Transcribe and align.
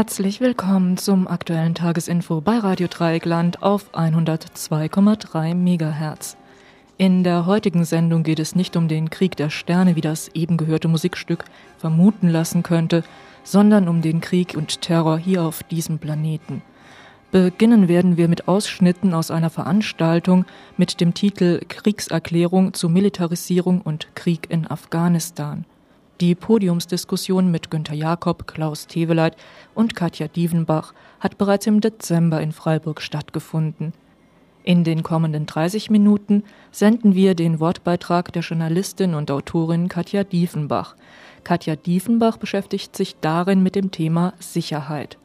Herzlich 0.00 0.40
willkommen 0.40 0.96
zum 0.96 1.28
aktuellen 1.28 1.74
Tagesinfo 1.74 2.40
bei 2.40 2.56
Radio 2.56 2.88
Dreieckland 2.88 3.62
auf 3.62 3.94
102,3 3.94 5.54
MHz. 5.54 6.38
In 6.96 7.22
der 7.22 7.44
heutigen 7.44 7.84
Sendung 7.84 8.22
geht 8.22 8.38
es 8.38 8.54
nicht 8.54 8.76
um 8.76 8.88
den 8.88 9.10
Krieg 9.10 9.36
der 9.36 9.50
Sterne, 9.50 9.96
wie 9.96 10.00
das 10.00 10.28
eben 10.28 10.56
gehörte 10.56 10.88
Musikstück 10.88 11.44
vermuten 11.76 12.28
lassen 12.28 12.62
könnte, 12.62 13.04
sondern 13.44 13.88
um 13.88 14.00
den 14.00 14.22
Krieg 14.22 14.54
und 14.56 14.80
Terror 14.80 15.18
hier 15.18 15.42
auf 15.42 15.62
diesem 15.64 15.98
Planeten. 15.98 16.62
Beginnen 17.30 17.86
werden 17.86 18.16
wir 18.16 18.28
mit 18.28 18.48
Ausschnitten 18.48 19.12
aus 19.12 19.30
einer 19.30 19.50
Veranstaltung 19.50 20.46
mit 20.78 21.02
dem 21.02 21.12
Titel 21.12 21.60
Kriegserklärung 21.68 22.72
zu 22.72 22.88
Militarisierung 22.88 23.82
und 23.82 24.08
Krieg 24.14 24.46
in 24.48 24.66
Afghanistan. 24.66 25.66
Die 26.20 26.34
Podiumsdiskussion 26.34 27.50
mit 27.50 27.70
Günter 27.70 27.94
Jakob, 27.94 28.46
Klaus 28.46 28.86
Teweleit 28.86 29.36
und 29.74 29.96
Katja 29.96 30.28
Dievenbach 30.28 30.92
hat 31.18 31.38
bereits 31.38 31.66
im 31.66 31.80
Dezember 31.80 32.42
in 32.42 32.52
Freiburg 32.52 33.00
stattgefunden. 33.00 33.94
In 34.62 34.84
den 34.84 35.02
kommenden 35.02 35.46
30 35.46 35.88
Minuten 35.88 36.44
senden 36.72 37.14
wir 37.14 37.34
den 37.34 37.58
Wortbeitrag 37.58 38.34
der 38.34 38.42
Journalistin 38.42 39.14
und 39.14 39.30
Autorin 39.30 39.88
Katja 39.88 40.22
Diefenbach. 40.22 40.94
Katja 41.42 41.74
Diefenbach 41.74 42.36
beschäftigt 42.36 42.94
sich 42.94 43.16
darin 43.22 43.62
mit 43.62 43.74
dem 43.74 43.90
Thema 43.90 44.34
Sicherheit. 44.40 45.16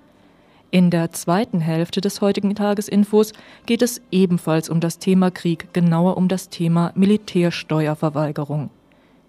In 0.72 0.92
der 0.92 1.12
zweiten 1.12 1.60
Hälfte 1.60 2.00
des 2.00 2.22
heutigen 2.22 2.56
Tagesinfos 2.56 3.34
geht 3.66 3.82
es 3.82 4.02
ebenfalls 4.12 4.70
um 4.70 4.80
das 4.80 4.98
Thema 4.98 5.30
Krieg, 5.30 5.74
genauer 5.74 6.16
um 6.16 6.30
das 6.30 6.48
Thema 6.48 6.94
Militärsteuerverweigerung. 6.96 8.70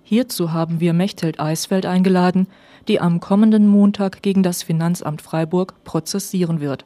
Hierzu 0.08 0.52
haben 0.52 0.78
wir 0.78 0.92
Mechthild 0.92 1.40
Eisfeld 1.40 1.84
eingeladen, 1.84 2.46
die 2.86 3.00
am 3.00 3.18
kommenden 3.18 3.66
Montag 3.66 4.22
gegen 4.22 4.44
das 4.44 4.62
Finanzamt 4.62 5.20
Freiburg 5.20 5.82
prozessieren 5.82 6.60
wird. 6.60 6.84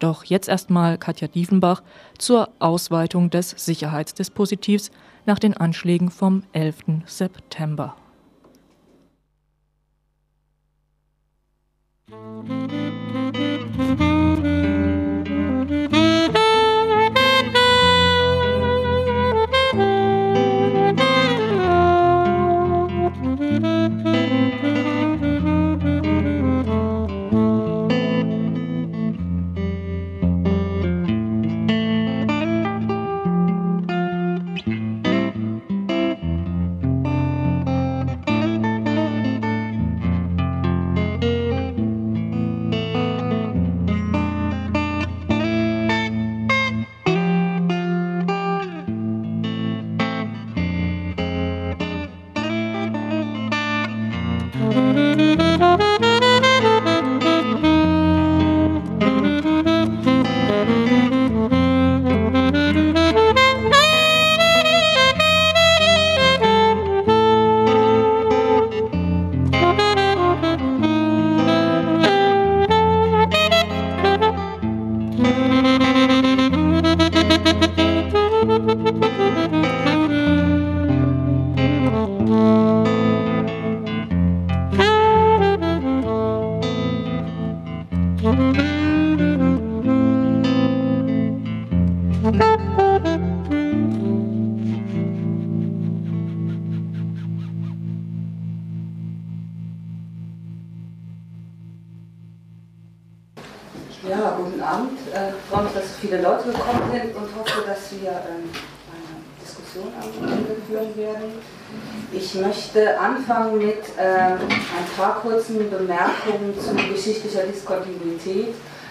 Doch 0.00 0.24
jetzt 0.24 0.48
erstmal 0.48 0.98
Katja 0.98 1.28
Diefenbach 1.28 1.84
zur 2.18 2.48
Ausweitung 2.58 3.30
des 3.30 3.50
Sicherheitsdispositivs 3.50 4.90
nach 5.26 5.38
den 5.38 5.56
Anschlägen 5.56 6.10
vom 6.10 6.42
11. 6.52 7.04
September. 7.06 7.94
Ja, 12.10 13.09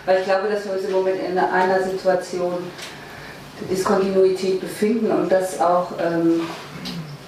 weil 0.10 0.22
ich 0.22 0.26
glaube, 0.26 0.48
dass 0.50 0.66
wir 0.66 0.74
uns 0.74 0.86
im 0.86 0.92
Moment 0.92 1.18
in 1.22 1.38
einer 1.38 1.84
Situation 1.84 2.54
der 3.62 3.68
Diskontinuität 3.68 4.60
befinden 4.60 5.12
und 5.12 5.32
dass 5.32 5.62
auch 5.62 5.92
ähm, 6.04 6.42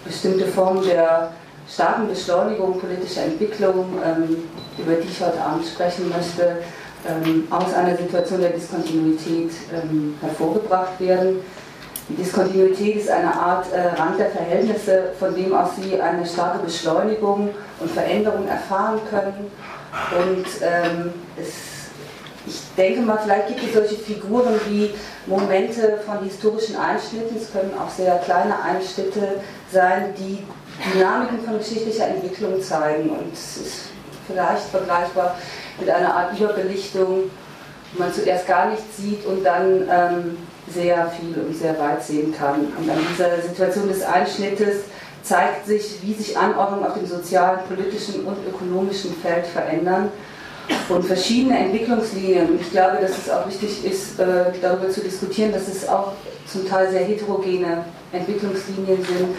bestimmte 0.04 0.48
Formen 0.48 0.84
der 0.84 1.32
starken 1.72 2.08
Beschleunigung 2.08 2.80
politischer 2.80 3.26
Entwicklung, 3.26 3.86
ähm, 4.04 4.50
über 4.80 4.96
die 4.96 5.08
ich 5.08 5.22
heute 5.22 5.40
Abend 5.40 5.68
sprechen 5.68 6.10
möchte, 6.10 6.58
ähm, 7.08 7.48
aus 7.52 7.72
einer 7.76 7.96
Situation 7.96 8.42
der 8.42 8.50
Diskontinuität 8.50 9.52
ähm, 9.72 10.16
hervorgebracht 10.20 11.00
werden. 11.00 11.36
Die 12.10 12.16
Diskontinuität 12.16 12.96
ist 12.96 13.12
eine 13.12 13.32
Art 13.32 13.72
äh, 13.72 14.02
Rand 14.02 14.18
der 14.18 14.32
Verhältnisse, 14.32 15.12
von 15.20 15.36
dem 15.36 15.54
aus 15.54 15.70
Sie 15.80 16.02
eine 16.02 16.26
starke 16.26 16.64
Beschleunigung 16.64 17.52
und 17.80 17.92
Veränderung 17.92 18.48
erfahren 18.48 19.00
können. 19.08 19.52
Und 20.18 20.46
ähm, 20.64 21.14
es, 21.38 21.71
ich 22.48 22.62
denke 22.76 23.02
mal, 23.02 23.20
vielleicht 23.24 23.48
gibt 23.50 23.64
es 23.64 23.74
solche 23.74 23.96
Figuren 23.96 24.60
wie 24.68 24.92
Momente 25.28 26.00
von 26.06 26.24
historischen 26.24 26.76
Einschnitten, 26.76 27.38
es 27.38 27.52
können 27.52 27.72
auch 27.80 27.90
sehr 27.90 28.18
kleine 28.20 28.62
Einschnitte 28.62 29.42
sein, 29.72 30.14
die 30.18 30.40
Dynamiken 30.94 31.44
von 31.44 31.60
geschichtlicher 31.60 32.08
Entwicklung 32.08 32.62
zeigen. 32.62 33.10
Und 33.10 33.34
es 33.34 33.58
ist 33.58 33.74
vielleicht 34.28 34.64
vergleichbar 34.70 35.38
mit 35.80 35.90
einer 35.90 36.16
Art 36.16 36.40
Überbelichtung, 36.40 37.30
wo 37.94 38.04
man 38.04 38.14
zuerst 38.14 38.48
gar 38.48 38.70
nichts 38.70 38.98
sieht 38.98 39.26
und 39.26 39.44
dann 39.44 39.84
ähm, 39.90 40.38
sehr 40.68 41.12
viel 41.12 41.40
und 41.40 41.56
sehr 41.56 41.78
weit 41.78 42.02
sehen 42.04 42.34
kann. 42.36 42.62
Und 42.78 42.90
an 42.90 42.98
dieser 43.12 43.42
Situation 43.42 43.88
des 43.88 44.04
Einschnittes 44.04 44.84
zeigt 45.22 45.68
sich, 45.68 46.00
wie 46.02 46.14
sich 46.14 46.36
Anordnungen 46.36 46.86
auf 46.86 46.94
dem 46.94 47.06
sozialen, 47.06 47.60
politischen 47.68 48.26
und 48.26 48.38
ökonomischen 48.48 49.14
Feld 49.22 49.46
verändern 49.46 50.10
und 50.90 51.04
verschiedene 51.06 51.58
Entwicklungslinien. 51.58 52.50
Und 52.50 52.62
ich 52.62 52.72
glaube, 52.72 52.98
dass 53.02 53.18
es 53.18 53.30
auch 53.30 53.48
wichtig 53.48 53.86
ist, 53.86 54.20
äh, 54.20 54.46
darüber 54.62 54.90
zu 54.90 55.02
diskutieren, 55.02 55.52
dass 55.52 55.68
es 55.68 55.88
auch 55.88 56.14
zum 56.46 56.68
Teil 56.68 56.90
sehr 56.92 57.04
heterogene 57.04 57.86
Entwicklungslinien 58.12 59.04
sind, 59.04 59.36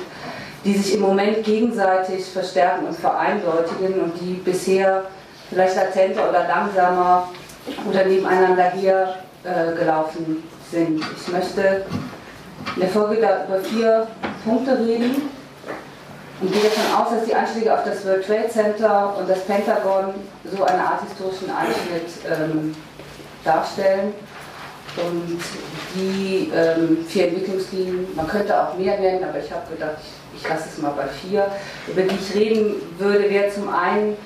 die 0.64 0.74
sich 0.74 0.94
im 0.94 1.00
Moment 1.00 1.42
gegenseitig 1.44 2.24
verstärken 2.24 2.86
und 2.86 2.96
vereindeutigen 2.96 4.00
und 4.00 4.12
die 4.20 4.34
bisher 4.34 5.04
vielleicht 5.50 5.76
latenter 5.76 6.28
oder 6.28 6.46
langsamer 6.46 7.28
oder 7.88 8.04
nebeneinander 8.04 8.70
her 8.70 9.16
äh, 9.44 9.78
gelaufen 9.78 10.42
sind. 10.70 11.04
Ich 11.20 11.32
möchte 11.32 11.84
in 12.74 12.80
der 12.80 12.88
Folge 12.88 13.16
über 13.16 13.60
vier 13.62 14.06
Punkte 14.44 14.78
reden 14.78 15.41
und 16.42 16.52
gehe 16.52 16.62
davon 16.62 17.00
aus, 17.00 17.10
dass 17.12 17.24
die 17.24 17.34
Anschläge 17.34 17.72
auf 17.72 17.84
das 17.84 18.04
World 18.04 18.26
Trade 18.26 18.48
Center 18.48 19.16
und 19.16 19.28
das 19.28 19.44
Pentagon 19.44 20.14
so 20.44 20.64
eine 20.64 20.84
Art 20.84 21.02
historischen 21.02 21.48
Einschnitt 21.50 22.10
ähm, 22.28 22.74
darstellen. 23.44 24.12
Und 24.96 25.40
die 25.94 26.50
ähm, 26.54 27.06
vier 27.08 27.28
Entwicklungslinien, 27.28 28.08
man 28.14 28.26
könnte 28.26 28.60
auch 28.60 28.76
mehr 28.76 28.98
nennen, 28.98 29.24
aber 29.24 29.38
ich 29.38 29.50
habe 29.50 29.72
gedacht, 29.72 29.96
ich, 30.02 30.42
ich 30.42 30.48
lasse 30.48 30.68
es 30.70 30.82
mal 30.82 30.90
bei 30.90 31.06
vier, 31.06 31.46
über 31.86 32.02
die 32.02 32.16
ich 32.16 32.34
reden 32.34 32.74
würde, 32.98 33.30
wäre 33.30 33.48
zum 33.50 33.72
einen 33.72 34.16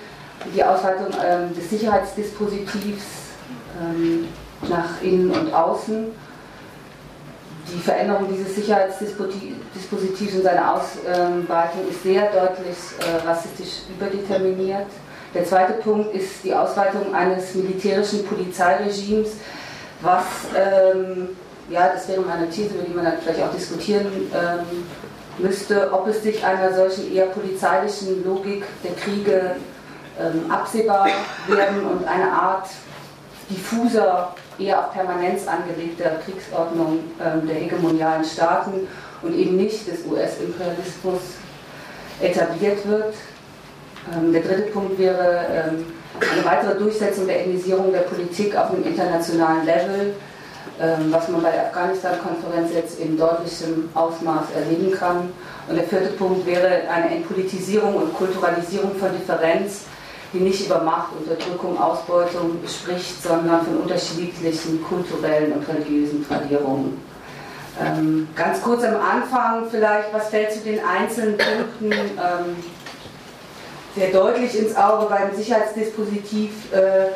die 0.54 0.64
Ausweitung 0.64 1.08
ähm, 1.24 1.54
des 1.54 1.70
Sicherheitsdispositivs 1.70 3.04
ähm, 3.80 4.26
nach 4.68 5.02
innen 5.02 5.30
und 5.30 5.52
außen 5.52 6.06
die 7.72 7.80
Veränderung 7.80 8.28
dieses 8.32 8.54
Sicherheitsdispositivs 8.54 10.34
und 10.34 10.42
seine 10.42 10.72
Ausweitung 10.72 11.88
ist 11.90 12.02
sehr 12.02 12.30
deutlich 12.30 12.76
äh, 13.00 13.26
rassistisch 13.26 13.82
überdeterminiert. 13.90 14.86
Der 15.34 15.44
zweite 15.44 15.74
Punkt 15.74 16.14
ist 16.14 16.44
die 16.44 16.54
Ausweitung 16.54 17.14
eines 17.14 17.54
militärischen 17.54 18.24
Polizeiregimes, 18.24 19.32
was, 20.00 20.24
ähm, 20.56 21.30
ja, 21.68 21.88
das 21.88 22.08
wäre 22.08 22.20
meine 22.20 22.48
These, 22.48 22.74
über 22.74 22.84
die 22.84 22.94
man 22.94 23.04
dann 23.04 23.18
vielleicht 23.22 23.42
auch 23.42 23.52
diskutieren 23.52 24.06
ähm, 24.32 24.84
müsste, 25.38 25.92
ob 25.92 26.06
es 26.06 26.22
sich 26.22 26.44
einer 26.44 26.72
solchen 26.72 27.12
eher 27.12 27.26
polizeilichen 27.26 28.24
Logik 28.24 28.64
der 28.84 28.92
Kriege 28.92 29.56
ähm, 30.18 30.50
absehbar 30.50 31.08
werden 31.48 31.84
und 31.84 32.06
eine 32.08 32.30
Art 32.30 32.68
diffuser 33.50 34.34
eher 34.58 34.78
auf 34.78 34.92
Permanenz 34.92 35.46
angelegter 35.46 36.18
Kriegsordnung 36.24 37.00
ähm, 37.20 37.46
der 37.46 37.56
hegemonialen 37.56 38.24
Staaten 38.24 38.86
und 39.22 39.34
eben 39.34 39.56
nicht 39.56 39.86
des 39.86 40.04
US-Imperialismus 40.06 41.20
etabliert 42.20 42.86
wird. 42.88 43.14
Ähm, 44.14 44.32
der 44.32 44.42
dritte 44.42 44.70
Punkt 44.70 44.98
wäre 44.98 45.46
ähm, 45.50 45.86
eine 46.32 46.44
weitere 46.44 46.78
Durchsetzung 46.78 47.26
der 47.26 47.40
Etnisierung 47.40 47.92
der 47.92 48.00
Politik 48.00 48.56
auf 48.56 48.70
einem 48.70 48.84
internationalen 48.84 49.66
Level, 49.66 50.14
was 51.10 51.28
man 51.28 51.42
bei 51.42 51.52
der 51.52 51.66
Afghanistan-Konferenz 51.66 52.70
jetzt 52.74 53.00
in 53.00 53.16
deutlichem 53.16 53.88
Ausmaß 53.94 54.44
erleben 54.54 54.92
kann. 54.92 55.30
Und 55.68 55.76
der 55.76 55.84
vierte 55.84 56.08
Punkt 56.08 56.44
wäre 56.44 56.82
eine 56.90 57.16
Entpolitisierung 57.16 57.94
und 57.94 58.14
Kulturalisierung 58.14 58.94
von 58.96 59.08
Differenz 59.12 59.84
die 60.32 60.38
nicht 60.38 60.67
über 60.67 60.81
Macht, 60.81 61.12
Unterdrückung, 61.19 61.78
Ausbeutung 61.81 62.58
spricht, 62.67 63.23
sondern 63.23 63.64
von 63.64 63.78
unterschiedlichen 63.78 64.82
kulturellen 64.84 65.52
und 65.52 65.69
religiösen 65.69 66.26
Tradierungen. 66.26 67.00
Ähm, 67.81 68.28
ganz 68.34 68.62
kurz 68.62 68.84
am 68.84 68.96
Anfang 68.96 69.69
vielleicht, 69.70 70.12
was 70.12 70.28
fällt 70.28 70.52
zu 70.52 70.61
den 70.61 70.81
einzelnen 70.84 71.37
Punkten 71.37 71.93
ähm, 71.93 72.56
sehr 73.94 74.11
deutlich 74.11 74.58
ins 74.58 74.75
Auge 74.76 75.06
beim 75.06 75.34
Sicherheitsdispositiv, 75.34 76.73
äh, 76.73 77.12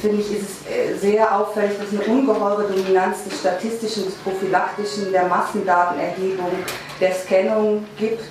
finde 0.00 0.20
ich, 0.20 0.32
ist 0.32 0.42
es 0.42 0.70
äh, 0.70 0.98
sehr 0.98 1.34
auffällig, 1.34 1.78
dass 1.78 1.98
eine 1.98 2.18
ungeheure 2.18 2.64
Dominanz 2.64 3.24
des 3.24 3.40
statistischen, 3.40 4.04
des 4.04 4.14
prophylaktischen, 4.16 5.12
der 5.12 5.26
Massendatenerhebung, 5.26 6.52
der 7.00 7.14
Scannung 7.14 7.86
gibt 7.98 8.22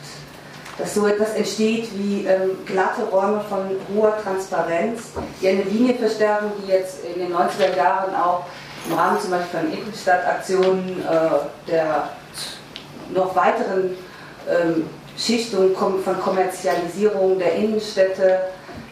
dass 0.78 0.96
so 0.96 1.06
etwas 1.06 1.34
entsteht 1.36 1.90
wie 1.94 2.26
ähm, 2.26 2.52
glatte 2.66 3.04
Räume 3.04 3.42
von 3.48 3.60
hoher 3.94 4.18
Transparenz, 4.24 5.12
die 5.42 5.48
eine 5.48 5.64
Linie 5.64 5.96
verstärken, 5.96 6.52
die 6.62 6.72
jetzt 6.72 7.00
in 7.06 7.20
den 7.22 7.34
90er 7.34 7.76
Jahren 7.76 8.16
auch 8.16 8.46
im 8.88 8.96
Rahmen 8.96 9.20
zum 9.20 9.32
Beispiel 9.32 9.60
von 9.60 9.72
Innenstadtaktionen 9.72 11.02
äh, 11.02 11.72
der 11.72 12.10
noch 13.14 13.36
weiteren 13.36 13.96
ähm, 14.50 14.90
Schichtung 15.18 15.76
von 15.76 16.20
Kommerzialisierung 16.22 17.38
der 17.38 17.54
Innenstädte 17.56 18.40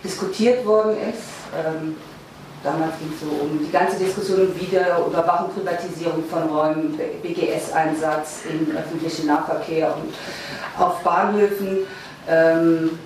diskutiert 0.03 0.65
worden 0.65 0.95
ist. 1.09 1.23
Ähm, 1.65 1.97
Damals 2.63 2.93
ging 2.99 3.11
es 3.11 3.21
so 3.21 3.43
um 3.43 3.59
die 3.59 3.71
ganze 3.71 3.97
Diskussion 3.97 4.47
um 4.47 4.59
Wiederüberwachung, 4.59 5.51
Privatisierung 5.53 6.23
von 6.25 6.43
Räumen, 6.43 6.99
BGS-Einsatz 7.23 8.41
im 8.47 8.75
öffentlichen 8.75 9.27
Nahverkehr 9.27 9.95
und 9.95 10.13
auf 10.79 10.99
Bahnhöfen. 10.99 11.79
Ähm, 12.29 12.99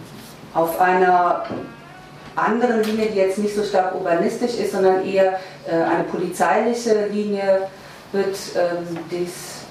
auf 0.53 0.79
einer 0.79 1.45
anderen 2.35 2.83
Linie, 2.83 3.07
die 3.11 3.17
jetzt 3.17 3.37
nicht 3.37 3.55
so 3.55 3.63
stark 3.63 3.95
urbanistisch 3.95 4.55
ist, 4.55 4.73
sondern 4.73 5.05
eher 5.05 5.39
äh, 5.67 5.73
eine 5.73 6.03
polizeiliche 6.03 7.07
Linie, 7.07 7.67
wird 8.11 8.37
ähm, 8.55 8.97
das 9.09 9.65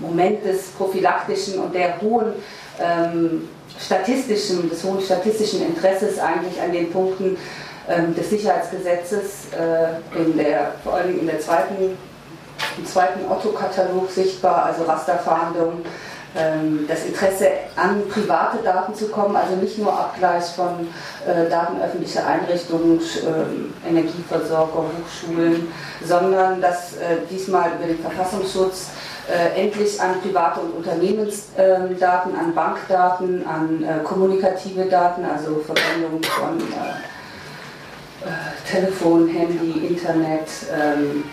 Moment 0.00 0.44
des 0.44 0.68
prophylaktischen 0.70 1.58
und 1.58 1.74
der 1.74 2.00
hohen 2.00 2.34
ähm, 2.80 3.48
statistischen, 3.78 4.68
des 4.68 4.82
hohen 4.84 5.00
statistischen 5.00 5.66
Interesses 5.66 6.18
eigentlich 6.18 6.60
an 6.60 6.72
den 6.72 6.90
Punkten 6.90 7.36
des 8.16 8.30
Sicherheitsgesetzes 8.30 9.48
äh, 9.52 10.18
in 10.18 10.36
der, 10.36 10.72
vor 10.82 10.94
allem 10.94 11.20
in 11.20 11.26
der 11.26 11.40
zweiten, 11.40 11.98
im 12.78 12.86
zweiten 12.86 13.30
Otto-Katalog 13.30 14.10
sichtbar, 14.10 14.66
also 14.66 14.84
Rasterfahndung, 14.84 15.84
ähm, 16.36 16.86
das 16.88 17.04
Interesse 17.04 17.46
an 17.76 18.08
private 18.08 18.58
Daten 18.64 18.94
zu 18.94 19.08
kommen, 19.08 19.36
also 19.36 19.54
nicht 19.54 19.78
nur 19.78 19.92
Abgleich 19.92 20.44
von 20.46 20.88
äh, 21.26 21.48
Daten 21.48 21.80
öffentlicher 21.80 22.26
Einrichtungen, 22.26 23.00
äh, 23.00 23.88
Energieversorger, 23.88 24.84
Hochschulen, 24.84 25.68
sondern 26.04 26.60
dass 26.60 26.94
äh, 26.94 27.18
diesmal 27.30 27.70
über 27.78 27.86
den 27.86 27.98
Verfassungsschutz 28.00 28.88
endlich 29.56 29.98
an 30.02 30.20
private 30.20 30.60
und 30.60 30.72
Unternehmensdaten, 30.76 32.34
ähm, 32.34 32.38
an 32.38 32.54
Bankdaten, 32.54 33.46
an 33.46 34.04
kommunikative 34.04 34.84
Daten, 34.84 35.24
also 35.24 35.64
Verwendung 35.64 36.22
von 36.22 36.58
äh, 38.22 38.70
Telefon, 38.70 39.28
Handy, 39.28 39.86
Internet, 39.86 40.48
ähm, 40.72 41.24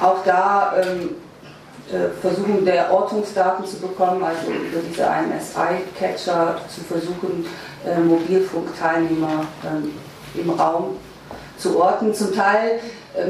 auch 0.00 0.24
da 0.24 0.74
ähm, 0.80 1.10
äh, 1.90 2.08
versuchen 2.20 2.64
der 2.64 2.92
Ortungsdaten 2.92 3.66
zu 3.66 3.78
bekommen, 3.80 4.22
also 4.22 4.50
über 4.50 4.80
diese 4.88 5.02
IMSI-Catcher 5.02 6.56
zu 6.68 6.80
versuchen, 6.82 7.46
äh, 7.84 7.98
Mobilfunkteilnehmer 7.98 9.46
ähm, 9.64 9.92
im 10.34 10.50
Raum 10.50 10.96
zu 11.58 11.80
orten. 11.80 12.14
Zum 12.14 12.34
Teil 12.34 12.80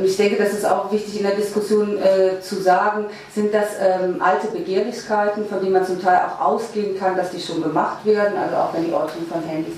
ich 0.04 0.16
denke, 0.16 0.36
das 0.36 0.52
ist 0.52 0.64
auch 0.64 0.92
wichtig 0.92 1.18
in 1.18 1.26
der 1.26 1.34
Diskussion 1.34 1.98
äh, 1.98 2.40
zu 2.40 2.62
sagen, 2.62 3.06
sind 3.34 3.52
das 3.52 3.68
ähm, 3.80 4.22
alte 4.22 4.46
Begehrlichkeiten, 4.48 5.46
von 5.46 5.60
denen 5.60 5.72
man 5.72 5.84
zum 5.84 6.00
Teil 6.00 6.20
auch 6.20 6.40
ausgehen 6.40 6.96
kann, 6.98 7.16
dass 7.16 7.30
die 7.30 7.40
schon 7.40 7.62
gemacht 7.62 8.04
werden, 8.04 8.36
also 8.36 8.56
auch 8.56 8.74
wenn 8.74 8.86
die 8.86 8.92
Ortung 8.92 9.26
von 9.30 9.42
Handys 9.42 9.74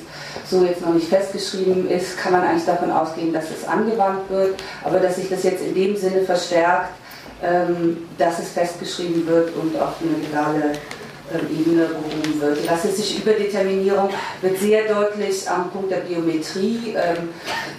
so 0.51 0.63
jetzt 0.65 0.83
noch 0.83 0.93
nicht 0.93 1.09
festgeschrieben 1.09 1.89
ist, 1.89 2.19
kann 2.19 2.33
man 2.33 2.43
eigentlich 2.43 2.67
davon 2.67 2.91
ausgehen, 2.91 3.33
dass 3.33 3.45
es 3.51 3.67
angewandt 3.67 4.29
wird, 4.29 4.63
aber 4.83 5.01
dass 5.01 5.17
sich 5.17 5.31
das 5.31 5.43
jetzt 5.43 5.63
in 5.63 5.75
dem 5.75 5.97
Sinne 5.97 6.21
verstärkt, 6.23 6.91
ähm, 7.43 8.09
dass 8.19 8.39
es 8.41 8.51
festgeschrieben 8.51 9.27
wird 9.27 9.57
und 9.57 9.81
auf 9.81 9.95
eine 10.03 10.23
legale 10.23 10.73
ähm, 11.33 11.47
Ebene 11.51 11.87
behoben 11.87 12.41
wird. 12.41 12.63
Die 12.63 12.69
rassistische 12.69 13.23
Überdeterminierung 13.23 14.11
wird 14.43 14.59
sehr 14.59 14.87
deutlich 14.87 15.49
am 15.49 15.71
Punkt 15.71 15.91
der 15.91 15.99
Biometrie. 15.99 16.95
Ähm, 16.95 17.31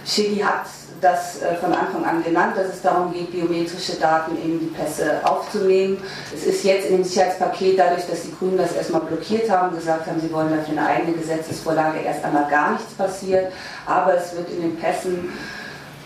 Schilly 0.04 0.38
hat 0.38 0.66
das 1.00 1.42
äh, 1.42 1.54
von 1.56 1.72
Anfang 1.72 2.04
an 2.04 2.22
genannt, 2.22 2.56
dass 2.56 2.68
es 2.68 2.82
darum 2.82 3.12
geht, 3.12 3.32
biometrische 3.32 3.96
Daten 3.96 4.36
in 4.36 4.58
die 4.58 4.66
Pässe 4.66 5.20
aufzunehmen. 5.24 5.98
Es 6.34 6.44
ist 6.44 6.64
jetzt 6.64 6.88
in 6.88 6.96
dem 6.96 7.04
Sicherheitspaket, 7.04 7.78
dadurch, 7.78 8.06
dass 8.06 8.22
die 8.22 8.34
Grünen 8.34 8.58
das 8.58 8.72
erstmal 8.72 9.02
blockiert 9.02 9.50
haben, 9.50 9.74
gesagt 9.76 10.06
haben, 10.06 10.20
sie 10.20 10.32
wollen 10.32 10.50
dafür 10.50 10.78
eine 10.78 10.86
eigene 10.86 11.16
Gesetzesvorlage 11.16 12.00
erst 12.00 12.24
einmal 12.24 12.48
gar 12.48 12.72
nichts 12.72 12.92
passiert, 12.94 13.52
aber 13.86 14.14
es 14.14 14.34
wird 14.36 14.50
in 14.50 14.62
den 14.62 14.76
Pässen 14.76 15.30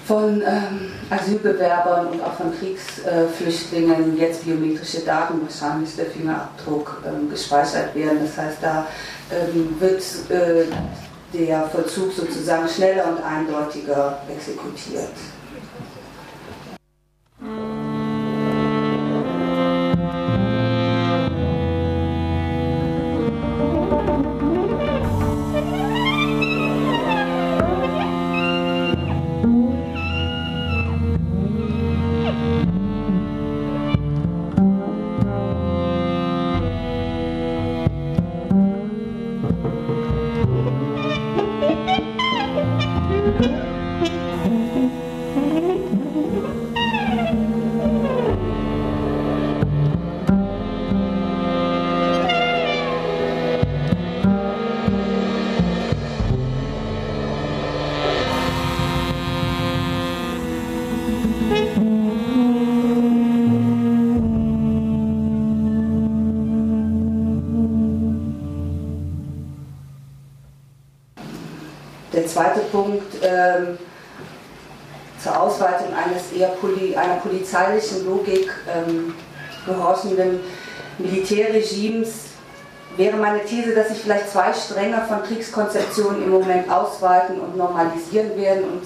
von 0.06 0.42
ähm, 0.42 0.90
Asylbewerbern 1.09 2.09
und 2.09 2.20
auch 2.25 2.32
von 2.32 2.52
Kriegsflüchtlingen 2.59 4.18
jetzt 4.18 4.44
biometrische 4.44 5.00
Daten, 5.00 5.40
wahrscheinlich 5.42 5.94
der 5.94 6.06
Fingerabdruck, 6.06 7.02
ähm, 7.06 7.30
gespeichert 7.30 7.94
werden. 7.94 8.18
Das 8.25 8.37
heißt, 8.37 8.59
da 8.61 8.88
ähm, 9.30 9.76
wird 9.78 10.02
äh, 10.30 10.64
der 11.32 11.68
Vollzug 11.68 12.12
sozusagen 12.12 12.68
schneller 12.68 13.08
und 13.08 13.22
eindeutiger 13.22 14.20
exekutiert. 14.28 15.10
Zweite 72.40 72.61
Punkt 72.73 73.14
ähm, 73.23 73.78
zur 75.23 75.38
Ausweitung 75.38 75.88
eines 75.94 76.32
eher 76.32 76.49
Poli 76.49 76.97
einer 76.97 77.16
polizeilichen 77.16 78.06
Logik 78.06 78.50
ähm, 78.66 79.14
gehorchenden 79.66 80.40
Militärregimes 80.99 82.30
wäre 82.97 83.16
meine 83.18 83.44
These, 83.44 83.75
dass 83.75 83.88
sich 83.88 83.99
vielleicht 83.99 84.30
zwei 84.30 84.52
Stränge 84.52 85.02
von 85.06 85.23
Kriegskonzeptionen 85.23 86.23
im 86.23 86.30
Moment 86.30 86.70
ausweiten 86.70 87.38
und 87.40 87.56
normalisieren 87.56 88.37
werden. 88.37 88.64
Und 88.64 88.82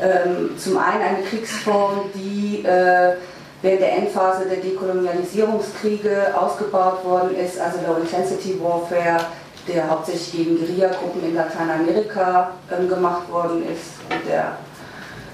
ähm, 0.00 0.58
zum 0.58 0.78
einen 0.78 1.02
eine 1.02 1.22
Kriegsform, 1.22 2.10
die 2.14 2.64
äh, 2.64 3.12
während 3.60 3.80
der 3.80 3.92
Endphase 3.98 4.46
der 4.48 4.58
Dekolonialisierungskriege 4.58 6.34
ausgebaut 6.36 7.04
worden 7.04 7.36
ist, 7.36 7.60
also 7.60 7.78
Low 7.86 7.98
Intensity 8.00 8.58
Warfare, 8.60 9.26
der 9.68 9.88
hauptsächlich 9.88 10.32
gegen 10.32 10.58
Guerillagruppen 10.58 11.24
in 11.24 11.34
Lateinamerika 11.34 12.50
ähm, 12.70 12.88
gemacht 12.88 13.30
worden 13.30 13.64
ist 13.64 14.00
und 14.10 14.28
der 14.28 14.56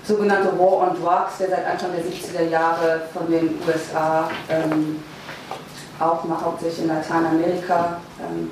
sogenannte 0.04 0.58
War 0.58 0.88
on 0.88 0.96
Drugs, 1.00 1.38
der 1.38 1.50
seit 1.50 1.66
Anfang 1.66 1.90
der 1.92 2.04
70er 2.04 2.50
Jahre 2.50 3.02
von 3.12 3.30
den 3.30 3.58
USA 3.66 4.30
ähm, 4.48 5.02
auch 5.98 6.24
mal 6.24 6.40
hauptsächlich 6.40 6.82
in 6.82 6.88
Lateinamerika 6.88 8.00
ähm, 8.20 8.50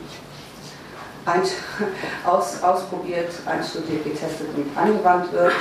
ein, 1.24 1.42
aus, 2.26 2.62
ausprobiert, 2.62 3.30
einstudiert, 3.46 4.04
getestet 4.04 4.48
und 4.54 4.76
angewandt 4.76 5.32
wird. 5.32 5.52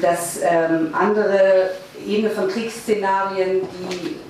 Das 0.00 0.38
ähm, 0.40 0.94
andere 0.94 1.70
Ebene 2.06 2.30
von 2.30 2.48
Kriegsszenarien, 2.48 3.62
die 3.62 4.20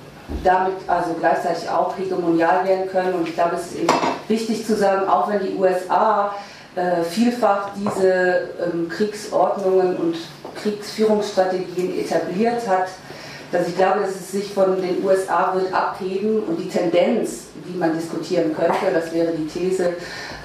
damit 0.43 0.75
also 0.87 1.13
gleichzeitig 1.19 1.69
auch 1.69 1.97
hegemonial 1.97 2.65
werden 2.65 2.89
können. 2.89 3.13
Und 3.13 3.27
ich 3.27 3.33
glaube, 3.33 3.55
es 3.55 3.67
ist 3.67 3.79
eben 3.79 3.93
wichtig 4.27 4.65
zu 4.65 4.75
sagen, 4.75 5.07
auch 5.07 5.29
wenn 5.29 5.39
die 5.39 5.55
USA 5.55 6.33
äh, 6.75 7.03
vielfach 7.03 7.69
diese 7.75 8.49
ähm, 8.63 8.89
Kriegsordnungen 8.89 9.95
und 9.97 10.15
Kriegsführungsstrategien 10.61 11.99
etabliert 11.99 12.67
hat, 12.67 12.87
dass 13.51 13.67
ich 13.67 13.77
glaube, 13.77 13.99
dass 13.99 14.09
es 14.09 14.31
sich 14.31 14.51
von 14.51 14.81
den 14.81 15.03
USA 15.05 15.53
wird 15.53 15.71
abheben 15.71 16.41
und 16.43 16.57
die 16.57 16.69
Tendenz, 16.69 17.43
die 17.67 17.77
man 17.77 17.93
diskutieren 17.93 18.55
könnte, 18.55 18.91
das 18.91 19.13
wäre 19.13 19.31
die 19.33 19.45
These, 19.45 19.89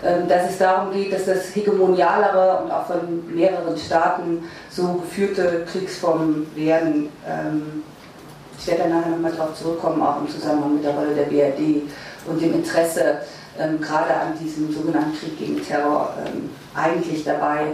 äh, 0.03 0.27
dass 0.29 0.51
es 0.51 0.59
darum 0.59 0.93
geht, 0.93 1.13
dass 1.13 1.25
das 1.25 1.55
hegemonialere 1.55 2.63
und 2.63 2.71
auch 2.71 2.87
von 2.87 3.35
mehreren 3.35 3.79
Staaten 3.79 4.45
so 4.71 4.95
geführte 4.95 5.65
Kriegsformen 5.71 6.47
werden. 6.55 7.09
Ähm, 7.27 7.85
ich 8.59 8.67
werde 8.67 8.83
dann 8.83 8.91
nachher 8.91 9.11
nochmal 9.11 9.33
darauf 9.33 9.55
zurückkommen, 9.55 10.03
auch 10.03 10.21
im 10.21 10.29
Zusammenhang 10.29 10.75
mit 10.75 10.85
der 10.85 10.93
Rolle 10.93 11.15
der 11.15 11.25
BRD 11.25 11.83
und 12.27 12.43
dem 12.43 12.55
Interesse 12.55 13.19
ähm, 13.59 13.81
gerade 13.81 14.15
an 14.15 14.39
diesem 14.39 14.73
sogenannten 14.73 15.19
Krieg 15.19 15.39
gegen 15.39 15.65
Terror 15.65 16.15
ähm, 16.27 16.51
eigentlich 16.75 17.25
dabei 17.25 17.73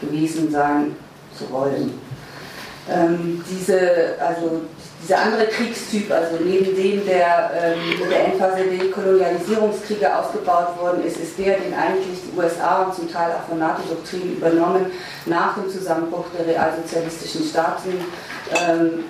gewesen 0.00 0.50
sein 0.50 0.96
zu 1.36 1.50
wollen. 1.50 1.98
Ähm, 2.90 3.42
diese, 3.48 4.14
also 4.20 4.60
dieser 5.02 5.18
andere 5.18 5.46
Kriegstyp, 5.46 6.10
also 6.10 6.36
neben 6.44 6.76
dem, 6.76 7.06
der 7.06 7.50
ähm, 7.54 8.08
der 8.10 8.26
Endphase 8.26 8.64
der 8.64 8.90
Kolonialisierungskriege 8.90 10.14
ausgebaut 10.14 10.78
worden 10.78 11.04
ist, 11.04 11.18
ist 11.18 11.38
der, 11.38 11.58
den 11.58 11.72
eigentlich 11.74 12.18
die 12.24 12.38
USA 12.38 12.82
und 12.82 12.94
zum 12.94 13.10
Teil 13.10 13.32
auch 13.32 13.48
von 13.48 13.58
NATO-Doktrinen 13.58 14.36
übernommen 14.36 14.86
nach 15.26 15.54
dem 15.54 15.70
Zusammenbruch 15.70 16.26
der 16.38 16.46
realsozialistischen 16.46 17.44
Staaten 17.44 18.04
ähm, 18.68 19.04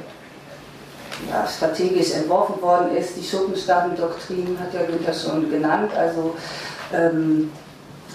ja, 1.31 1.47
strategisch 1.47 2.13
entworfen 2.13 2.61
worden 2.61 2.97
ist. 2.97 3.17
Die 3.17 3.25
Schurkenstaatendoktrin 3.25 4.59
hat 4.61 4.75
ja 4.75 4.83
Günther 4.83 5.15
schon 5.15 5.51
genannt, 5.51 5.93
also 5.97 6.35
ähm, 6.93 7.51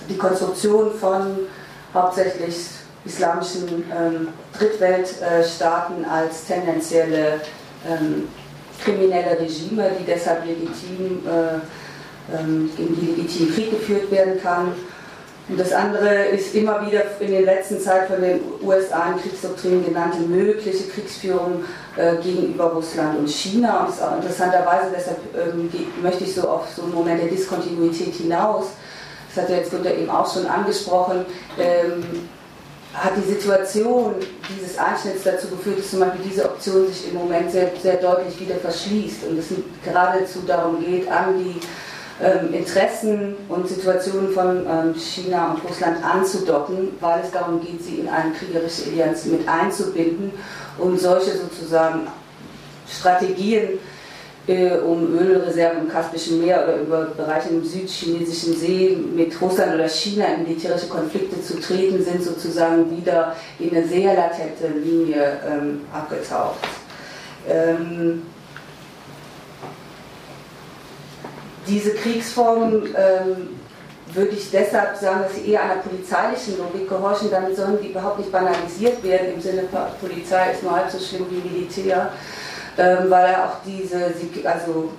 die 0.09 0.17
Konstruktion 0.17 0.91
von 0.93 1.37
hauptsächlich 1.93 2.55
islamischen 3.05 3.85
ähm, 3.95 4.27
Drittweltstaaten 4.57 6.05
als 6.05 6.45
tendenzielle 6.45 7.41
ähm, 7.87 8.27
kriminelle 8.83 9.39
Regime, 9.39 9.91
die 9.99 10.05
deshalb 10.05 10.45
legitim, 10.45 11.21
äh, 11.25 12.35
ähm, 12.35 12.69
gegen 12.75 12.95
die 12.95 13.05
legitim 13.07 13.53
Krieg 13.53 13.71
geführt 13.71 14.11
werden 14.11 14.41
kann. 14.41 14.73
Und 15.49 15.59
das 15.59 15.73
andere 15.73 16.25
ist 16.25 16.53
immer 16.53 16.85
wieder 16.85 17.01
in 17.19 17.31
der 17.31 17.41
letzten 17.41 17.79
Zeit 17.79 18.07
von 18.07 18.21
den 18.21 18.39
USA 18.61 19.11
in 19.11 19.19
Kriegsdoktrinen 19.19 19.83
genannte 19.83 20.19
mögliche 20.19 20.87
Kriegsführung 20.89 21.63
äh, 21.97 22.17
gegenüber 22.17 22.65
Russland 22.65 23.17
und 23.17 23.27
China. 23.27 23.85
Und 23.85 24.01
auch 24.01 24.15
interessanterweise, 24.17 24.91
deshalb 24.95 25.17
ähm, 25.35 25.71
möchte 26.03 26.23
ich 26.23 26.35
so 26.35 26.47
auf 26.47 26.67
so 26.75 26.83
einen 26.83 26.93
Moment 26.93 27.19
der 27.19 27.29
Diskontinuität 27.29 28.13
hinaus, 28.13 28.67
das 29.33 29.43
hat 29.43 29.49
ja 29.49 29.57
jetzt 29.57 29.71
Günther 29.71 29.95
eben 29.95 30.09
auch 30.09 30.31
schon 30.31 30.45
angesprochen, 30.45 31.25
ähm, 31.57 32.03
hat 32.93 33.13
die 33.17 33.33
Situation 33.33 34.15
dieses 34.49 34.77
Einschnitts 34.77 35.23
dazu 35.23 35.47
geführt, 35.47 35.79
dass 35.79 35.91
zum 35.91 35.99
Beispiel 35.99 36.21
diese 36.29 36.45
Option 36.45 36.87
sich 36.87 37.09
im 37.09 37.17
Moment 37.17 37.51
sehr, 37.51 37.71
sehr 37.81 37.97
deutlich 37.97 38.39
wieder 38.39 38.55
verschließt. 38.55 39.25
Und 39.25 39.37
es 39.37 39.47
geradezu 39.83 40.39
darum 40.45 40.83
geht, 40.83 41.07
an 41.11 41.37
die 41.37 41.59
ähm, 42.21 42.53
Interessen 42.53 43.35
und 43.47 43.67
Situationen 43.67 44.31
von 44.31 44.65
ähm, 44.67 44.93
China 44.95 45.53
und 45.53 45.69
Russland 45.69 46.03
anzudocken, 46.03 46.89
weil 46.99 47.21
es 47.23 47.31
darum 47.31 47.61
geht, 47.61 47.81
sie 47.81 47.95
in 47.99 48.09
eine 48.09 48.33
kriegerische 48.33 48.89
Allianz 48.89 49.25
mit 49.25 49.47
einzubinden 49.47 50.31
und 50.77 50.99
solche 50.99 51.31
sozusagen 51.37 52.07
Strategien 52.89 53.79
äh, 54.47 54.77
um 54.79 55.17
Ölreserven 55.17 55.81
im 55.81 55.89
Kaspischen 55.89 56.41
Meer 56.41 56.63
oder 56.63 56.77
über 56.81 57.05
Bereiche 57.05 57.49
im 57.49 57.63
südchinesischen 57.63 58.55
See 58.55 58.97
mit 59.15 59.39
Russland 59.41 59.75
oder 59.75 59.87
China 59.87 60.25
in 60.35 60.43
militärische 60.43 60.87
Konflikte 60.87 61.41
zu 61.41 61.59
treten, 61.59 62.03
sind 62.03 62.23
sozusagen 62.23 62.97
wieder 62.97 63.35
in 63.59 63.69
eine 63.75 63.87
sehr 63.87 64.15
latente 64.15 64.67
Linie 64.83 65.39
ähm, 65.47 65.81
abgetaucht. 65.93 66.57
Ähm, 67.47 68.23
diese 71.67 71.93
Kriegsformen 71.93 72.95
ähm, 72.95 73.59
würde 74.13 74.31
ich 74.31 74.49
deshalb 74.51 74.97
sagen, 74.97 75.21
dass 75.23 75.35
sie 75.35 75.51
eher 75.51 75.63
einer 75.63 75.81
polizeilichen 75.81 76.57
Logik 76.57 76.89
gehorchen, 76.89 77.29
damit 77.29 77.55
sollen 77.55 77.77
die 77.81 77.89
überhaupt 77.89 78.19
nicht 78.19 78.31
banalisiert 78.31 79.03
werden 79.03 79.33
im 79.35 79.41
Sinne, 79.41 79.63
Polizei 80.01 80.51
ist 80.51 80.63
nur 80.63 80.75
halb 80.75 80.89
so 80.89 80.99
schlimm 80.99 81.25
wie 81.29 81.47
Militär, 81.47 82.11
ähm, 82.77 83.09
weil 83.09 83.35
auch 83.35 83.57
diese, 83.65 84.13
also 84.45 84.91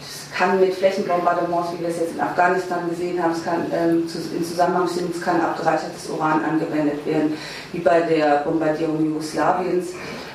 es 0.00 0.30
kann 0.36 0.60
mit 0.60 0.74
Flächenbombardements, 0.74 1.72
wie 1.72 1.82
wir 1.82 1.88
es 1.88 2.00
jetzt 2.00 2.14
in 2.14 2.20
Afghanistan 2.20 2.88
gesehen 2.88 3.22
haben, 3.22 3.32
es 3.32 3.44
kann 3.44 3.66
ähm, 3.72 4.08
zu, 4.08 4.18
in 4.34 4.44
Zusammenhang 4.44 4.88
stehen, 4.88 5.10
es 5.14 5.20
kann 5.20 5.40
abgereichertes 5.40 6.08
Uran 6.08 6.42
angewendet 6.44 7.04
werden, 7.04 7.36
wie 7.72 7.80
bei 7.80 8.00
der 8.00 8.42
Bombardierung 8.44 9.04
Jugoslawiens. 9.04 9.88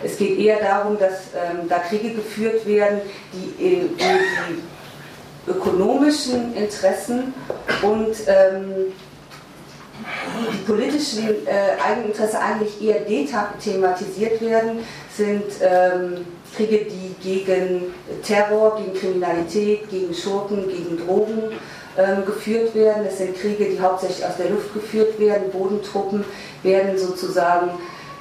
Es 0.04 0.18
geht 0.18 0.38
eher 0.38 0.60
darum, 0.60 1.00
dass 1.00 1.30
ähm, 1.34 1.70
da 1.70 1.80
Kriege 1.80 2.10
geführt 2.10 2.66
werden, 2.68 3.02
die, 3.32 3.64
in, 3.64 3.82
in 3.82 3.98
die 3.98 4.62
ökonomischen 5.48 6.56
Interessen 6.56 7.34
und 7.82 8.16
ähm, 8.28 8.94
die 10.52 10.58
politischen 10.66 11.46
äh, 11.46 11.82
Eigeninteresse 11.82 12.40
eigentlich 12.40 12.82
eher 12.82 13.02
dethematisiert 13.02 14.42
werden, 14.42 14.80
sind 15.16 15.44
ähm, 15.62 16.26
Kriege, 16.56 16.86
die 16.86 17.16
gegen 17.22 17.94
Terror, 18.24 18.78
gegen 18.78 18.94
Kriminalität, 18.94 19.90
gegen 19.90 20.14
Schurken, 20.14 20.68
gegen 20.68 21.06
Drogen 21.06 21.52
ähm, 21.98 22.26
geführt 22.26 22.74
werden. 22.76 23.06
Es 23.08 23.18
sind 23.20 23.36
Kriege, 23.36 23.66
die 23.66 23.80
hauptsächlich 23.80 24.26
aus 24.26 24.38
der 24.38 24.50
Luft 24.50 24.74
geführt 24.74 25.20
werden. 25.20 25.52
Bodentruppen 25.52 26.24
werden 26.64 26.98
sozusagen 26.98 27.72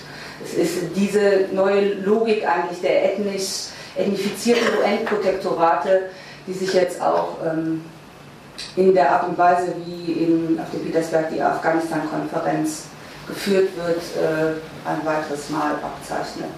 es 0.44 0.54
ist 0.54 0.96
diese 0.96 1.48
neue 1.52 1.94
Logik 1.94 2.46
eigentlich 2.48 2.80
der 2.80 3.12
ethnisch 3.12 3.68
ethnifizierten 3.96 4.68
UN-Protektorate, 4.80 6.10
die 6.46 6.52
sich 6.52 6.72
jetzt 6.72 7.00
auch 7.02 7.36
ähm, 7.44 7.84
in 8.76 8.94
der 8.94 9.10
Art 9.10 9.28
und 9.28 9.36
Weise, 9.36 9.74
wie 9.84 10.12
in, 10.12 10.60
auf 10.60 10.70
dem 10.70 10.84
Petersberg 10.84 11.30
die 11.30 11.42
Afghanistan-Konferenz 11.42 12.84
geführt 13.28 13.70
wird, 13.76 14.02
äh, 14.16 14.88
ein 14.88 15.04
weiteres 15.04 15.50
Mal 15.50 15.72
abzeichnet. 15.82 16.50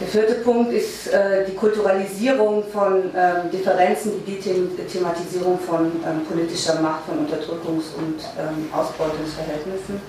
Der 0.00 0.08
vierte 0.08 0.34
Punkt 0.42 0.72
ist 0.72 1.06
äh, 1.08 1.44
die 1.46 1.54
Kulturalisierung 1.54 2.64
von 2.72 3.10
ähm, 3.14 3.50
Differenzen, 3.52 4.24
die 4.26 4.38
Thematisierung 4.38 5.60
von 5.60 5.92
ähm, 6.04 6.24
politischer 6.28 6.80
Macht, 6.80 7.04
von 7.06 7.24
Unterdrückungs- 7.24 7.94
und 7.96 8.18
ähm, 8.38 8.68
Ausbeutungsverhältnissen. 8.72 10.00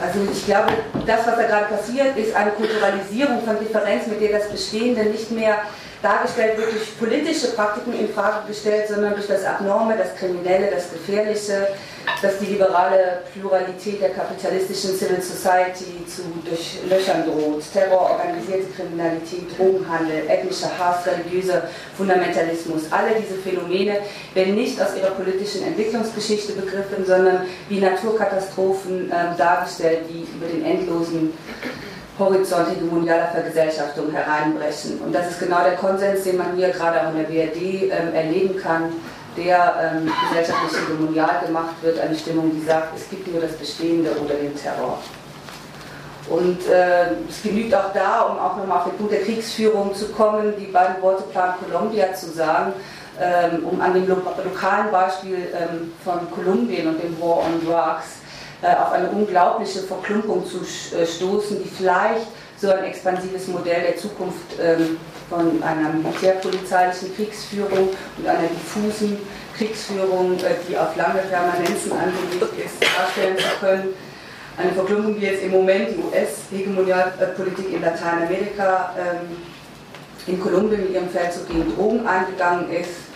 Also 0.00 0.20
ich 0.32 0.46
glaube, 0.46 0.72
das, 1.06 1.26
was 1.26 1.36
da 1.36 1.42
gerade 1.42 1.66
passiert, 1.66 2.16
ist 2.16 2.34
eine 2.34 2.52
Kulturalisierung 2.52 3.42
von 3.44 3.58
Differenz, 3.58 4.06
mit 4.06 4.20
der 4.20 4.38
das 4.38 4.48
Bestehende 4.48 5.04
nicht 5.04 5.30
mehr 5.32 5.58
dargestellt 6.06 6.56
wird 6.56 6.72
durch 6.72 6.98
politische 6.98 7.48
Praktiken 7.48 7.98
in 7.98 8.08
Frage 8.08 8.46
gestellt, 8.46 8.88
sondern 8.88 9.14
durch 9.14 9.26
das 9.26 9.44
Abnorme, 9.44 9.96
das 9.96 10.14
Kriminelle, 10.14 10.70
das 10.70 10.90
Gefährliche, 10.92 11.68
dass 12.22 12.38
die 12.38 12.46
liberale 12.46 13.22
Pluralität 13.32 14.00
der 14.00 14.10
kapitalistischen 14.10 14.96
Civil 14.96 15.20
Society 15.20 16.06
zu 16.06 16.22
durchlöchern 16.48 17.24
droht. 17.26 17.64
Terror, 17.72 18.10
organisierte 18.12 18.70
Kriminalität, 18.76 19.58
Drogenhandel, 19.58 20.22
ethnischer 20.28 20.70
Hass, 20.78 21.04
religiöser 21.06 21.64
Fundamentalismus. 21.96 22.82
Alle 22.92 23.20
diese 23.20 23.38
Phänomene 23.40 23.98
werden 24.34 24.54
nicht 24.54 24.80
aus 24.80 24.96
ihrer 24.96 25.10
politischen 25.10 25.64
Entwicklungsgeschichte 25.66 26.52
begriffen, 26.52 27.04
sondern 27.04 27.46
wie 27.68 27.80
Naturkatastrophen 27.80 29.10
äh, 29.10 29.36
dargestellt, 29.36 30.02
die 30.08 30.26
über 30.36 30.46
den 30.46 30.64
endlosen 30.64 31.32
Horizont 32.18 32.70
hegemonialer 32.70 33.28
Vergesellschaftung 33.28 34.10
hereinbrechen. 34.10 35.00
Und 35.00 35.14
das 35.14 35.30
ist 35.30 35.40
genau 35.40 35.62
der 35.62 35.76
Konsens, 35.76 36.24
den 36.24 36.38
man 36.38 36.56
hier 36.56 36.70
gerade 36.70 37.02
auch 37.02 37.12
in 37.12 37.18
der 37.18 37.24
BRD 37.24 37.90
ähm, 37.90 38.14
erleben 38.14 38.56
kann, 38.56 38.92
der 39.36 39.94
ähm, 39.94 40.10
gesellschaftlich 40.28 40.80
hegemonial 40.80 41.42
gemacht 41.46 41.74
wird, 41.82 42.00
eine 42.00 42.16
Stimmung, 42.16 42.50
die 42.54 42.64
sagt, 42.64 42.96
es 42.96 43.08
gibt 43.10 43.30
nur 43.30 43.42
das 43.42 43.52
Bestehende 43.52 44.10
oder 44.12 44.34
den 44.34 44.56
Terror. 44.56 44.98
Und 46.28 46.66
äh, 46.68 47.12
es 47.28 47.42
genügt 47.42 47.74
auch 47.74 47.92
da, 47.92 48.22
um 48.22 48.38
auch 48.38 48.56
nochmal 48.56 48.78
auf 48.78 48.84
den 48.84 48.96
Punkt 48.96 49.12
der 49.12 49.22
Kriegsführung 49.22 49.94
zu 49.94 50.08
kommen, 50.08 50.54
die 50.58 50.66
beiden 50.66 51.00
Worte 51.00 51.22
Plan 51.24 51.54
Colombia 51.64 52.12
zu 52.14 52.30
sagen, 52.30 52.72
ähm, 53.20 53.64
um 53.64 53.80
an 53.80 53.94
dem 53.94 54.08
lo 54.08 54.16
lokalen 54.16 54.90
Beispiel 54.90 55.48
ähm, 55.54 55.92
von 56.04 56.30
Kolumbien 56.32 56.88
und 56.88 57.02
dem 57.02 57.20
War 57.20 57.38
on 57.38 57.64
Drugs 57.64 58.25
auf 58.62 58.92
eine 58.92 59.08
unglaubliche 59.10 59.80
Verklumpung 59.80 60.44
zu 60.46 60.60
äh, 60.96 61.06
stoßen, 61.06 61.62
die 61.62 61.68
vielleicht 61.68 62.26
so 62.58 62.70
ein 62.70 62.84
expansives 62.84 63.48
Modell 63.48 63.82
der 63.82 63.96
Zukunft 63.96 64.58
ähm, 64.60 64.96
von 65.28 65.62
einer 65.62 65.90
militärpolizeilichen 65.90 67.14
Kriegsführung 67.14 67.90
und 68.18 68.26
einer 68.26 68.48
diffusen 68.48 69.18
Kriegsführung, 69.56 70.38
äh, 70.38 70.54
die 70.68 70.76
auf 70.78 70.96
lange 70.96 71.20
Permanenzen 71.20 71.92
angelegt 71.92 72.52
ist, 72.64 72.82
darstellen 72.82 73.36
zu 73.36 73.60
können. 73.60 73.88
Eine 74.56 74.72
Verklumpung, 74.72 75.20
die 75.20 75.26
jetzt 75.26 75.42
im 75.42 75.50
Moment 75.50 75.90
die 75.90 76.02
US-Hegemonialpolitik 76.02 77.74
in 77.74 77.82
Lateinamerika 77.82 78.94
ähm, 78.98 79.36
in 80.26 80.40
Kolumbien 80.40 80.82
mit 80.82 80.94
ihrem 80.94 81.10
Feldzug 81.10 81.46
gegen 81.48 81.74
Drogen 81.74 82.06
eingegangen 82.06 82.70
ist. 82.70 83.15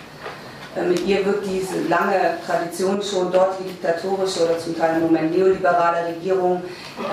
Mit 0.76 1.04
ihr 1.04 1.26
wird 1.26 1.44
diese 1.44 1.80
lange 1.88 2.38
Tradition 2.46 3.02
schon 3.02 3.32
dort 3.32 3.58
die 3.58 3.68
diktatorische 3.70 4.44
oder 4.44 4.58
zum 4.58 4.78
Teil 4.78 4.96
im 4.96 5.02
Moment 5.02 5.36
neoliberale 5.36 6.06
Regierung 6.06 6.62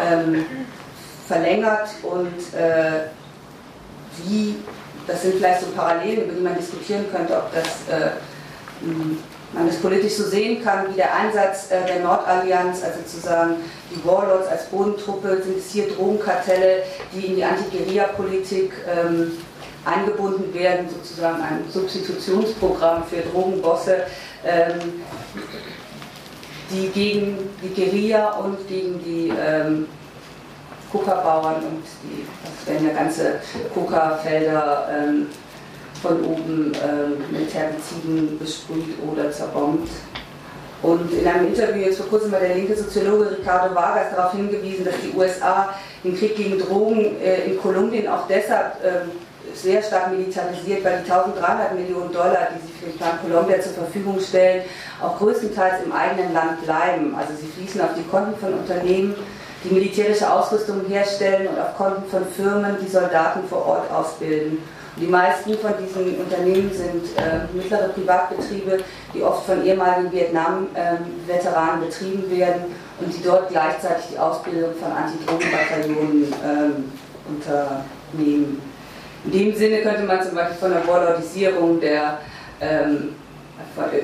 ähm, 0.08 0.46
verlängert 1.28 1.90
und 2.04 2.60
äh, 2.60 3.08
wie, 4.24 4.58
das 5.08 5.24
sind 5.24 5.36
vielleicht 5.36 5.62
so 5.62 5.68
Parallelen, 5.76 6.26
über 6.26 6.34
die 6.34 6.42
man 6.42 6.56
diskutieren 6.56 7.06
könnte, 7.12 7.36
ob 7.36 7.52
das 7.52 7.66
äh, 7.90 8.12
man 9.54 9.68
es 9.68 9.78
politisch 9.78 10.14
so 10.14 10.24
sehen 10.24 10.64
kann, 10.64 10.90
wie 10.90 10.96
der 10.96 11.14
Einsatz 11.16 11.72
äh, 11.72 11.86
der 11.86 12.02
Nordallianz, 12.02 12.84
also 12.84 13.00
sozusagen 13.00 13.56
die 13.90 14.06
Warlords 14.06 14.48
als 14.48 14.66
Bodentruppe, 14.66 15.42
sind 15.44 15.58
es 15.58 15.72
hier 15.72 15.88
Drogenkartelle, 15.88 16.84
die 17.14 17.28
in 17.28 17.36
die 17.38 17.44
Anti-Guerilla-Politik 17.44 18.72
ähm, 18.88 19.32
eingebunden 19.86 20.54
werden, 20.54 20.88
sozusagen 20.90 21.42
ein 21.42 21.66
Substitutionsprogramm 21.70 23.04
für 23.04 23.22
Drogenbosse, 23.30 24.04
ähm, 24.46 25.04
die 26.70 26.90
gegen 26.90 27.50
die 27.64 27.74
Guerilla 27.74 28.32
und 28.40 28.68
gegen 28.68 29.02
die 29.04 29.32
ähm, 29.40 29.88
Kuckerbauern 30.92 31.56
und 31.56 31.84
die, 32.04 32.26
das 32.44 32.68
werden 32.68 32.88
ja 32.88 32.94
ganze 32.94 33.40
Kuckerfelder 33.74 34.88
ähm, 34.92 35.28
von 36.02 36.24
oben 36.24 36.72
ähm, 36.76 37.24
mit 37.32 37.54
Herbiziden 37.54 38.38
besprüht 38.38 38.96
oder 39.10 39.32
zerbombt. 39.32 39.90
Und 40.82 41.12
in 41.12 41.28
einem 41.28 41.48
Interview 41.48 41.82
jetzt 41.82 41.98
vor 41.98 42.08
kurzem 42.08 42.32
hat 42.32 42.42
der 42.42 42.56
linke 42.56 42.76
Soziologe 42.76 43.32
Ricardo 43.32 43.74
Vargas 43.74 44.16
darauf 44.16 44.34
hingewiesen, 44.34 44.86
dass 44.86 44.94
die 45.02 45.18
USA 45.18 45.74
den 46.04 46.16
Krieg 46.16 46.36
gegen 46.36 46.60
Drogen 46.60 47.20
äh, 47.20 47.46
in 47.46 47.58
Kolumbien 47.58 48.08
auch 48.08 48.28
deshalb 48.28 48.76
ähm, 48.84 49.12
sehr 49.54 49.82
stark 49.82 50.12
militarisiert, 50.12 50.84
weil 50.84 51.04
die 51.04 51.12
1300 51.12 51.74
Millionen 51.74 52.12
Dollar, 52.12 52.50
die 52.56 52.68
sie 52.68 52.74
für 52.74 52.86
den 52.86 52.98
Plan 52.98 53.20
Colombia 53.22 53.60
zur 53.62 53.74
Verfügung 53.74 54.20
stellen, 54.20 54.64
auch 55.02 55.18
größtenteils 55.18 55.84
im 55.86 55.92
eigenen 55.92 56.34
Land 56.34 56.64
bleiben. 56.64 57.16
Also 57.16 57.34
sie 57.40 57.48
fließen 57.48 57.82
auf 57.82 57.96
die 57.96 58.04
Konten 58.04 58.38
von 58.40 58.54
Unternehmen, 58.54 59.16
die 59.64 59.74
militärische 59.74 60.32
Ausrüstung 60.32 60.86
herstellen 60.88 61.48
und 61.48 61.60
auf 61.60 61.76
Konten 61.76 62.10
von 62.10 62.26
Firmen, 62.26 62.78
die 62.82 62.88
Soldaten 62.88 63.48
vor 63.48 63.66
Ort 63.66 63.92
ausbilden. 63.92 64.60
Die 65.00 65.08
meisten 65.08 65.54
von 65.60 65.74
diesen 65.80 66.18
Unternehmen 66.18 66.72
sind 66.74 67.06
äh, 67.18 67.46
mittlere 67.56 67.90
Privatbetriebe, 67.90 68.80
die 69.14 69.22
oft 69.22 69.46
von 69.46 69.64
ehemaligen 69.64 70.12
Vietnam-Veteranen 70.12 71.84
ähm, 71.84 71.88
betrieben 71.88 72.32
werden 72.32 72.62
und 73.00 73.14
die 73.14 73.22
dort 73.22 73.50
gleichzeitig 73.50 74.06
die 74.14 74.18
Ausbildung 74.18 74.72
von 74.74 74.92
Antidrogenbataillonen 74.92 76.34
ähm, 76.44 76.92
unternehmen. 77.30 78.62
In 79.26 79.32
dem 79.32 79.56
Sinne 79.56 79.82
könnte 79.82 80.04
man 80.04 80.24
zum 80.24 80.36
Beispiel 80.36 80.58
von 80.58 80.72
der 80.72 80.88
Warlordisierung 80.88 81.80
der 81.80 82.20
ähm, 82.62 83.16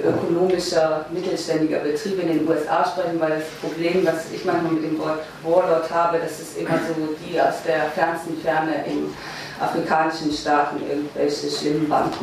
ökonomischer, 0.03 1.05
mittelständiger 1.11 1.79
Betriebe 1.79 2.21
in 2.23 2.39
den 2.39 2.47
USA 2.47 2.85
sprechen, 2.85 3.19
weil 3.19 3.39
das 3.39 3.49
Problem, 3.61 4.05
was 4.05 4.31
ich 4.31 4.45
manchmal 4.45 4.73
mit 4.73 4.83
dem 4.83 4.99
Wort 4.99 5.21
Warlord 5.43 5.89
habe, 5.91 6.19
das 6.19 6.39
ist 6.39 6.57
immer 6.57 6.77
so 6.87 6.93
die 7.25 7.39
aus 7.39 7.63
der 7.65 7.85
fernsten 7.95 8.37
Ferne 8.41 8.85
in 8.85 9.13
afrikanischen 9.59 10.31
Staaten 10.31 10.77
irgendwelche 10.87 11.49
schlimmen 11.49 11.87
Bandenchefs 11.89 12.21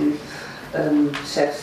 ähm, 0.75 1.13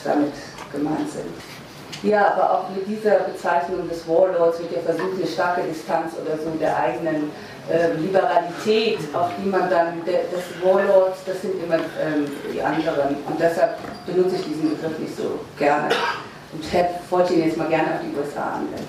damit 0.04 0.34
gemeint 0.72 1.12
sind. 1.12 1.57
Ja, 2.04 2.34
aber 2.34 2.52
auch 2.52 2.70
mit 2.70 2.88
dieser 2.88 3.20
Bezeichnung 3.20 3.88
des 3.90 4.08
Warlords 4.08 4.60
wird 4.60 4.72
ja 4.72 4.80
versucht, 4.82 5.18
eine 5.18 5.28
starke 5.28 5.62
Distanz 5.64 6.14
oder 6.22 6.38
so 6.38 6.50
der 6.60 6.78
eigenen 6.78 7.32
äh, 7.72 7.94
Liberalität, 8.00 9.00
auf 9.14 9.30
die 9.38 9.50
man 9.50 9.70
dann, 9.70 10.06
der, 10.06 10.24
des 10.24 10.46
Warlords, 10.64 11.20
das 11.26 11.42
sind 11.42 11.62
immer 11.64 11.76
ähm, 11.76 12.28
die 12.54 12.62
anderen. 12.62 13.18
Und 13.26 13.40
deshalb 13.40 13.78
benutze 14.06 14.36
ich 14.36 14.46
diesen 14.46 14.70
Begriff 14.70 14.98
nicht 15.00 15.18
so 15.18 15.40
gerne. 15.58 15.90
Und 16.54 16.64
ich 16.64 17.12
wollte 17.12 17.34
ihn 17.34 17.46
jetzt 17.46 17.58
mal 17.58 17.68
gerne 17.68 17.96
auf 17.96 18.02
die 18.02 18.18
USA 18.18 18.54
anwenden. 18.54 18.88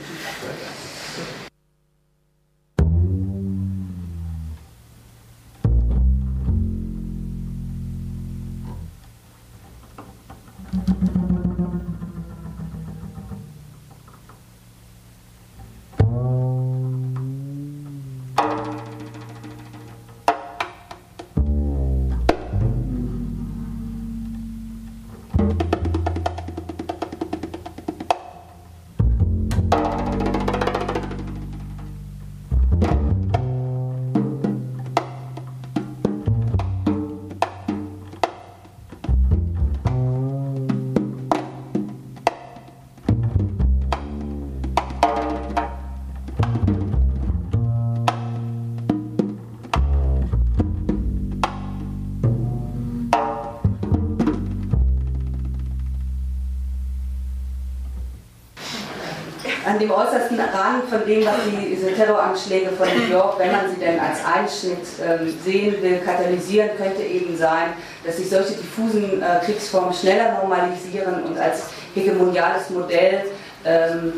Dem 59.78 59.90
äußersten 59.90 60.38
Rand 60.38 60.88
von 60.88 61.04
dem, 61.06 61.24
was 61.24 61.34
die, 61.46 61.74
diese 61.74 61.92
Terroranschläge 61.92 62.70
von 62.70 62.86
New 62.86 63.12
York, 63.12 63.38
wenn 63.38 63.52
man 63.52 63.70
sie 63.70 63.80
denn 63.80 63.98
als 63.98 64.18
Einschnitt 64.24 64.86
ähm, 65.04 65.34
sehen 65.44 65.82
will, 65.82 65.98
katalysieren, 65.98 66.70
könnte 66.76 67.02
eben 67.02 67.36
sein, 67.36 67.74
dass 68.04 68.16
sich 68.16 68.30
solche 68.30 68.54
diffusen 68.54 69.22
äh, 69.22 69.44
Kriegsformen 69.44 69.92
schneller 69.92 70.38
normalisieren 70.40 71.22
und 71.24 71.38
als 71.38 71.64
hegemoniales 71.94 72.70
Modell 72.70 73.22
ähm, 73.64 74.12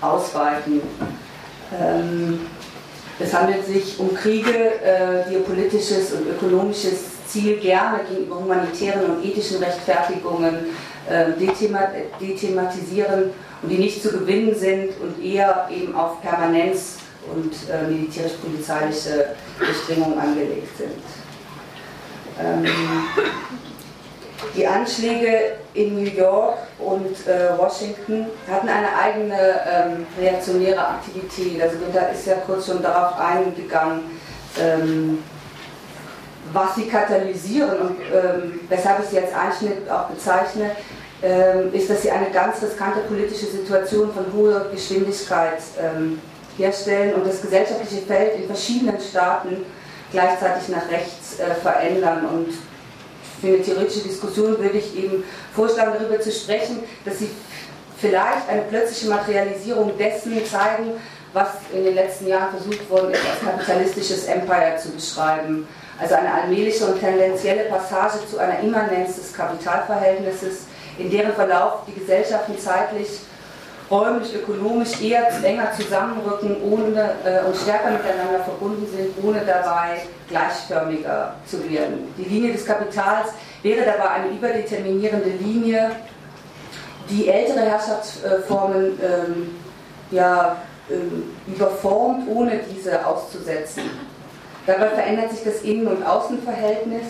ausweiten. 0.00 0.80
Ähm, 1.80 2.46
es 3.18 3.32
handelt 3.32 3.64
sich 3.64 3.98
um 3.98 4.14
Kriege, 4.14 4.52
äh, 4.52 5.28
die 5.28 5.34
ihr 5.34 5.40
politisches 5.40 6.12
und 6.12 6.28
ökonomisches 6.28 7.26
Ziel 7.26 7.56
gerne 7.56 8.00
gegenüber 8.08 8.36
humanitären 8.36 9.04
und 9.06 9.24
ethischen 9.24 9.62
Rechtfertigungen 9.62 10.66
äh, 11.08 11.32
dethematisieren 12.20 13.30
und 13.62 13.68
die 13.68 13.78
nicht 13.78 14.02
zu 14.02 14.10
gewinnen 14.10 14.54
sind 14.54 14.90
und 15.00 15.22
eher 15.24 15.68
eben 15.70 15.94
auf 15.94 16.20
Permanenz 16.22 16.98
und 17.34 17.52
äh, 17.70 17.90
militärisch-polizeiliche 17.90 19.34
Bestimmungen 19.58 20.18
angelegt 20.18 20.76
sind. 20.76 21.02
Ähm, 22.38 22.66
die 24.54 24.66
Anschläge 24.66 25.56
in 25.74 25.94
New 25.94 26.10
York 26.10 26.58
und 26.78 27.26
äh, 27.26 27.56
Washington 27.56 28.26
hatten 28.50 28.68
eine 28.68 28.96
eigene 28.96 29.36
ähm, 29.36 30.06
reaktionäre 30.18 30.78
Aktivität. 30.78 31.62
Also 31.62 31.76
da 31.92 32.08
ist 32.08 32.26
ja 32.26 32.34
kurz 32.46 32.66
schon 32.66 32.82
darauf 32.82 33.18
eingegangen, 33.18 34.02
ähm, 34.60 35.22
was 36.52 36.74
sie 36.76 36.86
katalysieren 36.86 37.78
und 37.78 37.96
ähm, 38.12 38.60
weshalb 38.68 39.02
ich 39.02 39.06
sie 39.10 39.18
als 39.18 39.34
Einschnitt 39.34 39.90
auch 39.90 40.08
bezeichne, 40.08 40.70
ist, 41.72 41.88
dass 41.88 42.02
sie 42.02 42.10
eine 42.10 42.30
ganz 42.30 42.62
riskante 42.62 43.00
politische 43.00 43.46
Situation 43.46 44.12
von 44.12 44.26
hoher 44.34 44.66
Geschwindigkeit 44.70 45.58
ähm, 45.80 46.20
herstellen 46.58 47.14
und 47.14 47.26
das 47.26 47.40
gesellschaftliche 47.40 48.04
Feld 48.06 48.36
in 48.36 48.46
verschiedenen 48.46 49.00
Staaten 49.00 49.64
gleichzeitig 50.12 50.68
nach 50.68 50.90
rechts 50.90 51.38
äh, 51.38 51.54
verändern. 51.54 52.26
Und 52.26 52.48
für 53.40 53.48
eine 53.48 53.62
theoretische 53.62 54.06
Diskussion 54.06 54.58
würde 54.58 54.78
ich 54.78 54.96
eben 54.96 55.24
vorschlagen, 55.54 55.92
darüber 55.98 56.20
zu 56.20 56.30
sprechen, 56.30 56.80
dass 57.04 57.18
sie 57.18 57.30
vielleicht 57.98 58.48
eine 58.48 58.62
plötzliche 58.62 59.08
Materialisierung 59.08 59.96
dessen 59.98 60.44
zeigen, 60.44 60.92
was 61.32 61.48
in 61.72 61.84
den 61.84 61.94
letzten 61.94 62.28
Jahren 62.28 62.50
versucht 62.56 62.88
worden 62.90 63.10
ist, 63.10 63.20
als 63.30 63.40
kapitalistisches 63.52 64.24
Empire 64.26 64.76
zu 64.80 64.90
beschreiben. 64.90 65.68
Also 65.98 66.14
eine 66.14 66.32
allmähliche 66.32 66.84
und 66.86 67.00
tendenzielle 67.00 67.64
Passage 67.64 68.18
zu 68.30 68.38
einer 68.38 68.60
Immanenz 68.60 69.16
des 69.16 69.32
Kapitalverhältnisses, 69.34 70.66
in 70.98 71.10
deren 71.10 71.32
Verlauf 71.32 71.80
die 71.86 71.98
Gesellschaften 71.98 72.58
zeitlich, 72.58 73.08
räumlich, 73.90 74.34
ökonomisch 74.34 75.00
eher 75.00 75.28
enger 75.44 75.72
zusammenrücken 75.72 76.56
ohne, 76.62 77.14
äh, 77.24 77.46
und 77.46 77.56
stärker 77.56 77.90
miteinander 77.90 78.42
verbunden 78.44 78.86
sind, 78.86 79.24
ohne 79.24 79.40
dabei 79.46 80.00
gleichförmiger 80.28 81.34
zu 81.46 81.62
werden. 81.70 82.12
Die 82.18 82.24
Linie 82.24 82.52
des 82.52 82.64
Kapitals 82.64 83.28
wäre 83.62 83.84
dabei 83.84 84.10
eine 84.10 84.28
überdeterminierende 84.28 85.30
Linie, 85.30 85.92
die 87.08 87.28
ältere 87.28 87.60
Herrschaftsformen 87.60 88.98
ähm, 89.00 89.56
ja, 90.10 90.56
ähm, 90.90 91.36
überformt, 91.46 92.28
ohne 92.28 92.60
diese 92.68 93.06
auszusetzen. 93.06 93.84
Dabei 94.66 94.88
verändert 94.88 95.30
sich 95.30 95.44
das 95.44 95.62
Innen- 95.62 95.86
und 95.86 96.04
Außenverhältnis 96.04 97.04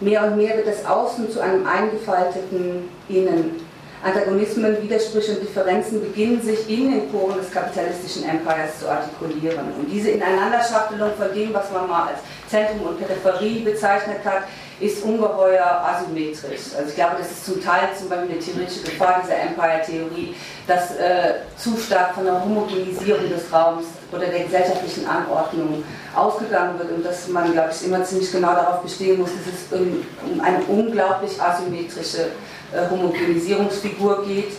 Mehr 0.00 0.24
und 0.24 0.36
mehr 0.36 0.56
wird 0.56 0.66
das 0.66 0.84
Außen 0.86 1.30
zu 1.30 1.40
einem 1.40 1.66
eingefalteten 1.66 2.88
Innen. 3.08 3.70
Antagonismen, 4.02 4.82
Widersprüche 4.82 5.32
und 5.32 5.42
Differenzen 5.42 6.00
beginnen 6.00 6.40
sich 6.40 6.70
in 6.70 6.90
den 6.90 7.08
Poren 7.10 7.36
des 7.36 7.50
kapitalistischen 7.50 8.26
Empires 8.26 8.80
zu 8.80 8.88
artikulieren. 8.88 9.66
Und 9.78 9.92
diese 9.92 10.12
Ineinanderschachtelung 10.12 11.10
von 11.18 11.34
dem, 11.34 11.52
was 11.52 11.70
man 11.70 11.86
mal 11.86 12.08
als 12.08 12.20
Zentrum 12.48 12.88
und 12.88 12.98
Peripherie 12.98 13.60
bezeichnet 13.60 14.24
hat, 14.24 14.44
ist 14.80 15.04
ungeheuer 15.04 15.84
asymmetrisch. 15.84 16.74
Also 16.76 16.88
ich 16.88 16.94
glaube, 16.94 17.16
das 17.18 17.30
ist 17.30 17.44
zum 17.44 17.62
Teil 17.62 17.90
zum 17.96 18.08
Beispiel 18.08 18.30
eine 18.30 18.38
theoretische 18.38 18.82
Gefahr 18.82 19.22
dieser 19.22 19.36
Empire-Theorie, 19.36 20.34
dass 20.66 20.96
äh, 20.96 21.34
zu 21.56 21.76
stark 21.76 22.14
von 22.14 22.24
der 22.24 22.42
Homogenisierung 22.42 23.28
des 23.28 23.52
Raums 23.52 23.84
oder 24.10 24.26
der 24.26 24.44
gesellschaftlichen 24.44 25.06
Anordnung 25.06 25.84
ausgegangen 26.14 26.78
wird 26.78 26.90
und 26.92 27.04
dass 27.04 27.28
man, 27.28 27.52
glaube 27.52 27.70
ich, 27.72 27.86
immer 27.86 28.02
ziemlich 28.04 28.32
genau 28.32 28.54
darauf 28.54 28.82
bestehen 28.82 29.20
muss, 29.20 29.30
dass 29.30 29.54
es 29.54 29.78
um, 29.78 30.04
um 30.32 30.40
eine 30.40 30.58
unglaublich 30.64 31.40
asymmetrische 31.40 32.28
äh, 32.72 32.90
Homogenisierungsfigur 32.90 34.24
geht, 34.24 34.52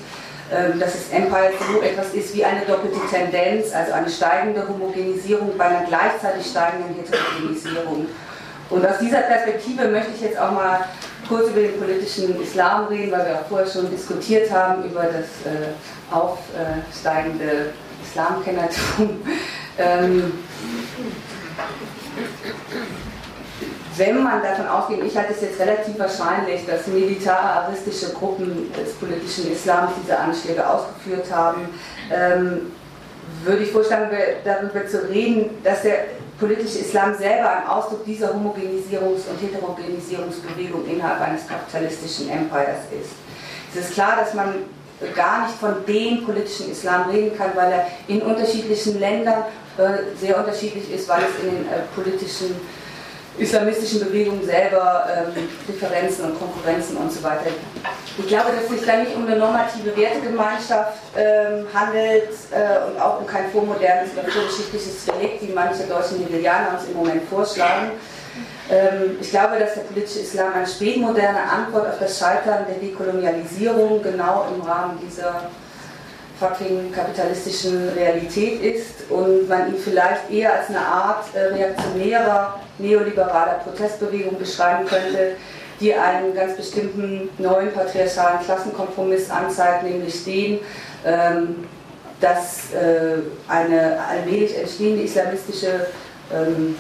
ähm, 0.53 0.79
dass 0.79 0.91
das 0.93 1.09
Empire 1.11 1.51
so 1.73 1.81
etwas 1.81 2.13
ist 2.13 2.35
wie 2.35 2.43
eine 2.43 2.61
doppelte 2.65 2.99
Tendenz, 3.09 3.73
also 3.73 3.93
eine 3.93 4.09
steigende 4.09 4.67
Homogenisierung 4.67 5.57
bei 5.57 5.65
einer 5.65 5.85
gleichzeitig 5.87 6.45
steigenden 6.45 6.93
Heterogenisierung. 6.95 8.07
Und 8.71 8.85
aus 8.85 8.99
dieser 8.99 9.19
Perspektive 9.19 9.89
möchte 9.89 10.11
ich 10.15 10.21
jetzt 10.21 10.39
auch 10.39 10.51
mal 10.51 10.85
kurz 11.27 11.49
über 11.49 11.59
den 11.59 11.77
politischen 11.77 12.41
Islam 12.41 12.87
reden, 12.87 13.11
weil 13.11 13.25
wir 13.25 13.35
auch 13.35 13.45
vorher 13.47 13.67
schon 13.67 13.89
diskutiert 13.91 14.49
haben 14.51 14.85
über 14.85 15.03
das 15.03 15.45
äh, 15.45 15.71
aufsteigende 16.11 17.71
Islamkennertum. 18.03 19.21
Ähm, 19.77 20.33
wenn 23.95 24.23
man 24.23 24.41
davon 24.41 24.67
ausgeht, 24.67 24.99
ich 25.05 25.15
halte 25.17 25.33
es 25.33 25.41
jetzt 25.41 25.59
relativ 25.59 25.97
wahrscheinlich, 25.97 26.65
dass 26.65 26.87
militararistische 26.87 28.13
Gruppen 28.13 28.71
des 28.73 28.93
politischen 28.95 29.51
Islams 29.51 29.91
diese 30.03 30.17
Anschläge 30.17 30.67
ausgeführt 30.67 31.31
haben, 31.31 31.69
ähm, 32.11 32.73
würde 33.43 33.63
ich 33.63 33.71
vorschlagen, 33.71 34.09
darüber 34.43 34.85
zu 34.87 35.09
reden, 35.09 35.51
dass 35.63 35.83
der 35.83 36.05
politische 36.41 36.79
Islam 36.79 37.15
selber 37.15 37.51
ein 37.51 37.67
Ausdruck 37.67 38.03
dieser 38.03 38.29
Homogenisierungs- 38.33 39.29
und 39.29 39.39
Heterogenisierungsbewegung 39.39 40.85
innerhalb 40.87 41.21
eines 41.21 41.47
kapitalistischen 41.47 42.29
Empires 42.31 42.79
ist. 42.91 43.11
Es 43.73 43.85
ist 43.89 43.93
klar, 43.93 44.17
dass 44.19 44.33
man 44.33 44.55
gar 45.15 45.45
nicht 45.45 45.57
von 45.57 45.85
dem 45.85 46.25
politischen 46.25 46.71
Islam 46.71 47.09
reden 47.09 47.37
kann, 47.37 47.51
weil 47.55 47.71
er 47.71 47.87
in 48.07 48.21
unterschiedlichen 48.23 48.99
Ländern 48.99 49.43
äh, 49.77 50.17
sehr 50.19 50.37
unterschiedlich 50.37 50.91
ist, 50.91 51.07
weil 51.07 51.21
es 51.21 51.43
in 51.43 51.51
den 51.51 51.65
äh, 51.67 51.81
politischen 51.95 52.55
islamistischen 53.37 54.01
Bewegungen 54.01 54.45
selber 54.45 55.05
ähm, 55.09 55.47
Differenzen 55.67 56.25
und 56.25 56.39
Konkurrenzen 56.39 56.97
und 56.97 57.11
so 57.11 57.23
weiter. 57.23 57.47
Ich 58.17 58.27
glaube, 58.27 58.51
dass 58.51 58.65
es 58.65 58.69
sich 58.69 58.85
da 58.85 58.97
nicht 58.97 59.15
um 59.15 59.25
eine 59.25 59.37
normative 59.37 59.95
Wertegemeinschaft 59.95 60.99
ähm, 61.17 61.65
handelt 61.73 62.29
äh, 62.51 62.89
und 62.89 63.01
auch 63.01 63.21
um 63.21 63.27
kein 63.27 63.49
vormodernes 63.51 64.11
oder 64.13 64.29
vorgeschichtliches 64.29 65.07
Relikt, 65.07 65.41
wie 65.47 65.53
manche 65.53 65.83
deutschen 65.83 66.19
Hegelianer 66.19 66.77
uns 66.77 66.89
im 66.89 66.97
Moment 66.97 67.23
vorschlagen. 67.29 67.91
Ähm, 68.69 69.17
ich 69.19 69.29
glaube, 69.29 69.59
dass 69.59 69.75
der 69.75 69.81
politische 69.81 70.19
Islam 70.19 70.53
eine 70.53 70.67
spätmoderne 70.67 71.41
Antwort 71.41 71.87
auf 71.87 71.99
das 71.99 72.19
Scheitern 72.19 72.65
der 72.67 72.75
Dekolonialisierung 72.75 74.01
genau 74.01 74.47
im 74.53 74.61
Rahmen 74.61 74.99
dieser 75.05 75.49
fucking 76.41 76.91
kapitalistischen 76.91 77.89
Realität 77.89 78.63
ist 78.63 79.11
und 79.11 79.47
man 79.47 79.67
ihn 79.67 79.77
vielleicht 79.77 80.31
eher 80.31 80.53
als 80.53 80.69
eine 80.69 80.79
Art 80.79 81.25
äh, 81.35 81.53
reaktionärer, 81.53 82.59
neoliberaler 82.79 83.61
Protestbewegung 83.63 84.39
beschreiben 84.39 84.87
könnte, 84.87 85.35
die 85.79 85.93
einen 85.93 86.33
ganz 86.33 86.57
bestimmten 86.57 87.29
neuen 87.37 87.71
patriarchalen 87.71 88.39
Klassenkompromiss 88.43 89.29
anzeigt, 89.29 89.83
nämlich 89.83 90.23
den, 90.25 90.59
ähm, 91.05 91.63
dass 92.19 92.73
äh, 92.73 93.19
eine 93.47 93.99
allmählich 94.09 94.57
entstehende 94.57 95.03
islamistische 95.03 95.87
ähm, 96.33 96.75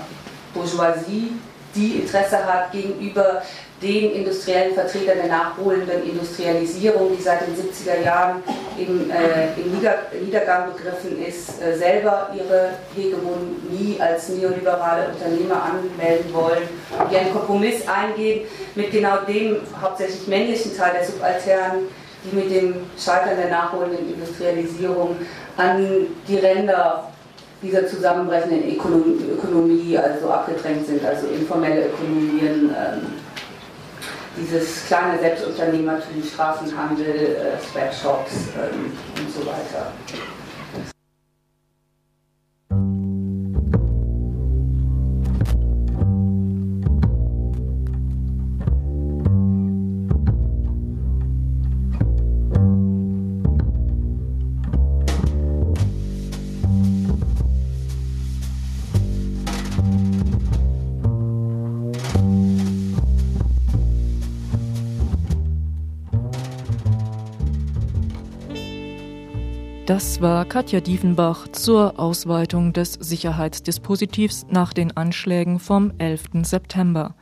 Bourgeoisie, 0.55 1.33
die 1.75 2.01
Interesse 2.01 2.43
hat 2.43 2.71
gegenüber 2.71 3.43
den 3.81 4.11
industriellen 4.11 4.75
Vertretern 4.75 5.17
der 5.17 5.27
nachholenden 5.27 6.03
Industrialisierung, 6.07 7.17
die 7.17 7.21
seit 7.21 7.41
den 7.41 7.55
70er 7.55 8.05
Jahren 8.05 8.43
im, 8.77 9.09
äh, 9.09 9.59
im 9.59 9.75
Nieder 9.75 9.95
Niedergang 10.23 10.71
begriffen 10.73 11.23
ist, 11.25 11.61
äh, 11.61 11.75
selber 11.75 12.29
ihre 12.35 12.73
Hegemonie 12.95 13.99
als 13.99 14.29
neoliberale 14.29 15.07
Unternehmer 15.09 15.63
anmelden 15.63 16.31
wollen, 16.31 16.69
die 17.09 17.17
einen 17.17 17.31
Kompromiss 17.31 17.87
eingehen 17.87 18.41
mit 18.75 18.91
genau 18.91 19.17
dem 19.27 19.57
hauptsächlich 19.81 20.27
männlichen 20.27 20.77
Teil 20.77 20.93
der 20.99 21.05
Subalternen, 21.05 21.87
die 22.23 22.35
mit 22.35 22.51
dem 22.51 22.75
Scheitern 23.03 23.35
der 23.35 23.49
nachholenden 23.49 24.13
Industrialisierung 24.13 25.15
an 25.57 26.07
die 26.27 26.37
Ränder 26.37 27.11
dieser 27.63 27.87
zusammenbrechenden 27.87 28.63
Ökonomie 28.71 29.97
also 29.97 30.29
abgedrängt 30.29 30.85
sind, 30.85 31.03
also 31.03 31.27
informelle 31.27 31.87
Ökonomien. 31.87 32.75
Ähm, 32.75 33.20
dieses 34.37 34.85
kleine 34.87 35.19
Selbstunternehmertum, 35.19 36.23
Straßenhandel, 36.23 37.35
äh, 37.35 37.71
Sweatshops 37.71 38.49
ähm, 38.55 38.91
und 39.17 39.33
so 39.33 39.41
weiter. 39.41 39.91
Das 69.91 70.21
war 70.21 70.45
Katja 70.45 70.79
Diefenbach 70.79 71.49
zur 71.49 71.99
Ausweitung 71.99 72.71
des 72.71 72.93
Sicherheitsdispositivs 72.93 74.45
nach 74.49 74.71
den 74.71 74.95
Anschlägen 74.95 75.59
vom 75.59 75.91
11. 75.97 76.29
September. 76.43 77.13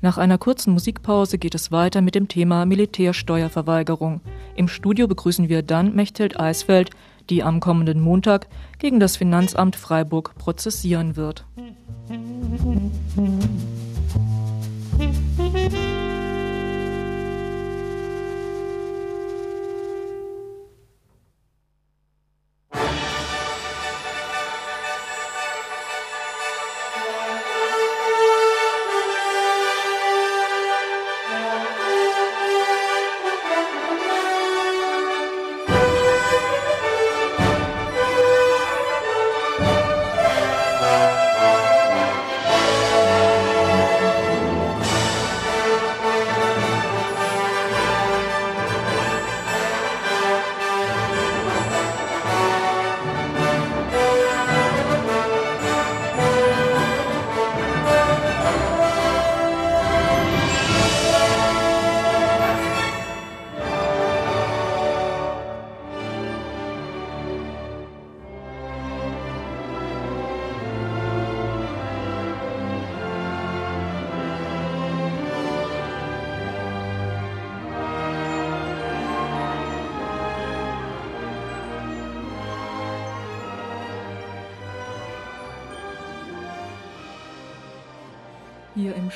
Nach 0.00 0.18
einer 0.18 0.36
kurzen 0.36 0.72
Musikpause 0.72 1.38
geht 1.38 1.54
es 1.54 1.70
weiter 1.70 2.00
mit 2.00 2.16
dem 2.16 2.26
Thema 2.26 2.66
Militärsteuerverweigerung. 2.66 4.22
Im 4.56 4.66
Studio 4.66 5.06
begrüßen 5.06 5.48
wir 5.48 5.62
dann 5.62 5.94
Mechthild 5.94 6.40
Eisfeld, 6.40 6.90
die 7.30 7.44
am 7.44 7.60
kommenden 7.60 8.00
Montag 8.00 8.48
gegen 8.80 8.98
das 8.98 9.16
Finanzamt 9.16 9.76
Freiburg 9.76 10.34
prozessieren 10.36 11.14
wird. 11.14 11.44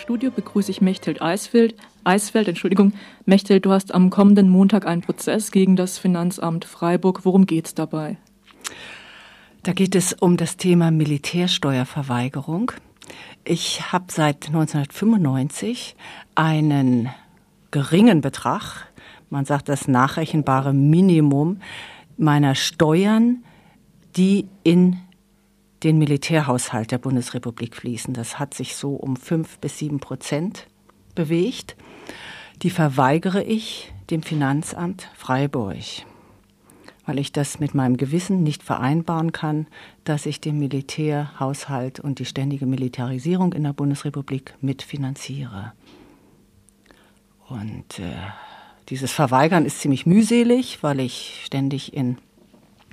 Studio 0.01 0.31
begrüße 0.31 0.71
ich 0.71 0.81
Mechthild 0.81 1.21
Eisfeld. 1.21 1.75
Eisfeld, 2.05 2.49
Entschuldigung. 2.49 2.95
Mechthild, 3.27 3.67
du 3.67 3.71
hast 3.71 3.93
am 3.93 4.09
kommenden 4.09 4.49
Montag 4.49 4.87
einen 4.87 5.03
Prozess 5.03 5.51
gegen 5.51 5.77
das 5.77 5.99
Finanzamt 5.99 6.65
Freiburg. 6.65 7.27
Worum 7.27 7.45
geht's 7.45 7.75
dabei? 7.75 8.17
Da 9.63 9.75
geht 9.75 9.95
es 9.95 10.15
um 10.15 10.39
das 10.39 10.57
Thema 10.57 10.91
Militärsteuerverweigerung. 10.91 12.73
Ich 13.45 13.93
habe 13.93 14.07
seit 14.09 14.47
1995 14.47 15.97
einen 16.35 17.11
geringen 17.71 18.23
Betrag, 18.23 18.87
man 19.29 19.45
sagt 19.45 19.69
das 19.69 19.87
nachrechenbare 19.87 20.73
Minimum 20.73 21.61
meiner 22.17 22.55
Steuern, 22.55 23.45
die 24.17 24.49
in 24.63 24.97
den 25.83 25.99
Militärhaushalt 25.99 26.91
der 26.91 26.99
Bundesrepublik 26.99 27.77
fließen. 27.77 28.15
Das 28.15 28.39
hat 28.39 28.55
sich 28.55 28.77
so 28.77 28.95
um 28.95 29.17
fünf 29.17 29.59
bis 29.59 29.79
sieben 29.79 30.01
Prozent 30.01 30.67
bewegt. 31.15 31.77
Die 32.63 32.71
verweigere 32.71 33.43
ich 33.43 33.93
dem 34.11 34.23
Finanzamt 34.23 35.09
Freiburg, 35.15 35.79
weil 37.07 37.19
ich 37.19 37.33
das 37.33 37.59
mit 37.59 37.75
meinem 37.75 37.97
Gewissen 37.97 38.43
nicht 38.43 38.63
vereinbaren 38.63 39.33
kann, 39.33 39.67
dass 40.05 40.27
ich 40.27 40.41
den 40.41 40.59
Militärhaushalt 40.59 42.01
und 42.01 42.19
die 42.19 42.27
ständige 42.27 42.67
Militarisierung 42.67 43.55
in 43.55 43.65
der 43.65 43.73
Bundesrepublik 43.73 44.55
mitfinanziere. 44.61 45.73
Und 47.49 47.99
äh, 47.99 48.13
dieses 48.91 49.13
Verweigern 49.13 49.65
ist 49.65 49.81
ziemlich 49.81 50.05
mühselig, 50.05 50.83
weil 50.83 51.01
ich 51.01 51.43
ständig 51.45 51.95
in 51.95 52.19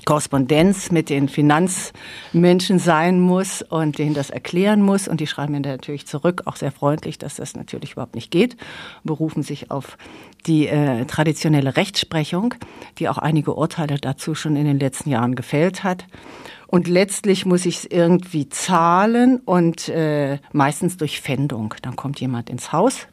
Korrespondenz 0.07 0.89
mit 0.89 1.09
den 1.09 1.27
Finanzmenschen 1.27 2.79
sein 2.79 3.19
muss 3.19 3.61
und 3.61 3.97
denen 3.97 4.13
das 4.13 4.29
erklären 4.29 4.81
muss. 4.81 5.09
Und 5.09 5.19
die 5.19 5.27
schreiben 5.27 5.51
mir 5.51 5.59
natürlich 5.59 6.07
zurück, 6.07 6.43
auch 6.45 6.55
sehr 6.55 6.71
freundlich, 6.71 7.17
dass 7.17 7.35
das 7.35 7.57
natürlich 7.57 7.91
überhaupt 7.91 8.15
nicht 8.15 8.31
geht, 8.31 8.55
berufen 9.03 9.43
sich 9.43 9.69
auf 9.69 9.97
die 10.45 10.67
äh, 10.67 11.03
traditionelle 11.03 11.75
Rechtsprechung, 11.75 12.53
die 12.99 13.09
auch 13.09 13.17
einige 13.17 13.53
Urteile 13.55 13.97
dazu 13.97 14.33
schon 14.33 14.55
in 14.55 14.63
den 14.63 14.79
letzten 14.79 15.09
Jahren 15.09 15.35
gefällt 15.35 15.83
hat. 15.83 16.05
Und 16.67 16.87
letztlich 16.87 17.45
muss 17.45 17.65
ich 17.65 17.79
es 17.79 17.85
irgendwie 17.85 18.47
zahlen 18.47 19.41
und 19.43 19.89
äh, 19.89 20.39
meistens 20.53 20.95
durch 20.95 21.19
Pfändung. 21.19 21.73
Dann 21.81 21.97
kommt 21.97 22.21
jemand 22.21 22.49
ins 22.49 22.71
Haus 22.71 23.07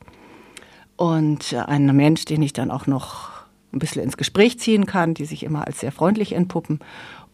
und 0.97 1.55
ein 1.55 1.87
Mensch, 1.97 2.25
den 2.25 2.41
ich 2.41 2.53
dann 2.53 2.71
auch 2.71 2.87
noch 2.87 3.34
ein 3.75 3.79
bisschen 3.79 4.03
ins 4.03 4.17
Gespräch 4.17 4.59
ziehen 4.59 4.87
kann, 4.87 5.15
die 5.15 5.25
sich 5.25 5.43
immer 5.43 5.67
als 5.67 5.81
sehr 5.81 5.93
freundlich 5.93 6.33
entpuppen 6.33 6.81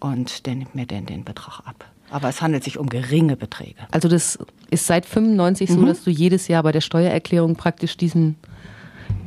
und 0.01 0.47
der 0.47 0.55
nimmt 0.55 0.75
mir 0.75 0.87
dann 0.87 1.07
den 1.07 1.25
Betrag 1.25 1.61
ab. 1.67 1.85
Aber 2.11 2.29
es 2.29 2.43
handelt 2.43 2.65
sich 2.65 2.79
um 2.79 2.89
geringe 2.89 3.37
Beträge. 3.37 3.77
Also 3.93 4.09
das 4.09 4.39
ist 4.71 4.87
seit 4.87 5.07
95 5.07 5.71
mhm. 5.71 5.75
so, 5.75 5.87
dass 5.87 6.03
du 6.03 6.11
jedes 6.11 6.49
Jahr 6.49 6.63
bei 6.63 6.73
der 6.73 6.81
Steuererklärung 6.81 7.55
praktisch 7.55 7.97
diesen 7.97 8.37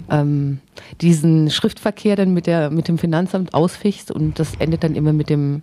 ähm, 0.10 0.60
diesen 1.00 1.50
Schriftverkehr 1.50 2.18
dann 2.18 2.34
mit 2.34 2.46
der 2.46 2.70
mit 2.70 2.88
dem 2.90 2.98
Finanzamt 2.98 3.54
ausfichst 3.54 4.12
und 4.12 4.38
das 4.38 4.56
endet 4.56 4.84
dann 4.84 4.96
immer 4.96 5.14
mit 5.14 5.30
dem 5.30 5.62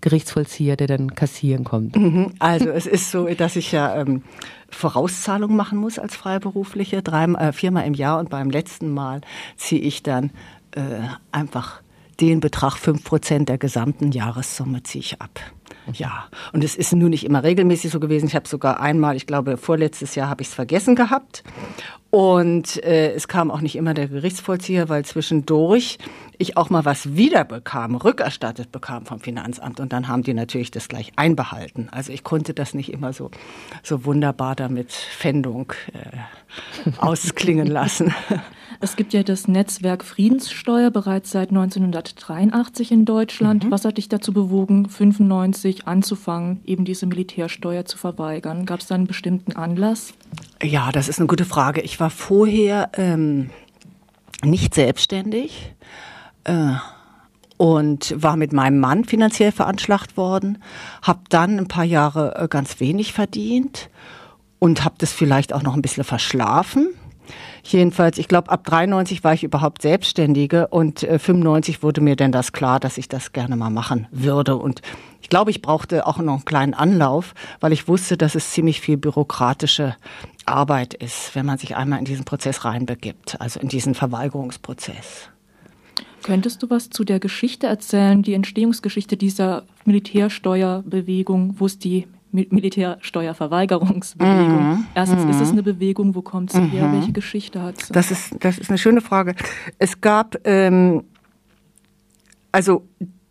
Gerichtsvollzieher, 0.00 0.76
der 0.76 0.88
dann 0.88 1.14
kassieren 1.14 1.64
kommt. 1.64 1.96
Mhm. 1.96 2.32
Also 2.38 2.70
es 2.70 2.86
ist 2.86 3.10
so, 3.10 3.26
dass 3.28 3.56
ich 3.56 3.72
ja 3.72 4.00
ähm, 4.00 4.22
Vorauszahlung 4.68 5.54
machen 5.54 5.78
muss 5.78 5.98
als 5.98 6.16
Freiberufliche, 6.16 7.02
drei, 7.02 7.24
äh, 7.24 7.52
viermal 7.52 7.86
im 7.86 7.94
Jahr 7.94 8.18
und 8.18 8.28
beim 8.28 8.50
letzten 8.50 8.92
Mal 8.92 9.20
ziehe 9.56 9.80
ich 9.80 10.02
dann 10.02 10.30
äh, 10.72 11.08
einfach 11.30 11.82
den 12.20 12.40
Betrag, 12.40 12.76
fünf 12.76 13.04
Prozent 13.04 13.48
der 13.48 13.58
gesamten 13.58 14.12
Jahressumme 14.12 14.82
ziehe 14.82 15.02
ich 15.02 15.20
ab. 15.20 15.40
Ja, 15.92 16.26
und 16.52 16.62
es 16.62 16.76
ist 16.76 16.92
nun 16.92 17.10
nicht 17.10 17.24
immer 17.24 17.42
regelmäßig 17.42 17.90
so 17.90 17.98
gewesen. 17.98 18.26
Ich 18.26 18.36
habe 18.36 18.46
sogar 18.46 18.78
einmal, 18.80 19.16
ich 19.16 19.26
glaube, 19.26 19.56
vorletztes 19.56 20.14
Jahr 20.14 20.28
habe 20.28 20.42
ich 20.42 20.48
es 20.48 20.54
vergessen 20.54 20.94
gehabt. 20.94 21.42
Und 22.10 22.82
äh, 22.84 23.12
es 23.14 23.26
kam 23.26 23.50
auch 23.50 23.60
nicht 23.60 23.74
immer 23.74 23.94
der 23.94 24.06
Gerichtsvollzieher, 24.06 24.88
weil 24.88 25.04
zwischendurch 25.04 25.98
ich 26.38 26.56
auch 26.56 26.70
mal 26.70 26.84
was 26.84 27.16
wiederbekam, 27.16 27.96
rückerstattet 27.96 28.70
bekam 28.70 29.06
vom 29.06 29.18
Finanzamt. 29.18 29.80
Und 29.80 29.92
dann 29.92 30.08
haben 30.08 30.22
die 30.22 30.34
natürlich 30.34 30.70
das 30.70 30.88
gleich 30.88 31.12
einbehalten. 31.16 31.88
Also 31.90 32.12
ich 32.12 32.22
konnte 32.22 32.54
das 32.54 32.74
nicht 32.74 32.92
immer 32.92 33.12
so, 33.12 33.30
so 33.82 34.04
wunderbar 34.04 34.54
damit 34.54 34.92
Fändung 34.92 35.72
äh, 35.94 36.90
ausklingen 36.98 37.66
lassen. 37.66 38.14
Es 38.82 38.96
gibt 38.96 39.12
ja 39.12 39.22
das 39.22 39.46
Netzwerk 39.46 40.02
Friedenssteuer 40.02 40.90
bereits 40.90 41.30
seit 41.30 41.50
1983 41.50 42.90
in 42.90 43.04
Deutschland. 43.04 43.62
Mhm. 43.62 43.70
Was 43.70 43.84
hat 43.84 43.96
dich 43.96 44.08
dazu 44.08 44.32
bewogen, 44.32 44.88
95 44.88 45.86
anzufangen, 45.86 46.60
eben 46.64 46.84
diese 46.84 47.06
Militärsteuer 47.06 47.84
zu 47.84 47.96
verweigern? 47.96 48.66
Gab 48.66 48.80
es 48.80 48.88
da 48.88 48.96
einen 48.96 49.06
bestimmten 49.06 49.52
Anlass? 49.52 50.14
Ja, 50.60 50.90
das 50.90 51.08
ist 51.08 51.20
eine 51.20 51.28
gute 51.28 51.44
Frage. 51.44 51.80
Ich 51.82 52.00
war 52.00 52.10
vorher 52.10 52.90
ähm, 52.94 53.50
nicht 54.42 54.74
selbstständig. 54.74 55.76
Äh, 56.42 56.72
und 57.58 58.20
war 58.20 58.36
mit 58.36 58.52
meinem 58.52 58.80
Mann 58.80 59.04
finanziell 59.04 59.52
veranschlagt 59.52 60.16
worden, 60.16 60.58
habe 61.02 61.20
dann 61.28 61.60
ein 61.60 61.68
paar 61.68 61.84
Jahre 61.84 62.34
äh, 62.36 62.48
ganz 62.48 62.80
wenig 62.80 63.12
verdient 63.12 63.90
und 64.58 64.84
habe 64.84 64.96
das 64.98 65.12
vielleicht 65.12 65.52
auch 65.52 65.62
noch 65.62 65.76
ein 65.76 65.82
bisschen 65.82 66.02
verschlafen 66.02 66.88
Jedenfalls, 67.64 68.18
ich 68.18 68.26
glaube, 68.26 68.50
ab 68.50 68.64
93 68.64 69.22
war 69.22 69.34
ich 69.34 69.44
überhaupt 69.44 69.82
Selbstständige 69.82 70.66
und 70.68 71.04
äh, 71.04 71.18
95 71.18 71.82
wurde 71.82 72.00
mir 72.00 72.16
denn 72.16 72.32
das 72.32 72.52
klar, 72.52 72.80
dass 72.80 72.98
ich 72.98 73.08
das 73.08 73.32
gerne 73.32 73.56
mal 73.56 73.70
machen 73.70 74.08
würde. 74.10 74.56
Und 74.56 74.82
ich 75.20 75.28
glaube, 75.28 75.52
ich 75.52 75.62
brauchte 75.62 76.06
auch 76.06 76.18
noch 76.18 76.34
einen 76.34 76.44
kleinen 76.44 76.74
Anlauf, 76.74 77.34
weil 77.60 77.72
ich 77.72 77.86
wusste, 77.86 78.16
dass 78.16 78.34
es 78.34 78.50
ziemlich 78.50 78.80
viel 78.80 78.96
bürokratische 78.96 79.96
Arbeit 80.44 80.94
ist, 80.94 81.34
wenn 81.34 81.46
man 81.46 81.58
sich 81.58 81.76
einmal 81.76 82.00
in 82.00 82.04
diesen 82.04 82.24
Prozess 82.24 82.64
reinbegibt, 82.64 83.40
also 83.40 83.60
in 83.60 83.68
diesen 83.68 83.94
Verweigerungsprozess. 83.94 85.28
Könntest 86.24 86.62
du 86.62 86.70
was 86.70 86.90
zu 86.90 87.04
der 87.04 87.20
Geschichte 87.20 87.66
erzählen, 87.66 88.22
die 88.22 88.34
Entstehungsgeschichte 88.34 89.16
dieser 89.16 89.64
Militärsteuerbewegung, 89.84 91.56
wo 91.58 91.66
es 91.66 91.78
die 91.78 92.06
Militärsteuerverweigerungsbewegung. 92.32 94.70
Mhm. 94.70 94.86
Erstens, 94.94 95.24
mhm. 95.24 95.30
ist 95.30 95.40
es 95.40 95.48
mhm. 95.48 95.52
eine 95.52 95.62
Bewegung? 95.62 96.14
Wo 96.14 96.22
kommt 96.22 96.50
sie 96.50 96.60
mhm. 96.60 96.70
her? 96.70 96.90
Welche 96.92 97.12
Geschichte 97.12 97.62
hat 97.62 97.82
sie? 97.82 97.92
Das 97.92 98.10
ist, 98.10 98.34
das 98.40 98.58
ist 98.58 98.70
eine 98.70 98.78
schöne 98.78 99.02
Frage. 99.02 99.34
Es 99.78 100.00
gab, 100.00 100.36
ähm, 100.44 101.04
also 102.50 102.84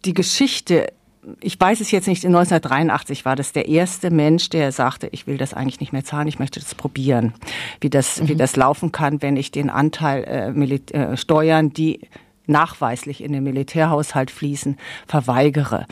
die 0.05 0.13
Geschichte, 0.13 0.93
ich 1.39 1.59
weiß 1.59 1.81
es 1.81 1.91
jetzt 1.91 2.07
nicht, 2.07 2.23
in 2.23 2.35
1983 2.35 3.25
war 3.25 3.35
das 3.35 3.53
der 3.53 3.67
erste 3.67 4.11
Mensch, 4.11 4.49
der 4.49 4.71
sagte, 4.71 5.07
ich 5.11 5.27
will 5.27 5.37
das 5.37 5.53
eigentlich 5.53 5.79
nicht 5.79 5.93
mehr 5.93 6.03
zahlen, 6.03 6.27
ich 6.27 6.39
möchte 6.39 6.59
das 6.59 6.75
probieren, 6.75 7.33
wie 7.79 7.89
das, 7.89 8.27
wie 8.27 8.33
mhm. 8.33 8.39
das 8.39 8.55
laufen 8.55 8.91
kann, 8.91 9.21
wenn 9.21 9.35
ich 9.35 9.51
den 9.51 9.69
Anteil 9.69 10.23
äh, 10.23 10.51
Milit 10.51 10.91
äh, 10.91 11.17
Steuern, 11.17 11.73
die 11.73 12.01
nachweislich 12.47 13.23
in 13.23 13.33
den 13.33 13.43
Militärhaushalt 13.43 14.31
fließen, 14.31 14.77
verweigere. 15.07 15.85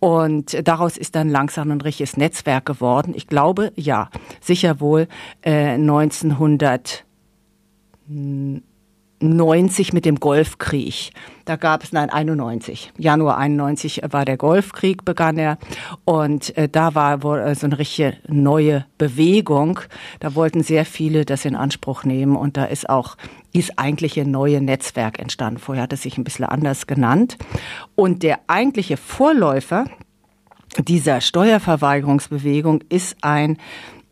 Und 0.00 0.66
daraus 0.66 0.96
ist 0.96 1.14
dann 1.14 1.28
langsam 1.28 1.70
ein 1.70 1.80
richtiges 1.82 2.16
Netzwerk 2.16 2.64
geworden. 2.64 3.12
Ich 3.14 3.26
glaube, 3.26 3.70
ja, 3.76 4.08
sicher 4.40 4.80
wohl 4.80 5.06
äh, 5.42 5.76
1990 9.22 9.92
mit 9.92 10.06
dem 10.06 10.16
Golfkrieg. 10.16 11.10
Da 11.44 11.56
gab 11.56 11.84
es, 11.84 11.92
nein, 11.92 12.08
91. 12.08 12.92
Januar 12.96 13.36
91 13.36 14.02
war 14.10 14.24
der 14.24 14.38
Golfkrieg, 14.38 15.04
begann 15.04 15.36
er. 15.36 15.58
Und 16.04 16.56
äh, 16.56 16.68
da 16.70 16.94
war 16.94 17.22
wohl 17.22 17.38
äh, 17.38 17.54
so 17.54 17.66
eine 17.66 17.78
richtige 17.78 18.16
neue 18.28 18.86
Bewegung. 18.96 19.80
Da 20.20 20.34
wollten 20.34 20.62
sehr 20.62 20.86
viele 20.86 21.26
das 21.26 21.44
in 21.44 21.54
Anspruch 21.54 22.04
nehmen. 22.04 22.34
Und 22.34 22.56
da 22.56 22.64
ist 22.64 22.88
auch 22.88 23.16
ist 23.52 23.78
eigentlich 23.78 24.18
ein 24.18 24.30
neues 24.30 24.62
Netzwerk 24.62 25.18
entstanden. 25.18 25.60
Vorher 25.60 25.82
hat 25.82 25.92
es 25.92 26.02
sich 26.02 26.16
ein 26.16 26.24
bisschen 26.24 26.46
anders 26.46 26.86
genannt. 26.86 27.36
Und 27.96 28.22
der 28.22 28.38
eigentliche 28.46 28.96
Vorläufer 28.96 29.86
dieser 30.78 31.20
Steuerverweigerungsbewegung 31.20 32.84
ist 32.88 33.16
ein 33.22 33.58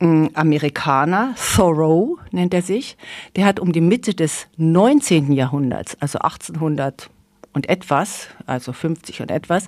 Amerikaner, 0.00 1.34
Thoreau 1.56 2.18
nennt 2.30 2.54
er 2.54 2.62
sich, 2.62 2.96
der 3.34 3.44
hat 3.44 3.58
um 3.58 3.72
die 3.72 3.80
Mitte 3.80 4.14
des 4.14 4.46
19. 4.56 5.32
Jahrhunderts, 5.32 5.96
also 6.00 6.20
1800 6.20 7.10
und 7.52 7.68
etwas, 7.68 8.28
also 8.46 8.72
50 8.72 9.22
und 9.22 9.30
etwas, 9.30 9.66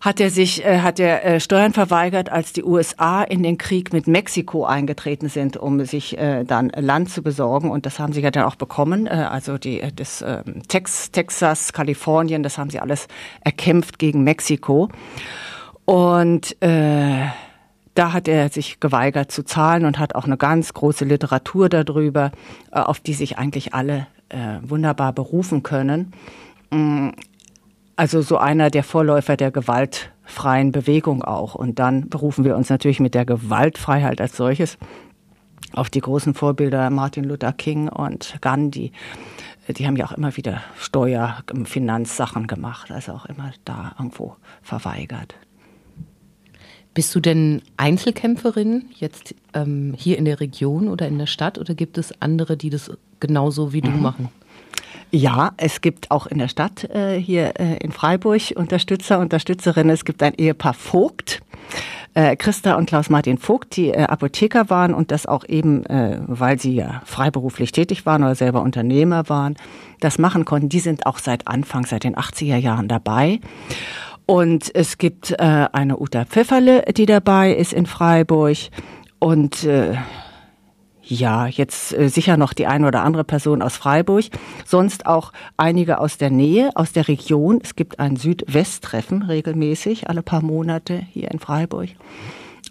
hat 0.00 0.20
er 0.20 0.30
sich, 0.30 0.64
äh, 0.64 0.80
hat 0.80 1.00
er 1.00 1.24
äh, 1.24 1.40
Steuern 1.40 1.72
verweigert, 1.72 2.30
als 2.30 2.52
die 2.52 2.62
USA 2.62 3.22
in 3.22 3.42
den 3.42 3.56
Krieg 3.56 3.92
mit 3.92 4.06
Mexiko 4.06 4.66
eingetreten 4.66 5.28
sind, 5.30 5.56
um 5.56 5.82
sich 5.86 6.18
äh, 6.18 6.44
dann 6.44 6.68
Land 6.68 7.08
zu 7.08 7.22
besorgen. 7.22 7.70
Und 7.70 7.86
das 7.86 7.98
haben 7.98 8.12
sie 8.12 8.20
ja 8.20 8.30
dann 8.30 8.44
auch 8.44 8.56
bekommen. 8.56 9.06
Äh, 9.06 9.12
also 9.30 9.56
die, 9.56 9.82
das 9.96 10.20
äh, 10.20 10.42
Tex, 10.68 11.10
Texas, 11.10 11.72
Kalifornien, 11.72 12.42
das 12.42 12.58
haben 12.58 12.68
sie 12.68 12.80
alles 12.80 13.08
erkämpft 13.40 13.98
gegen 13.98 14.24
Mexiko. 14.24 14.90
Und 15.86 16.54
äh, 16.62 17.24
da 17.94 18.12
hat 18.12 18.28
er 18.28 18.48
sich 18.48 18.80
geweigert 18.80 19.30
zu 19.30 19.44
zahlen 19.44 19.84
und 19.84 19.98
hat 19.98 20.14
auch 20.14 20.24
eine 20.24 20.36
ganz 20.36 20.74
große 20.74 21.04
Literatur 21.04 21.68
darüber, 21.68 22.32
äh, 22.72 22.80
auf 22.80 23.00
die 23.00 23.14
sich 23.14 23.38
eigentlich 23.38 23.74
alle 23.74 24.06
äh, 24.28 24.58
wunderbar 24.62 25.12
berufen 25.12 25.62
können. 25.62 26.12
Mm, 26.70 27.10
also 27.96 28.22
so 28.22 28.38
einer 28.38 28.70
der 28.70 28.82
Vorläufer 28.82 29.36
der 29.36 29.52
gewaltfreien 29.52 30.72
Bewegung 30.72 31.22
auch. 31.22 31.54
Und 31.54 31.78
dann 31.78 32.08
berufen 32.08 32.44
wir 32.44 32.56
uns 32.56 32.68
natürlich 32.68 33.00
mit 33.00 33.14
der 33.14 33.24
Gewaltfreiheit 33.24 34.20
als 34.20 34.36
solches 34.36 34.78
auf 35.72 35.90
die 35.90 36.00
großen 36.00 36.34
Vorbilder 36.34 36.90
Martin 36.90 37.24
Luther 37.24 37.52
King 37.52 37.88
und 37.88 38.36
Gandhi. 38.40 38.92
Die 39.68 39.86
haben 39.86 39.96
ja 39.96 40.04
auch 40.04 40.12
immer 40.12 40.36
wieder 40.36 40.60
Steuer, 40.78 41.38
Finanzsachen 41.64 42.46
gemacht, 42.46 42.90
also 42.90 43.12
auch 43.12 43.26
immer 43.26 43.52
da 43.64 43.94
irgendwo 43.98 44.36
verweigert. 44.62 45.34
Bist 46.94 47.12
du 47.14 47.20
denn 47.20 47.60
Einzelkämpferin 47.76 48.86
jetzt 48.94 49.34
ähm, 49.52 49.94
hier 49.96 50.16
in 50.16 50.24
der 50.24 50.38
Region 50.38 50.88
oder 50.88 51.08
in 51.08 51.18
der 51.18 51.26
Stadt 51.26 51.58
oder 51.58 51.74
gibt 51.74 51.98
es 51.98 52.20
andere, 52.22 52.56
die 52.56 52.70
das 52.70 52.90
genauso 53.18 53.72
wie 53.72 53.80
du 53.80 53.90
mhm. 53.90 54.02
machen? 54.02 54.28
Ja, 55.10 55.52
es 55.56 55.80
gibt 55.80 56.10
auch 56.10 56.26
in 56.26 56.38
der 56.38 56.48
Stadt 56.48 56.84
äh, 56.90 57.18
hier 57.20 57.60
äh, 57.60 57.76
in 57.78 57.92
Freiburg 57.92 58.52
Unterstützer, 58.56 59.18
Unterstützerinnen. 59.18 59.92
Es 59.92 60.04
gibt 60.04 60.22
ein 60.22 60.34
Ehepaar 60.34 60.74
Vogt, 60.74 61.40
äh, 62.14 62.36
Christa 62.36 62.74
und 62.74 62.86
Klaus-Martin 62.86 63.38
Vogt, 63.38 63.76
die 63.76 63.90
äh, 63.90 64.02
Apotheker 64.02 64.70
waren 64.70 64.94
und 64.94 65.10
das 65.10 65.26
auch 65.26 65.44
eben, 65.48 65.84
äh, 65.86 66.18
weil 66.26 66.58
sie 66.58 66.74
ja 66.74 67.02
freiberuflich 67.04 67.72
tätig 67.72 68.06
waren 68.06 68.22
oder 68.22 68.34
selber 68.34 68.62
Unternehmer 68.62 69.28
waren, 69.28 69.56
das 70.00 70.18
machen 70.18 70.44
konnten. 70.44 70.68
Die 70.68 70.80
sind 70.80 71.06
auch 71.06 71.18
seit 71.18 71.46
Anfang, 71.48 71.86
seit 71.86 72.04
den 72.04 72.16
80er 72.16 72.56
Jahren 72.56 72.88
dabei. 72.88 73.40
Und 74.26 74.74
es 74.74 74.98
gibt 74.98 75.32
äh, 75.32 75.36
eine 75.72 75.98
Uta 75.98 76.24
Pfefferle, 76.24 76.82
die 76.96 77.06
dabei 77.06 77.54
ist 77.54 77.72
in 77.72 77.86
Freiburg. 77.86 78.56
Und 79.18 79.64
äh, 79.64 79.96
ja, 81.02 81.46
jetzt 81.46 81.92
äh, 81.92 82.08
sicher 82.08 82.36
noch 82.36 82.54
die 82.54 82.66
eine 82.66 82.86
oder 82.86 83.02
andere 83.02 83.24
Person 83.24 83.60
aus 83.60 83.76
Freiburg, 83.76 84.24
sonst 84.64 85.04
auch 85.06 85.32
einige 85.56 85.98
aus 85.98 86.16
der 86.16 86.30
Nähe, 86.30 86.70
aus 86.74 86.92
der 86.92 87.08
Region. 87.08 87.60
Es 87.62 87.76
gibt 87.76 87.98
ein 87.98 88.16
Südwest-Treffen 88.16 89.22
regelmäßig, 89.22 90.08
alle 90.08 90.22
paar 90.22 90.42
Monate 90.42 91.06
hier 91.12 91.30
in 91.30 91.38
Freiburg. 91.38 91.90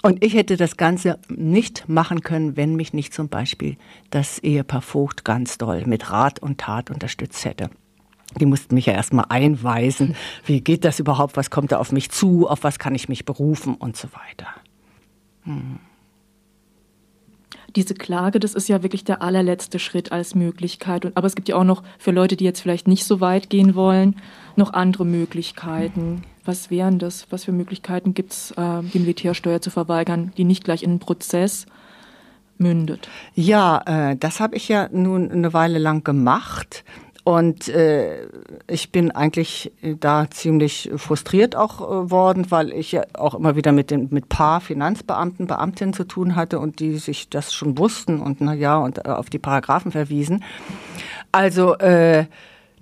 Und 0.02 0.24
ich 0.24 0.34
hätte 0.34 0.58
das 0.58 0.76
Ganze 0.76 1.20
nicht 1.30 1.88
machen 1.88 2.22
können, 2.22 2.58
wenn 2.58 2.76
mich 2.76 2.92
nicht 2.94 3.14
zum 3.14 3.30
Beispiel 3.30 3.78
das 4.10 4.40
Ehepaar 4.40 4.82
Vogt 4.82 5.24
ganz 5.24 5.58
doll 5.58 5.84
mit 5.86 6.12
Rat 6.12 6.40
und 6.40 6.60
Tat 6.60 6.90
unterstützt 6.90 7.46
hätte. 7.46 7.70
Die 8.40 8.46
mussten 8.46 8.76
mich 8.76 8.86
ja 8.86 8.94
erstmal 8.94 9.26
einweisen. 9.30 10.16
Wie 10.46 10.62
geht 10.62 10.86
das 10.86 11.00
überhaupt? 11.00 11.38
Was 11.38 11.50
kommt 11.50 11.72
da 11.72 11.78
auf 11.78 11.92
mich 11.92 12.12
zu? 12.12 12.48
Auf 12.48 12.64
was 12.64 12.80
kann 12.80 12.96
ich 12.96 13.10
mich 13.10 13.26
berufen? 13.26 13.76
Und 13.76 13.98
so 13.98 14.08
weiter. 14.14 14.48
Hm 15.44 15.80
diese 17.76 17.96
Klage, 17.96 18.40
das 18.40 18.54
ist 18.54 18.70
ja 18.70 18.84
wirklich 18.84 19.04
der 19.04 19.22
allerletzte 19.22 19.80
Schritt 19.80 20.12
als 20.12 20.36
Möglichkeit. 20.36 21.12
Aber 21.16 21.28
es 21.28 21.36
gibt 21.36 21.50
ja 21.50 21.56
auch 21.56 21.64
noch 21.64 21.84
für 21.98 22.12
Leute, 22.12 22.36
die 22.36 22.46
jetzt 22.46 22.62
vielleicht 22.62 22.88
nicht 22.88 23.06
so 23.06 23.20
weit 23.22 23.50
gehen 23.50 23.76
wollen, 23.76 24.16
noch 24.56 24.74
andere 24.74 25.06
Möglichkeiten. 25.06 26.24
Was 26.46 26.70
wären 26.70 27.00
das? 27.00 27.28
Was 27.30 27.46
für 27.46 27.52
Möglichkeiten 27.52 28.14
gibt 28.14 28.34
es, 28.34 28.52
äh, 28.52 28.82
die 28.94 29.00
Militärsteuer 29.00 29.62
zu 29.62 29.70
verweigern, 29.70 30.34
die 30.38 30.44
nicht 30.44 30.64
gleich 30.64 30.84
in 30.84 30.92
einen 30.92 31.00
Prozess 31.00 31.66
mündet? 32.58 33.10
Ja, 33.34 34.12
äh, 34.12 34.18
das 34.18 34.40
habe 34.40 34.56
ich 34.56 34.68
ja 34.68 34.90
nun 34.92 35.32
eine 35.32 35.54
Weile 35.54 35.80
lang 35.80 36.04
gemacht. 36.04 36.84
Und 37.24 37.70
äh, 37.70 38.28
ich 38.68 38.92
bin 38.92 39.12
eigentlich 39.12 39.72
da 39.82 40.30
ziemlich 40.30 40.92
frustriert 40.98 41.56
auch 41.56 41.80
äh, 41.80 42.12
worden, 42.12 42.52
weil 42.52 42.74
ich 42.74 42.92
ja 42.92 43.04
auch 43.14 43.34
immer 43.34 43.56
wieder 43.56 43.72
mit 43.72 43.92
den 43.92 44.10
mit 44.12 44.28
paar 44.28 44.60
Finanzbeamten, 44.60 45.48
Beamtinnen 45.48 45.94
zu 45.94 46.04
tun 46.04 46.36
hatte 46.36 46.60
und 46.60 46.80
die 46.82 46.98
sich 46.98 47.30
das 47.30 47.54
schon 47.54 47.78
wussten 47.78 48.20
und 48.20 48.42
na 48.42 48.54
ja 48.54 48.78
und 48.78 49.06
äh, 49.06 49.10
auf 49.10 49.30
die 49.30 49.40
Paragraphen 49.40 49.94
verwiesen. 49.94 50.44
Also 51.32 51.76
äh, 51.78 52.26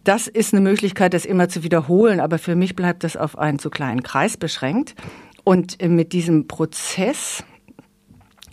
das 0.03 0.27
ist 0.27 0.53
eine 0.53 0.61
Möglichkeit, 0.61 1.13
das 1.13 1.25
immer 1.25 1.47
zu 1.47 1.61
wiederholen, 1.61 2.19
aber 2.19 2.39
für 2.39 2.55
mich 2.55 2.75
bleibt 2.75 3.03
das 3.03 3.15
auf 3.15 3.37
einen 3.37 3.59
zu 3.59 3.69
kleinen 3.69 4.01
Kreis 4.01 4.37
beschränkt. 4.37 4.95
Und 5.43 5.81
äh, 5.81 5.87
mit 5.87 6.13
diesem 6.13 6.47
Prozess 6.47 7.43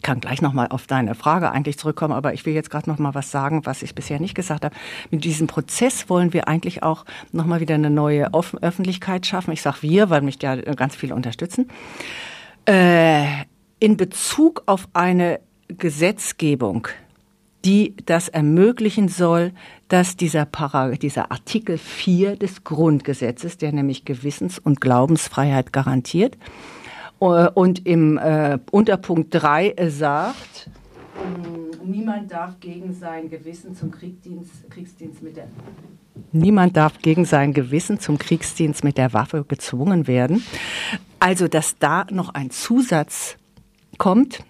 kann 0.09 0.21
gleich 0.21 0.41
nochmal 0.41 0.69
auf 0.69 0.87
deine 0.87 1.15
Frage 1.15 1.53
eigentlich 1.53 1.77
zurückkommen, 1.77 2.15
aber 2.15 2.33
ich 2.33 2.47
will 2.47 2.55
jetzt 2.55 2.71
gerade 2.71 2.89
nochmal 2.89 3.15
was 3.15 3.31
sagen, 3.31 3.67
was 3.67 3.83
ich 3.83 3.95
bisher 3.95 4.19
nicht 4.19 4.35
gesagt 4.35 4.65
habe. 4.65 4.75
Mit 5.11 5.23
diesem 5.23 5.49
Prozess 5.49 6.09
wollen 6.09 6.33
wir 6.33 6.49
eigentlich 6.49 6.83
auch 6.83 7.05
nochmal 7.31 7.61
wieder 7.61 7.75
eine 7.75 7.91
neue 7.91 8.33
Öffentlichkeit 8.33 9.27
schaffen. 9.27 9.53
Ich 9.53 9.61
sage 9.61 9.83
wir, 9.83 10.09
weil 10.09 10.23
mich 10.23 10.43
ja 10.43 10.57
ganz 10.57 10.97
viele 10.97 11.15
unterstützen. 11.15 11.69
Äh, 12.65 13.27
in 13.81 13.99
Bezug 13.99 14.63
auf 14.65 14.89
eine 14.95 15.41
Gesetzgebung, 15.69 16.89
die 17.67 17.95
das 18.07 18.31
ermöglichen 18.31 19.09
soll, 19.09 19.53
dass 19.89 20.17
dieser, 20.17 20.47
Para, 20.47 20.93
dieser 20.93 21.31
Artikel 21.31 21.77
4 21.77 22.37
des 22.37 22.65
Grundgesetzes, 22.65 23.59
der 23.59 23.73
nämlich 23.73 24.07
Gewissens- 24.07 24.59
und 24.59 24.81
Glaubensfreiheit 24.81 25.75
garantiert, 25.75 26.37
äh, 26.37 26.39
und 27.19 27.87
im 27.87 28.19
äh, 28.19 28.59
Unterpunkt 28.71 29.29
3 29.31 29.75
sagt, 29.89 30.71
mm, 31.17 31.91
niemand 31.91 32.31
darf 32.31 32.61
gegen 32.61 32.93
sein 32.93 33.29
Gewissen 33.29 33.75
zum 33.75 33.91
Kriegsdienst, 33.91 34.71
Kriegsdienst 34.71 35.23
mit 35.23 35.37
der 35.37 35.49
Niemand 36.33 36.77
darf 36.77 36.99
gegen 36.99 37.25
sein 37.25 37.53
Gewissen 37.53 38.01
zum 38.01 38.19
Kriegsdienst 38.19 38.85
mit 38.85 38.99
der 38.99 39.13
Waffe 39.13 39.45
gezwungen 39.47 40.07
werden. 40.07 40.45
Also, 41.21 41.49
dass 41.49 41.79
da 41.79 42.07
noch 42.11 42.31
ein 42.35 42.51
Zusatz 42.51 43.37
kommt, 43.99 44.45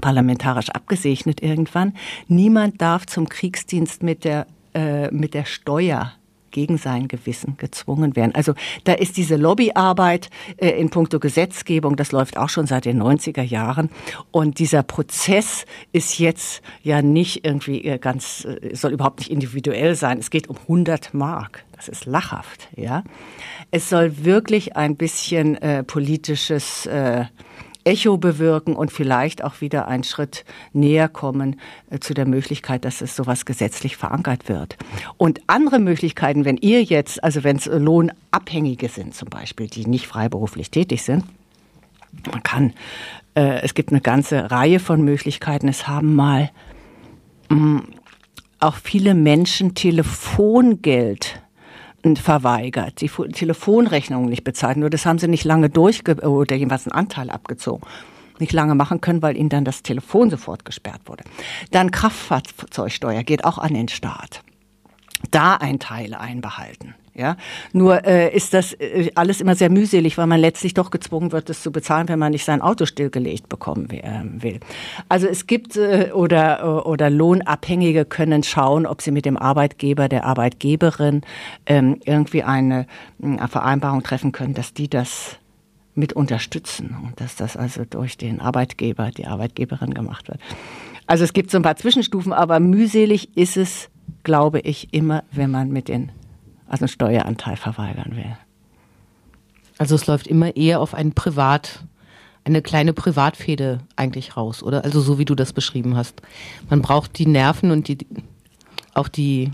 parlamentarisch 0.00 0.70
abgesegnet 0.70 1.42
irgendwann, 1.42 1.94
niemand 2.26 2.80
darf 2.80 3.06
zum 3.06 3.28
Kriegsdienst 3.28 4.02
mit 4.02 4.24
der, 4.24 4.46
äh, 4.74 5.10
mit 5.10 5.34
der 5.34 5.44
Steuer 5.44 6.12
gegen 6.54 6.78
sein 6.78 7.08
Gewissen 7.08 7.56
gezwungen 7.58 8.14
werden. 8.14 8.32
Also 8.34 8.54
da 8.84 8.92
ist 8.92 9.16
diese 9.16 9.34
Lobbyarbeit 9.34 10.30
äh, 10.56 10.70
in 10.70 10.88
puncto 10.88 11.18
Gesetzgebung, 11.18 11.96
das 11.96 12.12
läuft 12.12 12.38
auch 12.38 12.48
schon 12.48 12.66
seit 12.66 12.84
den 12.84 13.02
90er 13.02 13.42
Jahren. 13.42 13.90
Und 14.30 14.60
dieser 14.60 14.84
Prozess 14.84 15.66
ist 15.92 16.18
jetzt 16.20 16.62
ja 16.82 17.02
nicht 17.02 17.44
irgendwie 17.44 17.84
äh, 17.84 17.98
ganz, 17.98 18.44
äh, 18.44 18.74
soll 18.74 18.92
überhaupt 18.92 19.18
nicht 19.18 19.32
individuell 19.32 19.96
sein. 19.96 20.18
Es 20.18 20.30
geht 20.30 20.48
um 20.48 20.56
100 20.56 21.12
Mark. 21.12 21.64
Das 21.74 21.88
ist 21.88 22.06
lachhaft, 22.06 22.68
ja. 22.76 23.02
Es 23.72 23.90
soll 23.90 24.24
wirklich 24.24 24.76
ein 24.76 24.94
bisschen 24.94 25.56
äh, 25.56 25.82
politisches 25.82 26.86
äh, 26.86 27.24
Echo 27.84 28.16
bewirken 28.16 28.74
und 28.74 28.90
vielleicht 28.92 29.44
auch 29.44 29.60
wieder 29.60 29.88
einen 29.88 30.04
Schritt 30.04 30.44
näher 30.72 31.08
kommen 31.08 31.60
äh, 31.90 31.98
zu 31.98 32.14
der 32.14 32.26
Möglichkeit, 32.26 32.84
dass 32.84 33.00
es 33.00 33.14
sowas 33.14 33.44
gesetzlich 33.44 33.96
verankert 33.96 34.48
wird. 34.48 34.76
Und 35.16 35.40
andere 35.46 35.78
Möglichkeiten, 35.78 36.44
wenn 36.44 36.56
ihr 36.56 36.82
jetzt, 36.82 37.22
also 37.22 37.44
wenn 37.44 37.56
es 37.56 37.66
Lohnabhängige 37.66 38.88
sind 38.88 39.14
zum 39.14 39.28
Beispiel, 39.28 39.68
die 39.68 39.86
nicht 39.86 40.06
freiberuflich 40.06 40.70
tätig 40.70 41.02
sind, 41.02 41.24
man 42.30 42.42
kann, 42.42 42.72
äh, 43.34 43.60
es 43.62 43.74
gibt 43.74 43.90
eine 43.90 44.00
ganze 44.00 44.50
Reihe 44.50 44.80
von 44.80 45.02
Möglichkeiten. 45.02 45.68
Es 45.68 45.86
haben 45.88 46.14
mal 46.14 46.50
mh, 47.48 47.56
mm, 47.56 47.82
auch 48.60 48.76
viele 48.76 49.14
Menschen 49.14 49.74
Telefongeld 49.74 51.42
verweigert, 52.18 53.00
die 53.00 53.08
Telefonrechnungen 53.08 54.28
nicht 54.28 54.44
bezahlt. 54.44 54.76
Nur 54.76 54.90
das 54.90 55.06
haben 55.06 55.18
sie 55.18 55.28
nicht 55.28 55.44
lange 55.44 55.70
durchge 55.70 56.14
oder 56.16 56.56
jedenfalls 56.56 56.86
einen 56.86 56.98
Anteil 56.98 57.30
abgezogen 57.30 57.82
nicht 58.40 58.52
lange 58.52 58.74
machen 58.74 59.00
können, 59.00 59.22
weil 59.22 59.36
ihnen 59.36 59.48
dann 59.48 59.64
das 59.64 59.82
Telefon 59.82 60.30
sofort 60.30 60.64
gesperrt 60.64 61.02
wurde. 61.06 61.24
Dann 61.70 61.90
Kraftfahrzeugsteuer 61.90 63.22
geht 63.22 63.44
auch 63.44 63.58
an 63.58 63.74
den 63.74 63.88
Staat. 63.88 64.42
Da 65.30 65.54
ein 65.54 65.78
Teil 65.78 66.14
einbehalten. 66.14 66.94
Ja, 67.16 67.36
nur 67.72 68.04
äh, 68.04 68.34
ist 68.34 68.54
das 68.54 68.72
äh, 68.72 69.12
alles 69.14 69.40
immer 69.40 69.54
sehr 69.54 69.70
mühselig, 69.70 70.18
weil 70.18 70.26
man 70.26 70.40
letztlich 70.40 70.74
doch 70.74 70.90
gezwungen 70.90 71.30
wird, 71.30 71.48
das 71.48 71.62
zu 71.62 71.70
bezahlen, 71.70 72.08
wenn 72.08 72.18
man 72.18 72.32
nicht 72.32 72.44
sein 72.44 72.60
Auto 72.60 72.86
stillgelegt 72.86 73.48
bekommen 73.48 73.88
äh, 73.90 74.22
will. 74.42 74.58
Also 75.08 75.28
es 75.28 75.46
gibt 75.46 75.76
äh, 75.76 76.10
oder 76.12 76.60
äh, 76.60 76.64
oder 76.64 77.10
Lohnabhängige 77.10 78.04
können 78.04 78.42
schauen, 78.42 78.84
ob 78.84 79.00
sie 79.00 79.12
mit 79.12 79.26
dem 79.26 79.36
Arbeitgeber, 79.36 80.08
der 80.08 80.24
Arbeitgeberin 80.24 81.22
ähm, 81.66 82.00
irgendwie 82.04 82.42
eine, 82.42 82.88
eine 83.22 83.46
Vereinbarung 83.46 84.02
treffen 84.02 84.32
können, 84.32 84.54
dass 84.54 84.74
die 84.74 84.88
das 84.88 85.36
mit 85.94 86.14
unterstützen 86.14 86.96
und 87.04 87.20
dass 87.20 87.36
das 87.36 87.56
also 87.56 87.84
durch 87.88 88.16
den 88.16 88.40
Arbeitgeber, 88.40 89.12
die 89.12 89.26
Arbeitgeberin 89.26 89.94
gemacht 89.94 90.26
wird. 90.26 90.40
Also 91.06 91.22
es 91.22 91.32
gibt 91.32 91.52
so 91.52 91.58
ein 91.58 91.62
paar 91.62 91.76
Zwischenstufen, 91.76 92.32
aber 92.32 92.58
mühselig 92.58 93.36
ist 93.36 93.56
es, 93.56 93.88
glaube 94.24 94.58
ich, 94.58 94.92
immer, 94.92 95.22
wenn 95.30 95.52
man 95.52 95.70
mit 95.70 95.86
den 95.86 96.10
also 96.68 96.82
einen 96.82 96.88
Steueranteil 96.88 97.56
verweigern 97.56 98.16
will. 98.16 98.36
Also 99.78 99.94
es 99.94 100.06
läuft 100.06 100.26
immer 100.26 100.56
eher 100.56 100.80
auf 100.80 100.94
ein 100.94 101.12
Privat, 101.12 101.84
eine 102.44 102.62
kleine 102.62 102.92
Privatfehde 102.92 103.78
eigentlich 103.96 104.36
raus, 104.36 104.62
oder? 104.62 104.84
Also 104.84 105.00
so 105.00 105.18
wie 105.18 105.24
du 105.24 105.34
das 105.34 105.52
beschrieben 105.52 105.96
hast. 105.96 106.22
Man 106.70 106.82
braucht 106.82 107.18
die 107.18 107.26
Nerven 107.26 107.70
und 107.70 107.88
die, 107.88 107.98
auch 108.94 109.08
die 109.08 109.50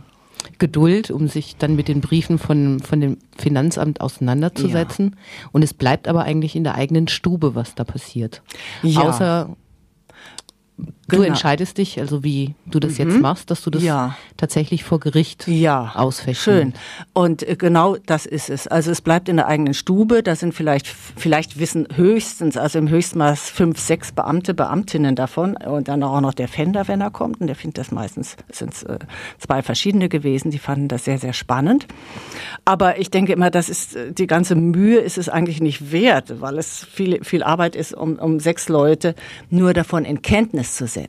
Geduld, 0.59 1.11
um 1.11 1.29
sich 1.29 1.57
dann 1.57 1.77
mit 1.77 1.89
den 1.89 2.01
Briefen 2.01 2.39
von, 2.39 2.81
von 2.81 3.01
dem 3.01 3.19
Finanzamt 3.37 4.01
auseinanderzusetzen. 4.01 5.11
Ja. 5.11 5.49
Und 5.53 5.63
es 5.63 5.75
bleibt 5.75 6.09
aber 6.09 6.25
eigentlich 6.25 6.57
in 6.57 6.65
der 6.65 6.75
eigenen 6.75 7.09
Stube, 7.09 7.55
was 7.55 7.75
da 7.75 7.85
passiert. 7.85 8.43
Ja. 8.83 9.01
Außer 9.01 9.57
Du 11.11 11.23
entscheidest 11.23 11.79
dich, 11.79 12.01
also 12.01 12.23
wie 12.25 12.55
du 12.67 12.81
das 12.81 12.99
jetzt 12.99 13.21
machst, 13.21 13.51
dass 13.51 13.63
du 13.63 13.71
das 13.71 13.83
Ja. 13.83 14.17
tatsächlich 14.37 14.85
vor 14.85 15.01
Gericht 15.01 15.47
Ja, 15.49 15.93
ausfechten. 15.95 16.35
schön. 16.43 16.73
Und 17.13 17.43
äh, 17.49 17.57
genau 17.57 17.97
das 18.07 18.27
ist 18.27 18.51
es. 18.51 18.67
Also 18.67 18.91
es 18.91 19.01
bleibt 19.01 19.29
in 19.29 19.37
der 19.37 19.47
eigenen 19.47 19.75
Stube. 19.75 20.23
Da 20.23 20.37
sind 20.37 20.55
vielleicht, 20.55 20.87
vielleicht 20.87 21.59
wissen 21.59 21.89
höchstens, 21.95 22.57
also 22.57 22.79
im 22.79 22.89
Höchstmaß 22.89 23.51
fünf, 23.51 23.79
sechs 23.79 24.13
Beamte, 24.13 24.55
Beamtinnen 24.55 25.15
davon. 25.17 25.57
Und 25.57 25.89
dann 25.89 26.03
auch 26.03 26.21
noch 26.21 26.35
der 26.35 26.49
Fender, 26.49 26.89
wenn 26.89 27.01
er 27.01 27.11
kommt. 27.11 27.41
Und 27.41 27.47
der 27.47 27.57
findet 27.57 27.79
das 27.79 27.91
meistens, 27.91 28.37
sind 28.51 28.75
äh, 28.89 28.99
zwei 29.39 29.63
verschiedene 29.63 30.09
gewesen. 30.09 30.51
Die 30.51 30.59
fanden 30.59 30.89
das 30.89 31.05
sehr, 31.05 31.19
sehr 31.19 31.33
spannend. 31.33 31.87
Aber 32.65 32.99
ich 32.99 33.11
denke 33.11 33.33
immer, 33.33 33.51
das 33.51 33.69
ist, 33.69 33.97
äh, 33.97 34.13
die 34.13 34.27
ganze 34.27 34.55
Mühe 34.55 34.99
ist 35.01 35.19
es 35.19 35.29
eigentlich 35.29 35.61
nicht 35.61 35.93
wert, 35.93 36.41
weil 36.41 36.59
es 36.59 36.87
viel, 36.93 37.25
viel 37.25 37.43
Arbeit 37.43 37.75
ist, 37.75 37.95
um, 37.95 38.17
um 38.19 38.41
sechs 38.41 38.69
Leute 38.69 39.15
nur 39.51 39.73
davon 39.75 40.05
in 40.05 40.23
Kenntnis 40.23 40.77
zu 40.77 40.87
setzen. 40.87 41.00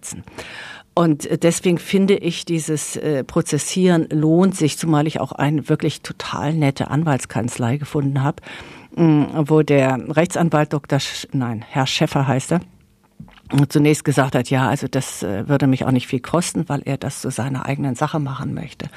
Und 0.94 1.26
äh, 1.26 1.38
deswegen 1.38 1.78
finde 1.78 2.16
ich, 2.16 2.46
dieses 2.46 2.96
äh, 2.98 3.24
Prozessieren 3.24 4.08
lohnt 4.10 4.56
sich, 4.56 4.78
zumal 4.78 5.08
ich 5.08 5.20
auch 5.20 5.32
eine 5.32 5.70
wirklich 5.70 6.02
total 6.02 6.54
nette 6.54 6.90
Anwaltskanzlei 6.90 7.78
gefunden 7.78 8.22
habe, 8.24 8.42
mh, 8.96 9.44
wo 9.48 9.62
der 9.62 9.98
Rechtsanwalt 10.16 10.74
Dr. 10.74 11.00
Sch 11.00 11.28
nein, 11.32 11.64
Herr 11.68 11.88
Schäffer 11.88 12.28
heißt 12.28 12.54
er, 12.54 12.62
zunächst 13.70 14.04
gesagt 14.04 14.36
hat, 14.36 14.50
ja, 14.50 14.70
also 14.70 14.88
das 14.88 15.24
äh, 15.24 15.48
würde 15.48 15.68
mich 15.68 15.86
auch 15.86 15.92
nicht 15.92 16.08
viel 16.08 16.20
kosten, 16.20 16.68
weil 16.68 16.82
er 16.86 16.98
das 16.98 17.22
zu 17.22 17.30
seiner 17.32 17.66
eigenen 17.66 17.96
Sache 17.96 18.20
machen 18.20 18.54
möchte. 18.54 18.88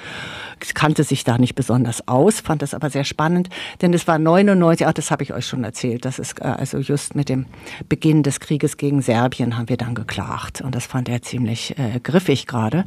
Kannte 0.74 1.04
sich 1.04 1.24
da 1.24 1.38
nicht 1.38 1.54
besonders 1.54 2.06
aus, 2.08 2.40
fand 2.40 2.62
das 2.62 2.74
aber 2.74 2.90
sehr 2.90 3.04
spannend, 3.04 3.48
denn 3.82 3.92
es 3.92 4.06
war 4.06 4.18
99, 4.18 4.86
ach, 4.86 4.92
das 4.92 5.10
habe 5.10 5.22
ich 5.22 5.32
euch 5.32 5.46
schon 5.46 5.64
erzählt, 5.64 6.04
das 6.04 6.18
ist 6.18 6.40
äh, 6.40 6.44
also 6.44 6.78
just 6.78 7.14
mit 7.14 7.28
dem 7.28 7.46
Beginn 7.88 8.22
des 8.22 8.40
Krieges 8.40 8.76
gegen 8.76 9.02
Serbien 9.02 9.56
haben 9.56 9.68
wir 9.68 9.76
dann 9.76 9.94
geklagt 9.94 10.60
und 10.60 10.74
das 10.74 10.86
fand 10.86 11.08
er 11.08 11.22
ziemlich 11.22 11.78
äh, 11.78 12.00
griffig 12.00 12.46
gerade. 12.46 12.84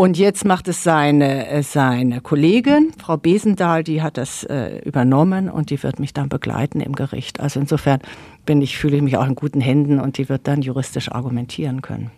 Und 0.00 0.16
jetzt 0.16 0.46
macht 0.46 0.66
es 0.66 0.82
seine, 0.82 1.46
äh, 1.46 1.62
seine 1.62 2.22
Kollegin, 2.22 2.90
Frau 2.96 3.18
Besendahl, 3.18 3.84
die 3.84 4.00
hat 4.00 4.16
das 4.16 4.44
äh, 4.44 4.78
übernommen 4.78 5.50
und 5.50 5.68
die 5.68 5.82
wird 5.82 6.00
mich 6.00 6.14
dann 6.14 6.30
begleiten 6.30 6.80
im 6.80 6.94
Gericht. 6.94 7.38
Also 7.38 7.60
insofern 7.60 8.00
bin 8.46 8.62
ich, 8.62 8.78
fühle 8.78 8.96
ich 8.96 9.02
mich 9.02 9.18
auch 9.18 9.26
in 9.26 9.34
guten 9.34 9.60
Händen 9.60 10.00
und 10.00 10.16
die 10.16 10.30
wird 10.30 10.48
dann 10.48 10.62
juristisch 10.62 11.12
argumentieren 11.12 11.82
können. 11.82 12.10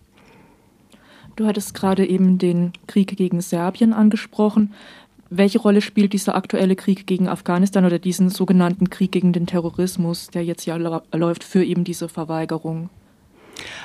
Du 1.35 1.45
hattest 1.45 1.75
gerade 1.75 2.07
eben 2.07 2.39
den 2.39 2.71
Krieg 2.87 3.17
gegen 3.17 3.41
Serbien 3.41 3.93
angesprochen. 3.93 4.75
Welche 5.29 5.59
Rolle 5.59 5.81
spielt 5.81 6.13
dieser 6.13 6.37
aktuelle 6.37 6.77
Krieg 6.77 7.09
gegen 7.09 7.27
Afghanistan 7.27 7.85
oder 7.85 7.99
diesen 7.99 8.29
sogenannten 8.29 8.91
Krieg 8.91 9.11
gegen 9.11 9.33
den 9.33 9.49
Terrorismus, 9.49 10.29
der 10.29 10.45
jetzt 10.45 10.67
ja 10.67 10.77
läuft 11.13 11.43
für 11.43 11.65
eben 11.65 11.83
diese 11.83 12.09
Verweigerung? 12.09 12.91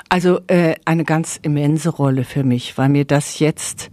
Also 0.10 0.40
äh, 0.48 0.76
eine 0.86 1.04
ganz 1.04 1.40
immense 1.42 1.90
Rolle 1.90 2.24
für 2.24 2.44
mich, 2.44 2.78
weil 2.78 2.90
mir 2.90 3.06
das 3.06 3.40
jetzt 3.40 3.90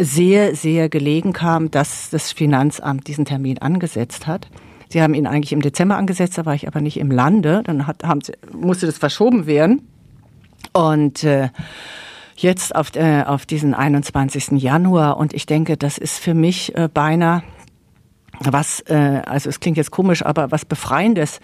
sehr, 0.00 0.56
sehr 0.56 0.88
gelegen 0.88 1.32
kam, 1.32 1.70
dass 1.70 2.10
das 2.10 2.32
Finanzamt 2.32 3.06
diesen 3.06 3.24
Termin 3.24 3.58
angesetzt 3.58 4.26
hat. 4.26 4.48
Sie 4.88 5.02
haben 5.02 5.14
ihn 5.14 5.26
eigentlich 5.26 5.52
im 5.52 5.62
Dezember 5.62 5.96
angesetzt, 5.96 6.38
da 6.38 6.46
war 6.46 6.54
ich 6.54 6.66
aber 6.68 6.80
nicht 6.80 6.98
im 6.98 7.10
Lande. 7.10 7.62
Dann 7.64 7.86
hat, 7.86 8.04
haben 8.04 8.20
musste 8.52 8.86
das 8.86 8.98
verschoben 8.98 9.46
werden. 9.46 9.88
Und 10.72 11.24
äh, 11.24 11.48
jetzt 12.36 12.74
auf, 12.74 12.94
äh, 12.96 13.22
auf 13.22 13.46
diesen 13.46 13.74
21. 13.74 14.52
Januar. 14.62 15.16
Und 15.16 15.32
ich 15.32 15.46
denke, 15.46 15.76
das 15.76 15.98
ist 15.98 16.18
für 16.18 16.34
mich 16.34 16.76
äh, 16.76 16.88
beinahe 16.92 17.42
was, 18.40 18.80
äh, 18.80 19.22
also 19.26 19.48
es 19.48 19.60
klingt 19.60 19.76
jetzt 19.76 19.90
komisch, 19.90 20.24
aber 20.24 20.50
was 20.50 20.64
Befreiendes, 20.64 21.40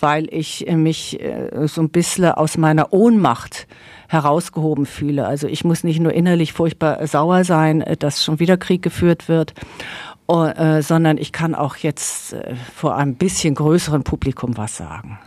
weil 0.00 0.26
ich 0.32 0.66
äh, 0.66 0.76
mich 0.76 1.20
äh, 1.20 1.66
so 1.66 1.80
ein 1.80 1.90
bisschen 1.90 2.32
aus 2.32 2.56
meiner 2.56 2.92
Ohnmacht 2.92 3.66
herausgehoben 4.08 4.86
fühle. 4.86 5.26
Also 5.26 5.46
ich 5.46 5.64
muss 5.64 5.84
nicht 5.84 6.00
nur 6.00 6.12
innerlich 6.12 6.52
furchtbar 6.52 7.06
sauer 7.06 7.44
sein, 7.44 7.80
äh, 7.80 7.96
dass 7.96 8.24
schon 8.24 8.38
wieder 8.38 8.56
Krieg 8.56 8.82
geführt 8.82 9.28
wird, 9.28 9.54
äh, 10.28 10.82
sondern 10.82 11.18
ich 11.18 11.32
kann 11.32 11.54
auch 11.54 11.76
jetzt 11.76 12.34
vor 12.74 12.96
einem 12.96 13.16
bisschen 13.16 13.54
größeren 13.54 14.02
Publikum 14.02 14.56
was 14.56 14.76
sagen. 14.76 15.18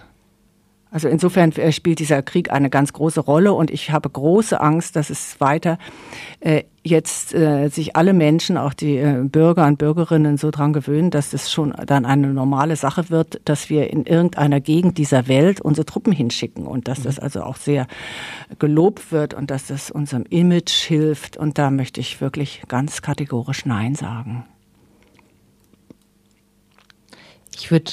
Also 0.95 1.09
insofern 1.09 1.51
äh, 1.51 1.73
spielt 1.73 1.99
dieser 1.99 2.21
Krieg 2.21 2.53
eine 2.53 2.69
ganz 2.69 2.93
große 2.93 3.19
Rolle 3.19 3.51
und 3.51 3.69
ich 3.69 3.91
habe 3.91 4.09
große 4.09 4.61
Angst, 4.61 4.95
dass 4.95 5.09
es 5.09 5.41
weiter 5.41 5.77
äh, 6.39 6.63
jetzt 6.83 7.35
äh, 7.35 7.67
sich 7.67 7.97
alle 7.97 8.13
Menschen, 8.13 8.57
auch 8.57 8.73
die 8.73 8.95
äh, 8.95 9.21
Bürger 9.25 9.67
und 9.67 9.77
Bürgerinnen 9.77 10.37
so 10.37 10.51
dran 10.51 10.71
gewöhnen, 10.71 11.11
dass 11.11 11.31
das 11.31 11.51
schon 11.51 11.73
dann 11.85 12.05
eine 12.05 12.27
normale 12.27 12.77
Sache 12.77 13.09
wird, 13.09 13.41
dass 13.43 13.69
wir 13.69 13.89
in 13.89 14.05
irgendeiner 14.05 14.61
Gegend 14.61 14.97
dieser 14.97 15.27
Welt 15.27 15.59
unsere 15.59 15.85
Truppen 15.85 16.13
hinschicken 16.13 16.65
und 16.65 16.87
dass 16.87 17.01
das 17.01 17.19
also 17.19 17.43
auch 17.43 17.57
sehr 17.57 17.87
gelobt 18.57 19.11
wird 19.11 19.33
und 19.33 19.51
dass 19.51 19.67
das 19.67 19.91
unserem 19.91 20.23
Image 20.29 20.71
hilft 20.71 21.35
und 21.35 21.57
da 21.57 21.71
möchte 21.71 21.99
ich 21.99 22.21
wirklich 22.21 22.61
ganz 22.69 23.01
kategorisch 23.01 23.65
Nein 23.65 23.95
sagen. 23.95 24.45
Ich 27.53 27.69
würde 27.69 27.91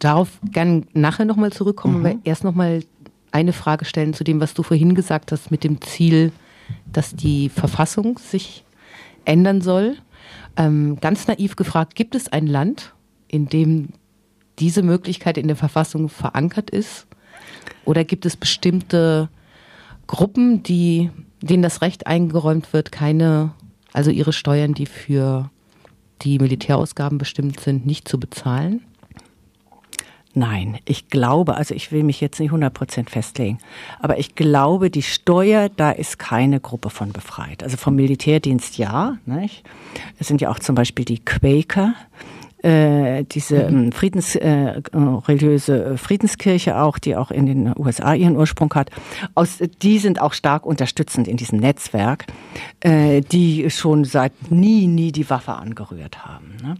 darauf 0.00 0.40
gern 0.50 0.86
nachher 0.92 1.24
nochmal 1.24 1.52
zurückkommen, 1.52 2.04
aber 2.04 2.16
erst 2.24 2.42
nochmal 2.42 2.82
eine 3.30 3.52
Frage 3.52 3.84
stellen 3.84 4.14
zu 4.14 4.24
dem, 4.24 4.40
was 4.40 4.54
du 4.54 4.62
vorhin 4.62 4.94
gesagt 4.94 5.30
hast, 5.30 5.50
mit 5.50 5.62
dem 5.62 5.80
Ziel, 5.80 6.32
dass 6.92 7.14
die 7.14 7.48
Verfassung 7.48 8.18
sich 8.18 8.64
ändern 9.24 9.60
soll. 9.60 9.96
Ähm, 10.56 10.98
ganz 11.00 11.28
naiv 11.28 11.54
gefragt, 11.56 11.94
gibt 11.94 12.14
es 12.14 12.32
ein 12.32 12.46
Land, 12.46 12.94
in 13.28 13.46
dem 13.46 13.90
diese 14.58 14.82
Möglichkeit 14.82 15.38
in 15.38 15.46
der 15.46 15.56
Verfassung 15.56 16.08
verankert 16.08 16.70
ist? 16.70 17.06
Oder 17.84 18.04
gibt 18.04 18.26
es 18.26 18.36
bestimmte 18.36 19.28
Gruppen, 20.06 20.62
die, 20.62 21.10
denen 21.40 21.62
das 21.62 21.82
Recht 21.82 22.06
eingeräumt 22.06 22.72
wird, 22.72 22.90
keine, 22.90 23.52
also 23.92 24.10
ihre 24.10 24.32
Steuern, 24.32 24.74
die 24.74 24.86
für 24.86 25.50
die 26.22 26.38
Militärausgaben 26.38 27.18
bestimmt 27.18 27.60
sind, 27.60 27.86
nicht 27.86 28.08
zu 28.08 28.18
bezahlen? 28.18 28.82
Nein, 30.32 30.78
ich 30.84 31.08
glaube, 31.08 31.56
also 31.56 31.74
ich 31.74 31.90
will 31.90 32.04
mich 32.04 32.20
jetzt 32.20 32.38
nicht 32.38 32.50
100 32.50 32.72
Prozent 32.72 33.10
festlegen, 33.10 33.58
aber 33.98 34.18
ich 34.18 34.36
glaube, 34.36 34.88
die 34.88 35.02
Steuer, 35.02 35.68
da 35.68 35.90
ist 35.90 36.20
keine 36.20 36.60
Gruppe 36.60 36.88
von 36.88 37.12
befreit. 37.12 37.64
Also 37.64 37.76
vom 37.76 37.96
Militärdienst 37.96 38.78
ja, 38.78 39.18
nicht? 39.26 39.64
Es 40.20 40.28
sind 40.28 40.40
ja 40.40 40.50
auch 40.50 40.60
zum 40.60 40.76
Beispiel 40.76 41.04
die 41.04 41.18
Quaker, 41.18 41.94
äh, 42.62 43.24
diese 43.24 43.56
ähm, 43.56 43.92
Friedens, 43.92 44.36
äh, 44.36 44.80
religiöse 44.92 45.96
Friedenskirche 45.96 46.80
auch, 46.80 46.98
die 46.98 47.16
auch 47.16 47.30
in 47.30 47.46
den 47.46 47.72
USA 47.78 48.14
ihren 48.14 48.36
Ursprung 48.36 48.72
hat. 48.74 48.90
Aus, 49.34 49.58
die 49.82 49.98
sind 49.98 50.20
auch 50.20 50.32
stark 50.32 50.66
unterstützend 50.66 51.28
in 51.28 51.36
diesem 51.36 51.58
Netzwerk, 51.58 52.26
äh, 52.80 53.22
die 53.22 53.70
schon 53.70 54.04
seit 54.04 54.32
nie, 54.50 54.86
nie 54.86 55.12
die 55.12 55.28
Waffe 55.30 55.54
angerührt 55.54 56.24
haben. 56.24 56.56
Ne? 56.62 56.74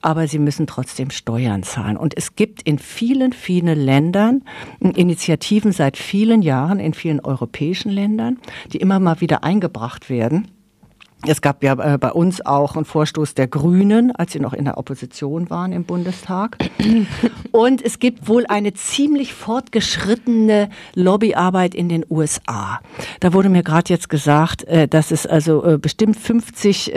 Aber 0.00 0.26
sie 0.26 0.38
müssen 0.38 0.66
trotzdem 0.66 1.10
Steuern 1.10 1.62
zahlen. 1.62 1.96
Und 1.96 2.16
es 2.16 2.36
gibt 2.36 2.62
in 2.62 2.78
vielen, 2.78 3.32
vielen 3.32 3.78
Ländern 3.78 4.42
Initiativen 4.80 5.72
seit 5.72 5.96
vielen 5.96 6.42
Jahren, 6.42 6.80
in 6.80 6.94
vielen 6.94 7.20
europäischen 7.20 7.90
Ländern, 7.90 8.38
die 8.72 8.78
immer 8.78 9.00
mal 9.00 9.20
wieder 9.20 9.44
eingebracht 9.44 10.08
werden 10.08 10.48
es 11.24 11.40
gab 11.40 11.62
ja 11.62 11.94
äh, 11.94 11.98
bei 11.98 12.12
uns 12.12 12.44
auch 12.44 12.76
einen 12.76 12.84
Vorstoß 12.84 13.34
der 13.34 13.46
Grünen, 13.48 14.14
als 14.14 14.32
sie 14.32 14.40
noch 14.40 14.52
in 14.52 14.64
der 14.66 14.78
Opposition 14.78 15.48
waren 15.50 15.72
im 15.72 15.84
Bundestag. 15.84 16.58
Und 17.52 17.82
es 17.82 17.98
gibt 17.98 18.28
wohl 18.28 18.44
eine 18.46 18.74
ziemlich 18.74 19.32
fortgeschrittene 19.32 20.68
Lobbyarbeit 20.94 21.74
in 21.74 21.88
den 21.88 22.04
USA. 22.10 22.80
Da 23.20 23.32
wurde 23.32 23.48
mir 23.48 23.62
gerade 23.62 23.92
jetzt 23.92 24.08
gesagt, 24.08 24.64
äh, 24.64 24.88
dass 24.88 25.10
es 25.10 25.26
also 25.26 25.64
äh, 25.64 25.78
bestimmt 25.78 26.16
50 26.16 26.94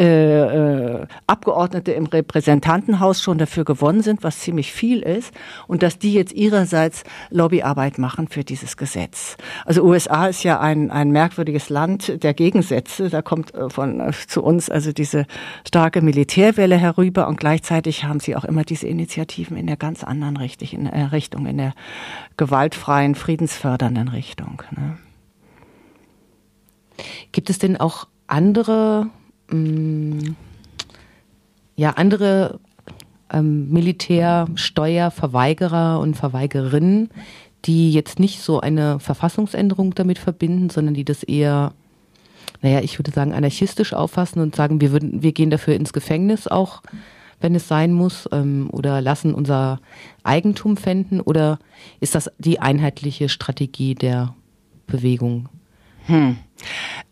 Abgeordnete 1.28 1.92
im 1.92 2.06
Repräsentantenhaus 2.06 3.22
schon 3.22 3.38
dafür 3.38 3.64
gewonnen 3.64 4.02
sind, 4.02 4.24
was 4.24 4.40
ziemlich 4.40 4.72
viel 4.72 5.02
ist, 5.02 5.34
und 5.68 5.84
dass 5.84 6.00
die 6.00 6.14
jetzt 6.14 6.34
ihrerseits 6.34 7.04
Lobbyarbeit 7.30 7.98
machen 7.98 8.28
für 8.28 8.44
dieses 8.44 8.78
Gesetz. 8.78 9.38
Also 9.66 9.84
USA 9.84 10.28
ist 10.28 10.44
ja 10.44 10.60
ein, 10.60 10.92
ein 10.92 11.12
merkwürdiges 11.12 11.70
Land 11.70 12.24
der 12.24 12.34
Gegensätze. 12.34 13.10
Da 13.10 13.22
kommt 13.22 13.54
von 13.70 14.09
zu 14.12 14.44
uns 14.44 14.70
also 14.70 14.92
diese 14.92 15.26
starke 15.68 16.02
Militärwelle 16.02 16.78
herüber 16.78 17.28
und 17.28 17.40
gleichzeitig 17.40 18.04
haben 18.04 18.20
sie 18.20 18.36
auch 18.36 18.46
immer 18.46 18.64
diese 18.64 18.88
Initiativen 18.88 19.58
in 19.58 19.68
der 19.68 19.78
ganz 19.78 20.04
anderen 20.04 20.38
Richtung, 20.38 20.70
in 20.70 20.86
der 20.86 21.12
Richtung, 21.12 21.46
in 21.46 21.58
der 21.58 21.74
gewaltfreien, 22.38 23.16
friedensfördernden 23.16 24.10
Richtung. 24.10 24.64
Ne? 24.72 24.98
Gibt 27.32 27.50
es 27.50 27.60
denn 27.60 27.78
auch 27.78 28.08
andere, 28.28 29.08
mh, 29.50 30.34
ja, 31.76 31.92
andere 31.92 32.60
ähm, 33.32 33.70
Militärsteuerverweigerer 33.70 36.00
und 36.00 36.16
Verweigerinnen, 36.16 37.10
die 37.66 37.92
jetzt 37.92 38.20
nicht 38.20 38.42
so 38.42 38.62
eine 38.62 39.00
Verfassungsänderung 39.00 39.96
damit 39.96 40.18
verbinden, 40.18 40.70
sondern 40.70 40.94
die 40.94 41.06
das 41.06 41.24
eher 41.24 41.74
naja, 42.62 42.82
ich 42.82 43.00
würde 43.00 43.12
sagen, 43.12 43.34
anarchistisch 43.34 43.94
auffassen 43.94 44.42
und 44.42 44.56
sagen, 44.56 44.82
wir, 44.82 44.92
würden, 44.92 45.22
wir 45.24 45.32
gehen 45.32 45.50
dafür 45.50 45.76
ins 45.76 45.94
Gefängnis 45.94 46.48
auch, 46.48 46.82
wenn 47.40 47.56
es 47.56 47.68
sein 47.68 47.94
muss, 47.94 48.28
ähm, 48.32 48.70
oder 48.72 49.02
lassen 49.02 49.34
unser 49.34 49.80
Eigentum 50.24 50.76
pfänden? 50.76 51.22
Oder 51.22 51.60
ist 52.00 52.16
das 52.16 52.30
die 52.38 52.60
einheitliche 52.60 53.30
Strategie 53.30 53.96
der 53.96 54.36
Bewegung? 54.88 55.48
Hm. 56.08 56.38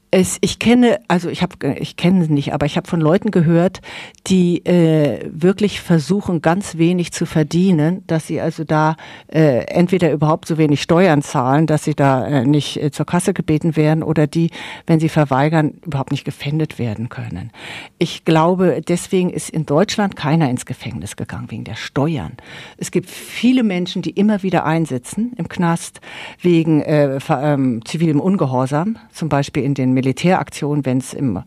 Es, 0.10 0.38
ich 0.40 0.58
kenne, 0.58 1.02
also 1.10 1.30
ich 1.30 1.42
habe, 1.42 1.76
ich 1.80 1.98
kenne 1.98 2.24
es 2.24 2.30
nicht, 2.30 2.54
aber 2.54 2.66
ich 2.66 2.78
habe 2.78 2.88
von 2.88 3.02
Leuten 3.02 3.30
gehört, 3.30 3.82
die 4.28 4.66
äh, 4.66 5.30
wirklich 5.30 5.82
versuchen, 5.82 6.42
ganz 6.42 6.78
wenig 6.78 7.12
zu 7.12 7.26
verdienen, 7.26 8.04
dass 8.08 8.26
sie 8.26 8.40
also 8.40 8.64
da 8.64 8.96
äh, 9.28 9.66
entweder 9.66 10.10
überhaupt 10.14 10.48
so 10.48 10.58
wenig 10.58 10.82
Steuern 10.82 11.22
zahlen, 11.22 11.68
dass 11.68 11.84
sie 11.84 11.94
da 11.94 12.26
äh, 12.26 12.46
nicht 12.46 12.82
äh, 12.82 12.90
zur 12.90 13.06
Kasse 13.06 13.34
gebeten 13.34 13.76
werden 13.76 14.02
oder 14.02 14.28
die, 14.28 14.52
wenn 14.86 15.02
sie 15.02 15.10
verweigern, 15.10 15.74
überhaupt 15.86 16.12
nicht 16.12 16.24
gefändet 16.24 16.80
werden 16.80 17.10
können. 17.10 17.52
Ich 17.98 18.24
glaube, 18.24 18.82
deswegen 18.88 19.30
ist 19.30 19.50
in 19.50 19.66
Deutschland 19.66 20.16
keiner 20.16 20.50
ins 20.50 20.66
Gefängnis 20.66 21.18
gegangen 21.18 21.52
wegen 21.52 21.66
der 21.66 21.76
Steuern. 21.76 22.38
Es 22.78 22.92
gibt 22.92 23.10
viele 23.10 23.64
Menschen, 23.64 24.04
die 24.04 24.12
immer 24.12 24.42
wieder 24.42 24.66
einsitzen 24.66 25.34
im 25.36 25.50
Knast 25.50 26.00
wegen 26.42 26.82
äh, 26.82 27.20
ähm, 27.30 27.82
zivilem 27.84 28.22
Ungehorsam, 28.22 28.98
zum 29.12 29.28
Beispiel 29.28 29.64
in 29.64 29.74
den 29.74 29.97
Militäraktion, 29.98 30.86
wenn 30.86 31.00
es 31.00 31.14
im 31.14 31.42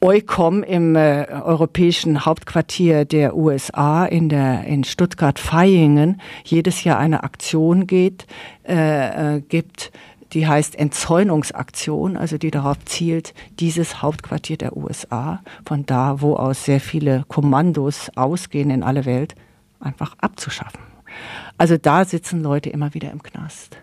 EUCOM 0.00 0.64
im 0.64 0.96
äh, 0.96 1.26
europäischen 1.30 2.24
Hauptquartier 2.24 3.04
der 3.04 3.36
USA 3.36 4.06
in 4.06 4.28
der 4.28 4.64
in 4.64 4.82
Stuttgart-Vaihingen 4.82 6.20
jedes 6.42 6.82
Jahr 6.82 6.98
eine 6.98 7.22
Aktion 7.22 7.86
geht, 7.86 8.26
äh, 8.66 9.36
äh, 9.36 9.40
gibt, 9.40 9.92
die 10.32 10.48
heißt 10.48 10.74
Entzäunungsaktion, 10.74 12.16
also 12.16 12.38
die 12.38 12.50
darauf 12.50 12.84
zielt, 12.86 13.34
dieses 13.60 14.02
Hauptquartier 14.02 14.56
der 14.56 14.76
USA, 14.76 15.42
von 15.64 15.86
da, 15.86 16.20
wo 16.20 16.34
aus 16.34 16.64
sehr 16.64 16.80
viele 16.80 17.24
Kommandos 17.28 18.10
ausgehen 18.16 18.70
in 18.70 18.82
alle 18.82 19.04
Welt, 19.04 19.34
einfach 19.78 20.16
abzuschaffen. 20.18 20.80
Also 21.56 21.76
da 21.76 22.04
sitzen 22.04 22.42
Leute 22.42 22.70
immer 22.70 22.94
wieder 22.94 23.10
im 23.10 23.22
Knast. 23.22 23.76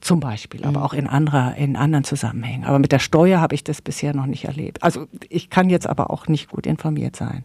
Zum 0.00 0.20
Beispiel, 0.20 0.64
aber 0.64 0.80
mhm. 0.80 0.84
auch 0.84 0.92
in, 0.92 1.06
anderer, 1.08 1.56
in 1.56 1.74
anderen 1.74 2.04
Zusammenhängen. 2.04 2.64
Aber 2.64 2.78
mit 2.78 2.92
der 2.92 3.00
Steuer 3.00 3.40
habe 3.40 3.54
ich 3.54 3.64
das 3.64 3.82
bisher 3.82 4.14
noch 4.14 4.26
nicht 4.26 4.44
erlebt. 4.44 4.82
Also 4.82 5.06
ich 5.28 5.50
kann 5.50 5.70
jetzt 5.70 5.88
aber 5.88 6.10
auch 6.10 6.28
nicht 6.28 6.48
gut 6.50 6.66
informiert 6.66 7.16
sein. 7.16 7.44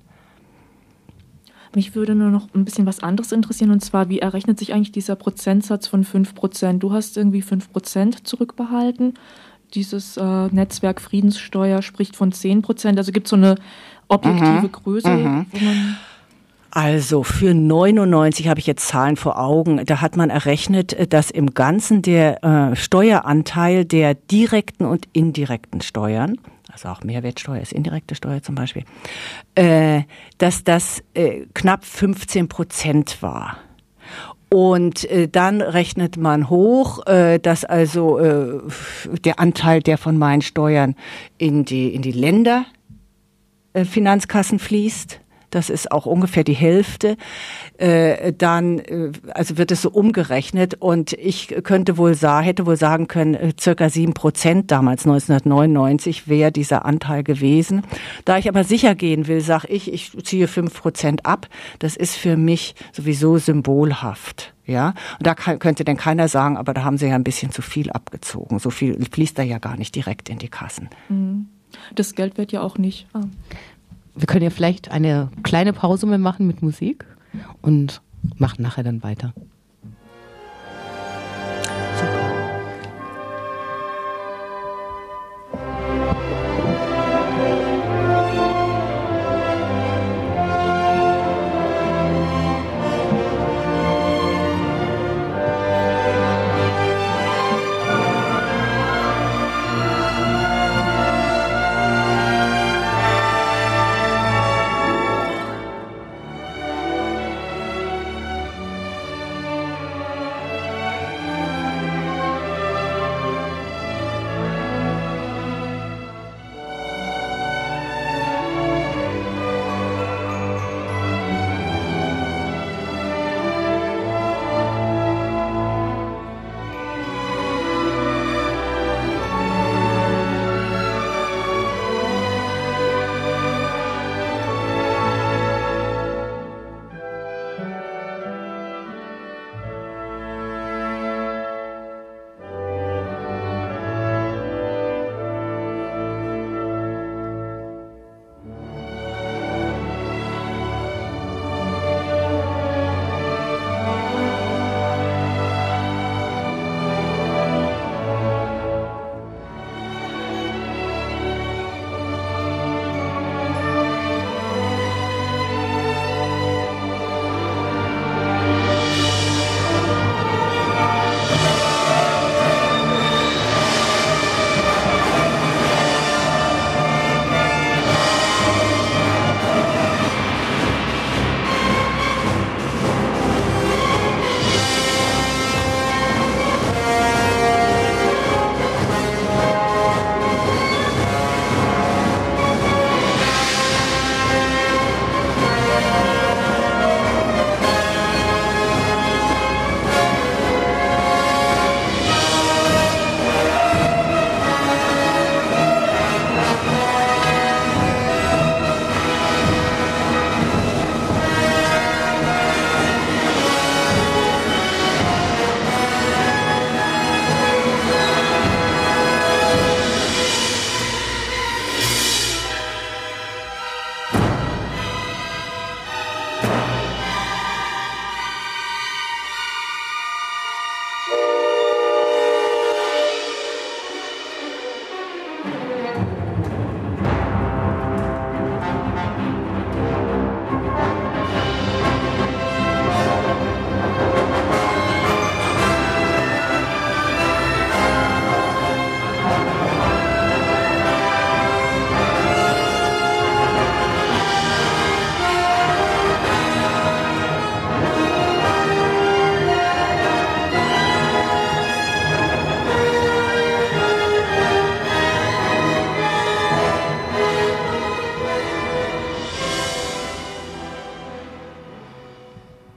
Mich 1.76 1.96
würde 1.96 2.14
nur 2.14 2.30
noch 2.30 2.54
ein 2.54 2.66
bisschen 2.66 2.86
was 2.86 3.02
anderes 3.02 3.32
interessieren, 3.32 3.72
und 3.72 3.84
zwar, 3.84 4.08
wie 4.08 4.20
errechnet 4.20 4.60
sich 4.60 4.74
eigentlich 4.74 4.92
dieser 4.92 5.16
Prozentsatz 5.16 5.88
von 5.88 6.06
5%? 6.06 6.78
Du 6.78 6.94
hast 6.94 7.18
irgendwie 7.18 7.42
5% 7.42 8.24
zurückbehalten. 8.24 9.16
Dieses 9.74 10.18
äh, 10.18 10.48
Netzwerk 10.48 11.02
Friedenssteuer 11.02 11.82
spricht 11.82 12.16
von 12.16 12.32
10%. 12.32 12.98
Also 12.98 13.12
gibt 13.12 13.26
es 13.26 13.32
so 13.32 13.36
eine 13.36 13.56
objektive 14.08 14.68
mhm. 14.68 14.72
Größe, 14.72 15.10
mhm. 15.10 15.46
Also 16.76 17.22
für 17.22 17.54
99 17.54 18.48
habe 18.48 18.60
ich 18.60 18.66
jetzt 18.66 18.88
Zahlen 18.88 19.16
vor 19.16 19.40
Augen. 19.40 19.86
Da 19.86 20.02
hat 20.02 20.18
man 20.18 20.32
errechnet, 20.32 21.14
dass 21.14 21.30
im 21.30 21.54
Ganzen 21.54 22.02
der 22.02 22.44
äh, 22.44 22.76
Steueranteil 22.76 23.86
der 23.86 24.16
direkten 24.16 24.86
und 24.86 25.08
indirekten 25.14 25.82
Steuern, 25.82 26.40
also 26.72 26.90
auch 26.90 27.04
Mehrwertsteuer 27.04 27.62
ist 27.62 27.74
indirekte 27.74 28.16
Steuer 28.16 28.42
zum 28.42 28.56
Beispiel, 28.56 28.86
äh, 29.54 30.02
dass 30.40 30.64
das 30.64 31.04
äh, 31.14 31.42
knapp 31.54 31.86
15 31.86 32.48
Prozent 32.48 33.22
war. 33.22 33.58
Und 34.50 35.08
äh, 35.12 35.28
dann 35.28 35.62
rechnet 35.62 36.18
man 36.18 36.50
hoch, 36.50 37.06
äh, 37.06 37.38
dass 37.38 37.66
also 37.66 38.18
äh, 38.18 38.62
der 39.24 39.40
Anteil 39.40 39.84
der 39.84 40.00
von 40.00 40.18
meinen 40.18 40.42
Steuern 40.42 40.96
in 41.38 41.66
die, 41.66 41.94
in 41.94 42.02
die 42.02 42.12
Länder 42.12 42.66
äh, 43.74 43.86
Finanzkassen 43.86 44.58
fließt 44.58 45.20
das 45.54 45.70
ist 45.70 45.92
auch 45.92 46.06
ungefähr 46.06 46.44
die 46.44 46.54
Hälfte, 46.54 47.18
äh, 47.78 48.34
dann 48.34 48.80
äh, 48.80 49.12
also 49.34 49.58
wird 49.58 49.72
es 49.72 49.82
so 49.82 49.90
umgerechnet 49.90 50.76
und 50.80 51.14
ich 51.14 51.48
könnte 51.64 51.98
wohl 51.98 52.16
sagen, 52.16 52.46
hätte 52.46 52.66
wohl 52.66 52.78
sagen 52.78 53.08
können, 53.08 53.36
äh, 53.36 53.54
circa 53.60 53.90
sieben 53.90 54.14
Prozent 54.14 54.72
damals 54.72 55.06
1999 55.06 56.28
wäre 56.28 56.52
dieser 56.52 56.86
Anteil 56.86 57.24
gewesen. 57.24 57.84
Da 58.26 58.38
ich 58.38 58.50
aber 58.50 58.64
sicher 58.64 58.96
gehen 58.96 59.28
will, 59.28 59.42
sage 59.42 59.68
ich, 59.68 59.94
ich 59.94 60.12
ziehe 60.24 60.48
fünf 60.48 60.82
Prozent 60.82 61.26
ab. 61.26 61.48
Das 61.80 61.96
ist 61.96 62.16
für 62.16 62.38
mich 62.38 62.76
sowieso 62.92 63.38
symbolhaft. 63.38 64.54
Ja, 64.66 64.94
und 65.20 65.28
da 65.28 65.36
kann, 65.36 65.60
könnte 65.60 65.84
denn 65.84 65.98
keiner 65.98 66.30
sagen, 66.30 66.56
aber 66.56 66.74
da 66.74 66.86
haben 66.86 66.98
sie 66.98 67.08
ja 67.08 67.16
ein 67.16 67.26
bisschen 67.26 67.52
zu 67.52 67.62
viel 67.62 67.92
abgezogen. 67.92 68.60
So 68.60 68.70
viel 68.70 68.98
fließt 69.12 69.38
da 69.38 69.44
ja 69.44 69.58
gar 69.58 69.76
nicht 69.76 69.94
direkt 69.94 70.30
in 70.30 70.40
die 70.40 70.48
Kassen. 70.48 70.90
Mhm. 71.10 71.48
Das 71.96 72.16
Geld 72.16 72.38
wird 72.38 72.52
ja 72.52 72.62
auch 72.62 72.78
nicht. 72.78 73.08
Ah 73.14 73.24
wir 74.16 74.28
können 74.28 74.44
ja 74.44 74.50
vielleicht 74.50 74.92
eine 74.92 75.30
kleine 75.44 75.74
Pause 75.74 76.06
mehr 76.06 76.18
machen 76.18 76.48
mit 76.48 76.62
Musik 76.62 77.06
und 77.62 78.02
machen 78.38 78.62
nachher 78.62 78.84
dann 78.84 79.04
weiter. 79.04 79.34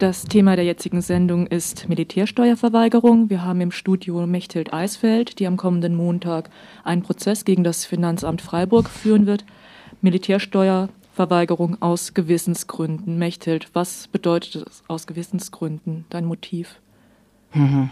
Das 0.07 0.23
Thema 0.23 0.55
der 0.55 0.65
jetzigen 0.65 1.03
Sendung 1.03 1.49
ist 1.49 1.89
Militärsteuerverweigerung. 1.89 3.29
Wir 3.29 3.43
haben 3.43 3.61
im 3.61 3.73
Studio 3.73 4.25
Mechthild 4.25 4.73
Eisfeld, 4.73 5.41
die 5.41 5.49
am 5.49 5.57
kommenden 5.57 5.97
Montag 5.97 6.49
einen 6.85 7.03
Prozess 7.03 7.45
gegen 7.45 7.65
das 7.65 7.85
Finanzamt 7.85 8.41
Freiburg 8.41 8.89
führen 8.89 9.27
wird. 9.27 9.45
Militärsteuerverweigerung 10.03 11.83
aus 11.83 12.15
Gewissensgründen. 12.15 13.19
Mechthild, 13.19 13.71
was 13.73 14.07
bedeutet 14.07 14.69
es 14.69 14.85
aus 14.87 15.09
Gewissensgründen, 15.09 16.05
dein 16.09 16.25
Motiv? 16.25 16.77
Mhm. 17.53 17.91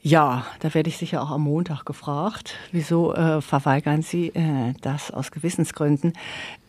Ja, 0.00 0.46
da 0.60 0.72
werde 0.74 0.88
ich 0.88 0.96
sicher 0.96 1.20
auch 1.22 1.30
am 1.30 1.42
Montag 1.42 1.84
gefragt. 1.84 2.54
Wieso 2.70 3.12
äh, 3.14 3.40
verweigern 3.42 4.02
Sie 4.02 4.28
äh, 4.28 4.72
das 4.80 5.10
aus 5.10 5.32
Gewissensgründen? 5.32 6.12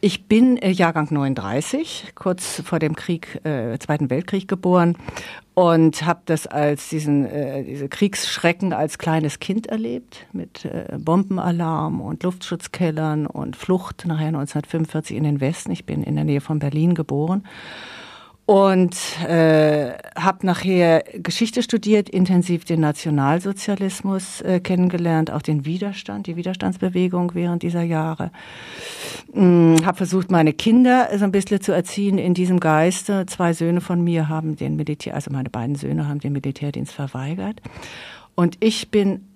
Ich 0.01 0.25
bin 0.25 0.57
äh, 0.57 0.71
Jahrgang 0.71 1.09
39, 1.11 2.13
kurz 2.15 2.63
vor 2.65 2.79
dem 2.79 2.95
Krieg, 2.95 3.39
äh, 3.45 3.77
Zweiten 3.77 4.09
Weltkrieg 4.09 4.47
geboren 4.47 4.97
und 5.53 6.05
habe 6.05 6.21
das 6.25 6.47
als 6.47 6.89
diesen 6.89 7.27
äh, 7.27 7.63
diese 7.63 7.87
Kriegsschrecken 7.87 8.73
als 8.73 8.97
kleines 8.97 9.39
Kind 9.39 9.67
erlebt 9.67 10.25
mit 10.33 10.65
äh, 10.65 10.97
Bombenalarm 10.97 12.01
und 12.01 12.23
Luftschutzkellern 12.23 13.27
und 13.27 13.55
Flucht 13.55 14.05
nachher 14.07 14.29
1945 14.29 15.15
in 15.15 15.23
den 15.23 15.39
Westen. 15.39 15.71
Ich 15.71 15.85
bin 15.85 16.01
in 16.01 16.15
der 16.15 16.23
Nähe 16.23 16.41
von 16.41 16.57
Berlin 16.57 16.95
geboren 16.95 17.43
und 18.49 18.97
äh, 19.27 19.93
habe 20.17 20.43
nachher 20.43 21.03
Geschichte 21.13 21.61
studiert, 21.61 22.09
intensiv 22.09 22.65
den 22.65 22.79
Nationalsozialismus 22.79 24.41
äh, 24.41 24.59
kennengelernt, 24.59 25.29
auch 25.29 25.43
den 25.43 25.65
Widerstand, 25.65 26.25
die 26.25 26.35
Widerstandsbewegung 26.35 27.35
während 27.35 27.61
dieser 27.61 27.83
Jahre. 27.83 28.31
Hm, 29.33 29.75
habe 29.85 29.97
versucht, 29.97 30.31
meine 30.31 30.53
Kinder 30.53 31.09
so 31.15 31.25
ein 31.25 31.31
bisschen 31.31 31.61
zu 31.61 31.73
erziehen 31.73 32.17
in 32.17 32.33
diesem 32.33 32.59
Geiste. 32.59 33.27
Zwei 33.27 33.53
Söhne 33.53 33.81
von 33.81 34.03
mir 34.03 34.29
haben 34.29 34.55
den 34.55 34.75
Militär, 34.77 35.13
also 35.13 35.29
meine 35.29 35.51
beiden 35.51 35.75
Söhne 35.75 36.07
haben 36.07 36.19
den 36.19 36.33
Militärdienst 36.33 36.91
verweigert. 36.93 37.61
Und 38.33 38.57
ich 38.61 38.89
bin 38.89 39.27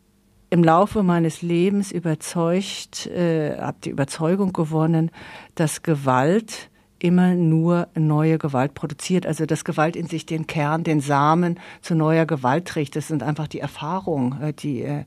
im 0.50 0.64
Laufe 0.64 1.04
meines 1.04 1.44
Lebens 1.44 1.92
überzeugt, 1.92 3.06
äh, 3.06 3.60
habe 3.60 3.78
die 3.84 3.92
Überzeugung 3.92 4.54
gewonnen, 4.54 5.12
dass 5.54 5.84
Gewalt 5.84 6.72
immer 7.04 7.36
nur 7.36 7.90
neue 7.96 8.38
Gewalt 8.38 8.74
produziert. 8.74 9.28
Also 9.28 9.46
dass 9.46 9.66
Gewalt 9.66 9.98
in 9.98 10.08
sich 10.08 10.26
den 10.26 10.48
Kern, 10.48 10.86
den 10.86 11.02
Samen 11.02 11.60
zu 11.82 11.96
neuer 11.96 12.26
Gewalt 12.26 12.66
trägt. 12.66 12.96
Das 12.96 13.10
sind 13.10 13.24
einfach 13.24 13.48
die 13.48 13.60
Erfahrungen, 13.60 14.42
äh, 14.42 14.54
die 14.54 14.84
äh, 14.84 15.04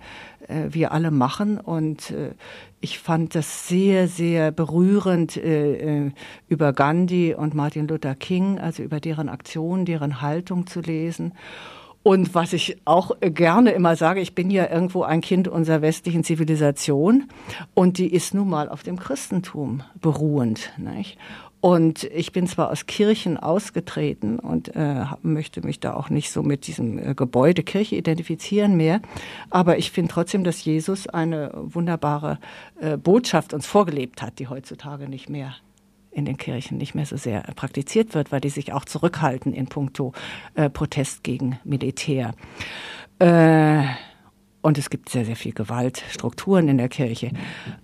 äh, 0.47 0.69
wir 0.69 0.93
alle 0.93 1.11
machen. 1.11 1.59
Und 1.59 2.13
ich 2.81 2.99
fand 2.99 3.35
das 3.35 3.67
sehr, 3.67 4.07
sehr 4.07 4.53
berührend 4.53 5.41
über 6.49 6.73
Gandhi 6.73 7.35
und 7.35 7.55
Martin 7.55 7.89
Luther 7.89 8.15
King, 8.15 8.59
also 8.59 8.83
über 8.83 9.01
deren 9.01 9.29
Aktionen, 9.29 9.87
deren 9.87 10.21
Haltung 10.21 10.67
zu 10.67 10.81
lesen. 10.81 11.33
Und 12.07 12.37
was 12.37 12.53
ich 12.53 12.77
auch 12.85 13.11
gerne 13.21 13.73
immer 13.73 13.97
sage, 13.97 14.21
ich 14.21 14.37
bin 14.37 14.49
ja 14.49 14.71
irgendwo 14.71 15.03
ein 15.03 15.21
Kind 15.21 15.49
unserer 15.49 15.83
westlichen 15.83 16.23
Zivilisation 16.23 17.25
und 17.75 17.99
die 17.99 18.07
ist 18.07 18.33
nun 18.33 18.49
mal 18.49 18.69
auf 18.69 18.85
dem 18.85 18.97
Christentum 18.97 19.83
beruhend. 20.01 20.73
Nicht? 20.77 21.19
Und 21.67 22.05
ich 22.05 22.31
bin 22.31 22.47
zwar 22.47 22.71
aus 22.71 22.87
Kirchen 22.87 23.37
ausgetreten 23.37 24.39
und 24.39 24.77
äh, 24.77 25.05
möchte 25.23 25.67
mich 25.67 25.81
da 25.81 25.95
auch 25.95 26.11
nicht 26.11 26.31
so 26.31 26.45
mit 26.45 26.69
diesem 26.69 26.97
äh, 26.97 27.13
Gebäude 27.17 27.65
Kirche 27.65 27.97
identifizieren 27.97 28.77
mehr, 28.77 29.01
aber 29.51 29.77
ich 29.77 29.91
finde 29.91 30.13
trotzdem, 30.13 30.45
dass 30.45 30.65
Jesus 30.65 31.09
eine 31.09 31.51
wunderbare 31.57 32.39
äh, 32.81 32.97
Botschaft 32.97 33.53
uns 33.53 33.67
vorgelebt 33.67 34.23
hat, 34.23 34.39
die 34.39 34.47
heutzutage 34.47 35.09
nicht 35.09 35.29
mehr 35.29 35.57
in 36.13 36.25
den 36.25 36.37
Kirchen 36.37 36.79
nicht 36.79 36.95
mehr 36.95 37.05
so 37.05 37.17
sehr 37.17 37.41
praktiziert 37.57 38.15
wird, 38.15 38.31
weil 38.31 38.41
die 38.41 38.51
sich 38.51 38.73
auch 38.73 38.85
zurückhalten 38.85 39.53
in 39.53 39.67
puncto 39.67 40.13
äh, 40.55 40.71
Protest 40.71 41.25
gegen 41.25 41.59
Militär. 41.65 42.35
Und 44.67 44.79
es 44.79 44.91
gibt 44.91 45.11
sehr, 45.11 45.25
sehr 45.25 45.37
viel 45.37 45.53
Gewaltstrukturen 45.53 46.67
in 46.67 46.77
der 46.77 46.89
Kirche. 46.89 47.31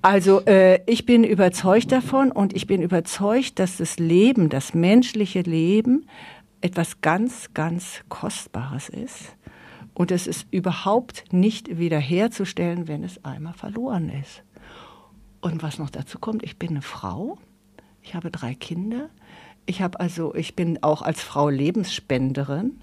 Also 0.03 0.41
äh, 0.47 0.80
ich 0.91 1.07
bin 1.07 1.22
überzeugt 1.22 1.93
davon 1.93 2.33
und 2.33 2.57
ich 2.57 2.66
bin 2.66 2.83
überzeugt, 2.83 3.61
dass 3.61 3.76
das 3.76 4.01
Leben, 4.01 4.49
das 4.49 4.74
menschliche 4.74 5.43
Leben 5.43 6.09
etwas 6.61 7.01
ganz, 7.01 7.55
ganz 7.55 8.01
Kostbares 8.09 8.89
ist. 8.89 9.37
Und 9.95 10.11
es 10.11 10.26
ist 10.26 10.49
überhaupt 10.51 11.33
nicht 11.33 11.78
wiederherzustellen, 11.78 12.89
wenn 12.89 13.05
es 13.05 13.24
einmal 13.24 13.55
verloren 13.55 14.09
ist. 14.09 14.43
Und 15.41 15.62
was 15.62 15.78
noch 15.78 15.89
dazu 15.89 16.18
kommt, 16.18 16.43
ich 16.43 16.59
bin 16.59 16.70
eine 16.70 16.83
Frau, 16.83 17.39
ich 18.03 18.16
habe 18.16 18.33
drei 18.33 18.57
Kinder, 18.57 19.09
ich 19.66 19.83
habe 19.83 20.01
also, 20.01 20.35
ich 20.35 20.57
bin 20.57 20.83
auch 20.83 21.03
als 21.03 21.22
Frau 21.22 21.49
Lebensspenderin. 21.49 22.80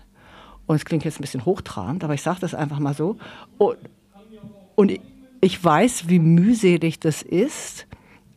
Und 0.69 0.75
es 0.75 0.85
klingt 0.85 1.03
jetzt 1.03 1.17
ein 1.17 1.21
bisschen 1.21 1.45
hochtrabend, 1.45 2.03
aber 2.03 2.13
ich 2.13 2.21
sage 2.21 2.41
das 2.41 2.53
einfach 2.53 2.77
mal 2.77 2.93
so. 2.93 3.17
Und, 3.57 3.79
und 4.75 4.91
ich 5.41 5.63
weiß, 5.63 6.09
wie 6.09 6.19
mühselig 6.19 6.99
das 6.99 7.23
ist. 7.23 7.87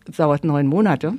Es 0.09 0.16
dauert 0.16 0.43
neun 0.43 0.66
Monate, 0.66 1.18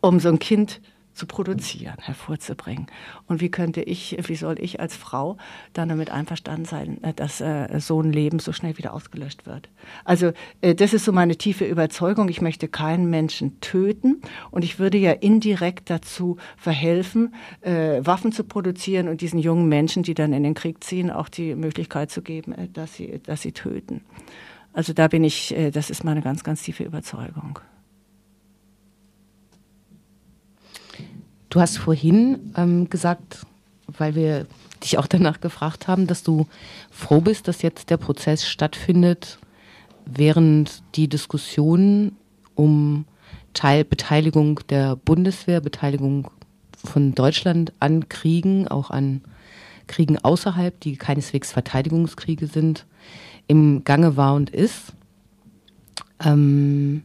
um 0.00 0.18
so 0.18 0.28
ein 0.28 0.40
Kind 0.40 0.80
zu 1.18 1.26
produzieren, 1.26 1.96
hervorzubringen. 2.00 2.86
Und 3.26 3.40
wie 3.40 3.50
könnte 3.50 3.82
ich, 3.82 4.16
wie 4.26 4.36
soll 4.36 4.56
ich 4.60 4.80
als 4.80 4.96
Frau 4.96 5.36
dann 5.72 5.88
damit 5.88 6.10
einverstanden 6.10 6.64
sein, 6.64 7.02
äh, 7.02 7.12
dass 7.12 7.40
äh, 7.40 7.80
so 7.80 8.00
ein 8.00 8.12
Leben 8.12 8.38
so 8.38 8.52
schnell 8.52 8.78
wieder 8.78 8.94
ausgelöscht 8.94 9.44
wird? 9.44 9.68
Also 10.04 10.32
äh, 10.60 10.74
das 10.74 10.94
ist 10.94 11.04
so 11.04 11.12
meine 11.12 11.36
tiefe 11.36 11.64
Überzeugung. 11.64 12.28
Ich 12.28 12.40
möchte 12.40 12.68
keinen 12.68 13.10
Menschen 13.10 13.60
töten 13.60 14.22
und 14.50 14.64
ich 14.64 14.78
würde 14.78 14.96
ja 14.96 15.12
indirekt 15.12 15.90
dazu 15.90 16.36
verhelfen, 16.56 17.34
Waffen 17.62 18.30
zu 18.30 18.44
produzieren 18.44 19.08
und 19.08 19.20
diesen 19.20 19.38
jungen 19.38 19.68
Menschen, 19.68 20.02
die 20.02 20.14
dann 20.14 20.32
in 20.32 20.44
den 20.44 20.54
Krieg 20.54 20.84
ziehen, 20.84 21.10
auch 21.10 21.28
die 21.28 21.54
Möglichkeit 21.54 22.10
zu 22.10 22.22
geben, 22.22 22.54
dass 22.72 22.94
sie, 22.94 23.20
dass 23.24 23.42
sie 23.42 23.52
töten. 23.52 24.02
Also 24.72 24.92
da 24.92 25.08
bin 25.08 25.24
ich, 25.24 25.54
das 25.72 25.90
ist 25.90 26.04
meine 26.04 26.22
ganz, 26.22 26.44
ganz 26.44 26.62
tiefe 26.62 26.84
Überzeugung. 26.84 27.58
Du 31.50 31.60
hast 31.60 31.78
vorhin 31.78 32.52
ähm, 32.56 32.90
gesagt, 32.90 33.46
weil 33.86 34.14
wir 34.14 34.46
dich 34.82 34.98
auch 34.98 35.06
danach 35.06 35.40
gefragt 35.40 35.88
haben, 35.88 36.06
dass 36.06 36.22
du 36.22 36.46
froh 36.90 37.20
bist, 37.20 37.48
dass 37.48 37.62
jetzt 37.62 37.90
der 37.90 37.96
Prozess 37.96 38.46
stattfindet, 38.46 39.38
während 40.04 40.82
die 40.94 41.08
Diskussion 41.08 42.12
um 42.54 43.06
Teilbeteiligung 43.54 44.60
der 44.68 44.96
Bundeswehr, 44.96 45.60
Beteiligung 45.60 46.30
von 46.84 47.14
Deutschland 47.14 47.72
an 47.80 48.08
Kriegen, 48.08 48.68
auch 48.68 48.90
an 48.90 49.22
Kriegen 49.86 50.18
außerhalb, 50.18 50.78
die 50.80 50.96
keineswegs 50.96 51.52
Verteidigungskriege 51.52 52.46
sind, 52.46 52.84
im 53.46 53.84
Gange 53.84 54.16
war 54.16 54.34
und 54.34 54.50
ist. 54.50 54.92
Ähm, 56.24 57.02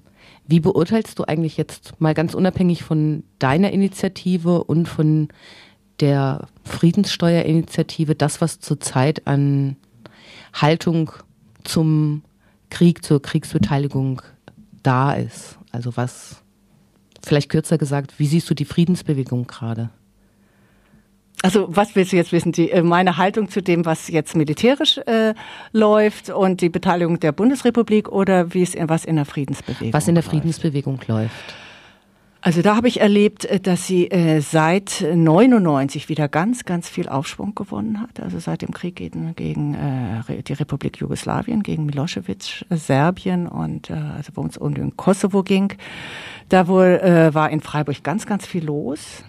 wie 0.47 0.59
beurteilst 0.59 1.17
du 1.19 1.23
eigentlich 1.23 1.57
jetzt 1.57 1.99
mal 1.99 2.13
ganz 2.13 2.33
unabhängig 2.33 2.83
von 2.83 3.23
deiner 3.39 3.71
Initiative 3.71 4.63
und 4.63 4.87
von 4.87 5.29
der 5.99 6.47
Friedenssteuerinitiative 6.65 8.15
das, 8.15 8.41
was 8.41 8.59
zurzeit 8.59 9.25
an 9.27 9.77
Haltung 10.53 11.11
zum 11.63 12.23
Krieg, 12.69 13.03
zur 13.03 13.21
Kriegsbeteiligung 13.21 14.21
da 14.81 15.13
ist? 15.13 15.57
Also 15.71 15.95
was, 15.95 16.43
vielleicht 17.23 17.49
kürzer 17.49 17.77
gesagt, 17.77 18.19
wie 18.19 18.27
siehst 18.27 18.49
du 18.49 18.53
die 18.53 18.65
Friedensbewegung 18.65 19.47
gerade? 19.47 19.89
Also 21.43 21.67
was 21.69 21.93
willst 21.95 22.13
du 22.13 22.15
jetzt 22.15 22.31
wissen? 22.31 22.53
Die, 22.53 22.71
äh, 22.71 22.81
meine 22.81 23.17
Haltung 23.17 23.49
zu 23.49 23.61
dem, 23.61 23.85
was 23.85 24.07
jetzt 24.07 24.35
militärisch 24.35 24.97
äh, 24.99 25.33
läuft 25.73 26.29
und 26.29 26.61
die 26.61 26.69
Beteiligung 26.69 27.19
der 27.19 27.33
Bundesrepublik 27.33 28.07
oder 28.09 28.53
wie 28.53 28.63
es 28.63 28.75
was 28.79 29.03
in 29.03 29.17
der 29.17 29.25
Friedensbewegung 29.25 29.93
Was 29.93 30.07
in 30.07 30.15
der 30.15 30.23
Friedensbewegung 30.23 30.95
läuft? 30.95 31.09
läuft. 31.09 31.55
Also 32.39 32.61
da 32.61 32.77
habe 32.77 32.87
ich 32.87 33.01
erlebt, 33.01 33.43
äh, 33.43 33.59
dass 33.59 33.85
sie 33.85 34.09
äh, 34.09 34.39
seit 34.39 35.05
99 35.13 36.07
wieder 36.07 36.29
ganz, 36.29 36.63
ganz 36.63 36.87
viel 36.87 37.09
Aufschwung 37.09 37.55
gewonnen 37.55 37.99
hat. 37.99 38.21
Also 38.21 38.39
seit 38.39 38.61
dem 38.61 38.71
Krieg 38.71 38.95
gegen, 38.95 39.35
gegen 39.35 39.73
äh, 39.73 40.43
die 40.43 40.53
Republik 40.53 40.97
Jugoslawien, 40.97 41.61
gegen 41.61 41.85
Milosevic, 41.85 42.65
äh, 42.69 42.77
Serbien 42.77 43.47
und 43.47 43.89
äh, 43.89 43.93
also 43.93 44.31
wo 44.35 44.45
es 44.45 44.57
um 44.57 44.73
den 44.73 44.95
Kosovo 44.95 45.43
ging. 45.43 45.73
Da 46.47 46.69
wohl 46.69 47.01
äh, 47.03 47.33
war 47.33 47.49
in 47.49 47.59
Freiburg 47.59 48.01
ganz, 48.01 48.25
ganz 48.25 48.45
viel 48.45 48.63
los 48.63 49.25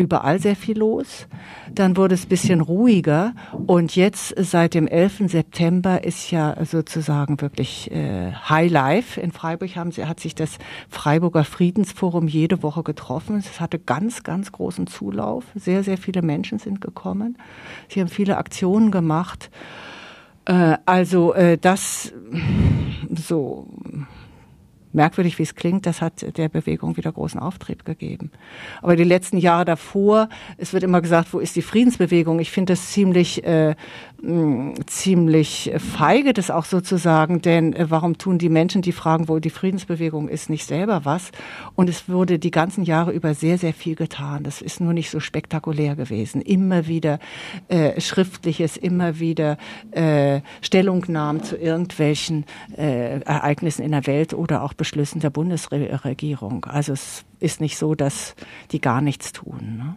überall 0.00 0.40
sehr 0.40 0.56
viel 0.56 0.78
los. 0.78 1.28
Dann 1.72 1.96
wurde 1.96 2.14
es 2.14 2.24
bisschen 2.24 2.62
ruhiger 2.62 3.34
und 3.66 3.94
jetzt 3.94 4.34
seit 4.38 4.72
dem 4.72 4.88
11. 4.88 5.30
September 5.30 6.02
ist 6.02 6.30
ja 6.30 6.56
sozusagen 6.64 7.40
wirklich 7.40 7.90
äh, 7.92 8.32
High 8.32 8.70
Life. 8.70 9.20
In 9.20 9.30
Freiburg 9.30 9.76
haben 9.76 9.92
sie, 9.92 10.06
hat 10.06 10.18
sich 10.18 10.34
das 10.34 10.58
Freiburger 10.88 11.44
Friedensforum 11.44 12.28
jede 12.28 12.62
Woche 12.62 12.82
getroffen. 12.82 13.36
Es 13.36 13.60
hatte 13.60 13.78
ganz, 13.78 14.22
ganz 14.22 14.52
großen 14.52 14.86
Zulauf. 14.86 15.44
Sehr, 15.54 15.84
sehr 15.84 15.98
viele 15.98 16.22
Menschen 16.22 16.58
sind 16.58 16.80
gekommen. 16.80 17.36
Sie 17.88 18.00
haben 18.00 18.08
viele 18.08 18.38
Aktionen 18.38 18.90
gemacht. 18.90 19.50
Äh, 20.46 20.78
also 20.86 21.34
äh, 21.34 21.58
das 21.58 22.12
so 23.14 23.66
merkwürdig 24.92 25.38
wie 25.38 25.44
es 25.44 25.54
klingt, 25.54 25.86
das 25.86 26.00
hat 26.02 26.36
der 26.36 26.48
Bewegung 26.48 26.96
wieder 26.96 27.12
großen 27.12 27.40
Auftrieb 27.40 27.84
gegeben. 27.84 28.30
Aber 28.82 28.96
die 28.96 29.04
letzten 29.04 29.38
Jahre 29.38 29.64
davor, 29.64 30.28
es 30.56 30.72
wird 30.72 30.82
immer 30.82 31.00
gesagt, 31.00 31.32
wo 31.32 31.38
ist 31.38 31.56
die 31.56 31.62
Friedensbewegung? 31.62 32.40
Ich 32.40 32.50
finde 32.50 32.72
das 32.72 32.90
ziemlich, 32.90 33.44
äh, 33.44 33.74
mh, 34.22 34.74
ziemlich 34.86 35.72
feige, 35.78 36.32
das 36.32 36.50
auch 36.50 36.64
so 36.64 36.80
zu 36.80 36.96
sagen, 36.96 37.40
denn 37.42 37.72
äh, 37.72 37.90
warum 37.90 38.18
tun 38.18 38.38
die 38.38 38.48
Menschen, 38.48 38.82
die 38.82 38.92
fragen, 38.92 39.28
wo 39.28 39.38
die 39.38 39.50
Friedensbewegung 39.50 40.28
ist, 40.28 40.50
nicht 40.50 40.66
selber 40.66 41.04
was? 41.04 41.30
Und 41.76 41.88
es 41.88 42.08
wurde 42.08 42.38
die 42.38 42.50
ganzen 42.50 42.84
Jahre 42.84 43.12
über 43.12 43.34
sehr, 43.34 43.58
sehr 43.58 43.72
viel 43.72 43.94
getan. 43.94 44.42
Das 44.42 44.60
ist 44.60 44.80
nur 44.80 44.92
nicht 44.92 45.10
so 45.10 45.20
spektakulär 45.20 45.96
gewesen. 45.96 46.40
Immer 46.40 46.86
wieder 46.86 47.18
äh, 47.68 48.00
Schriftliches, 48.00 48.76
immer 48.76 49.18
wieder 49.20 49.56
äh, 49.92 50.40
Stellungnahmen 50.62 51.42
zu 51.42 51.56
irgendwelchen 51.56 52.44
äh, 52.76 53.20
Ereignissen 53.20 53.82
in 53.82 53.92
der 53.92 54.06
Welt 54.06 54.34
oder 54.34 54.62
auch 54.62 54.72
Beschlüssen 54.80 55.20
der 55.20 55.28
Bundesregierung. 55.28 56.64
Also 56.64 56.94
es 56.94 57.26
ist 57.38 57.60
nicht 57.60 57.76
so, 57.76 57.94
dass 57.94 58.34
die 58.70 58.80
gar 58.80 59.02
nichts 59.02 59.30
tun. 59.30 59.76
Ne? 59.76 59.96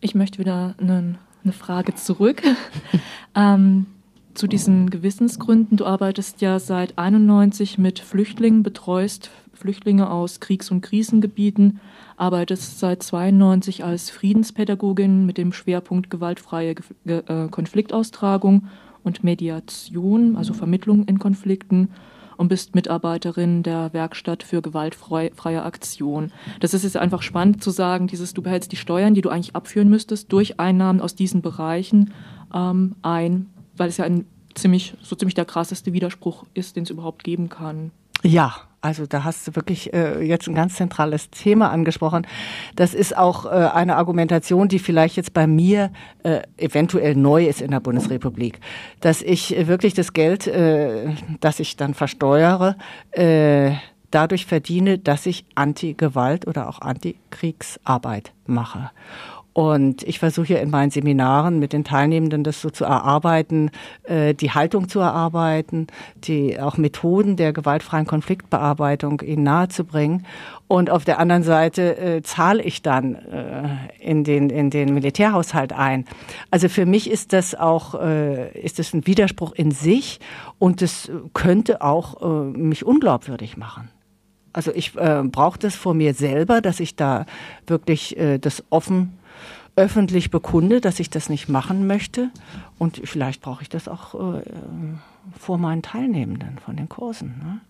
Ich 0.00 0.16
möchte 0.16 0.40
wieder 0.40 0.74
eine, 0.78 1.14
eine 1.44 1.52
Frage 1.52 1.94
zurück. 1.94 2.42
ähm, 3.36 3.86
zu 4.34 4.48
diesen 4.48 4.90
Gewissensgründen. 4.90 5.76
Du 5.76 5.86
arbeitest 5.86 6.40
ja 6.40 6.58
seit 6.58 6.98
91 6.98 7.78
mit 7.78 8.00
Flüchtlingen, 8.00 8.64
betreust 8.64 9.30
Flüchtlinge 9.52 10.10
aus 10.10 10.40
Kriegs- 10.40 10.72
und 10.72 10.80
Krisengebieten, 10.80 11.78
arbeitest 12.16 12.80
seit 12.80 13.04
92 13.04 13.84
als 13.84 14.10
Friedenspädagogin 14.10 15.26
mit 15.26 15.38
dem 15.38 15.52
Schwerpunkt 15.52 16.10
gewaltfreie 16.10 16.74
Ge 16.74 17.22
äh, 17.28 17.46
Konfliktaustragung 17.48 18.66
und 19.04 19.22
Mediation, 19.22 20.34
also 20.34 20.54
Vermittlung 20.54 21.04
in 21.04 21.20
Konflikten 21.20 21.90
und 22.36 22.48
bist 22.48 22.74
Mitarbeiterin 22.74 23.62
der 23.62 23.92
Werkstatt 23.92 24.42
für 24.42 24.62
gewaltfreie 24.62 25.62
Aktion. 25.62 26.32
Das 26.60 26.74
ist 26.74 26.84
jetzt 26.84 26.96
einfach 26.96 27.22
spannend 27.22 27.62
zu 27.62 27.70
sagen, 27.70 28.06
dieses, 28.06 28.34
du 28.34 28.42
behältst 28.42 28.72
die 28.72 28.76
Steuern, 28.76 29.14
die 29.14 29.22
du 29.22 29.30
eigentlich 29.30 29.56
abführen 29.56 29.88
müsstest, 29.88 30.32
durch 30.32 30.60
Einnahmen 30.60 31.00
aus 31.00 31.14
diesen 31.14 31.42
Bereichen 31.42 32.12
ähm, 32.52 32.96
ein, 33.02 33.46
weil 33.76 33.88
es 33.88 33.96
ja 33.96 34.04
ein 34.04 34.26
ziemlich, 34.54 34.94
so 35.02 35.16
ziemlich 35.16 35.34
der 35.34 35.44
krasseste 35.44 35.92
Widerspruch 35.92 36.44
ist, 36.54 36.76
den 36.76 36.84
es 36.84 36.90
überhaupt 36.90 37.24
geben 37.24 37.48
kann. 37.48 37.90
Ja, 38.22 38.54
also 38.84 39.06
da 39.06 39.24
hast 39.24 39.48
du 39.48 39.56
wirklich 39.56 39.94
äh, 39.94 40.22
jetzt 40.22 40.46
ein 40.46 40.54
ganz 40.54 40.74
zentrales 40.74 41.30
Thema 41.30 41.70
angesprochen. 41.70 42.26
Das 42.76 42.92
ist 42.92 43.16
auch 43.16 43.46
äh, 43.46 43.48
eine 43.48 43.96
Argumentation, 43.96 44.68
die 44.68 44.78
vielleicht 44.78 45.16
jetzt 45.16 45.32
bei 45.32 45.46
mir 45.46 45.90
äh, 46.22 46.42
eventuell 46.58 47.16
neu 47.16 47.46
ist 47.46 47.62
in 47.62 47.70
der 47.70 47.80
Bundesrepublik, 47.80 48.60
dass 49.00 49.22
ich 49.22 49.66
wirklich 49.66 49.94
das 49.94 50.12
Geld, 50.12 50.46
äh, 50.46 51.14
das 51.40 51.60
ich 51.60 51.78
dann 51.78 51.94
versteuere, 51.94 52.76
äh, 53.12 53.72
dadurch 54.10 54.44
verdiene, 54.44 54.98
dass 54.98 55.24
ich 55.24 55.46
Anti-Gewalt 55.54 56.46
oder 56.46 56.68
auch 56.68 56.82
Anti-Kriegsarbeit 56.82 58.32
mache. 58.46 58.90
Und 59.54 60.02
ich 60.02 60.18
versuche 60.18 60.54
in 60.54 60.70
meinen 60.70 60.90
Seminaren 60.90 61.60
mit 61.60 61.72
den 61.72 61.84
Teilnehmenden 61.84 62.42
das 62.42 62.60
so 62.60 62.70
zu 62.70 62.84
erarbeiten, 62.84 63.70
äh, 64.02 64.34
die 64.34 64.50
Haltung 64.50 64.88
zu 64.88 64.98
erarbeiten, 64.98 65.86
die 66.16 66.58
auch 66.58 66.76
Methoden 66.76 67.36
der 67.36 67.52
gewaltfreien 67.52 68.04
Konfliktbearbeitung 68.04 69.20
ihnen 69.20 69.44
nahezubringen. 69.44 70.26
Und 70.66 70.90
auf 70.90 71.04
der 71.04 71.20
anderen 71.20 71.44
Seite 71.44 71.96
äh, 71.96 72.22
zahle 72.22 72.64
ich 72.64 72.82
dann 72.82 73.14
äh, 73.14 73.68
in 74.00 74.24
den 74.24 74.50
in 74.50 74.70
den 74.70 74.92
Militärhaushalt 74.92 75.72
ein. 75.72 76.04
Also 76.50 76.68
für 76.68 76.84
mich 76.84 77.08
ist 77.08 77.32
das 77.32 77.54
auch 77.54 77.94
äh, 77.94 78.50
ist 78.58 78.80
das 78.80 78.92
ein 78.92 79.06
Widerspruch 79.06 79.52
in 79.52 79.70
sich 79.70 80.18
und 80.58 80.82
es 80.82 81.12
könnte 81.32 81.80
auch 81.80 82.22
äh, 82.22 82.58
mich 82.58 82.84
unglaubwürdig 82.84 83.56
machen. 83.56 83.88
Also 84.52 84.72
ich 84.74 84.96
äh, 84.96 85.22
brauche 85.24 85.60
das 85.60 85.76
vor 85.76 85.94
mir 85.94 86.12
selber, 86.12 86.60
dass 86.60 86.80
ich 86.80 86.96
da 86.96 87.26
wirklich 87.68 88.16
äh, 88.16 88.38
das 88.38 88.64
offen 88.70 89.18
öffentlich 89.76 90.30
bekunde, 90.30 90.80
dass 90.80 91.00
ich 91.00 91.10
das 91.10 91.28
nicht 91.28 91.48
machen 91.48 91.86
möchte. 91.86 92.30
Und 92.78 93.00
vielleicht 93.04 93.40
brauche 93.42 93.62
ich 93.62 93.68
das 93.68 93.88
auch 93.88 94.14
äh, 94.14 94.42
vor 95.38 95.58
meinen 95.58 95.82
Teilnehmenden 95.82 96.58
von 96.58 96.76
den 96.76 96.88
Kursen. 96.88 97.34
Ne? 97.42 97.60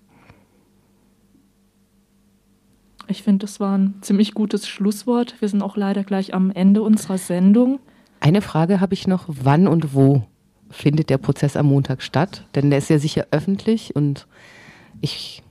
Ich 3.07 3.23
finde, 3.23 3.45
das 3.45 3.61
war 3.61 3.77
ein 3.77 3.95
ziemlich 4.01 4.35
gutes 4.35 4.67
Schlusswort. 4.67 5.37
Wir 5.41 5.49
sind 5.49 5.63
auch 5.63 5.77
leider 5.77 6.05
gleich 6.05 6.35
am 6.35 6.51
Ende 6.51 6.83
unserer 6.83 7.19
Sendung. 7.19 7.81
Eine 8.21 8.41
Frage 8.41 8.81
habe 8.81 8.95
ich 8.95 9.07
noch. 9.07 9.25
Wann 9.29 9.69
und 9.69 9.95
wo 9.95 10.27
findet 10.71 11.11
der 11.11 11.19
Prozess 11.19 11.57
am 11.57 11.67
Montag 11.67 12.03
statt? 12.03 12.47
Denn 12.55 12.71
der 12.71 12.79
ist 12.79 12.91
ja 12.91 12.99
sicher 12.99 13.27
öffentlich 13.31 13.95
und 13.95 14.27
ich 15.01 15.44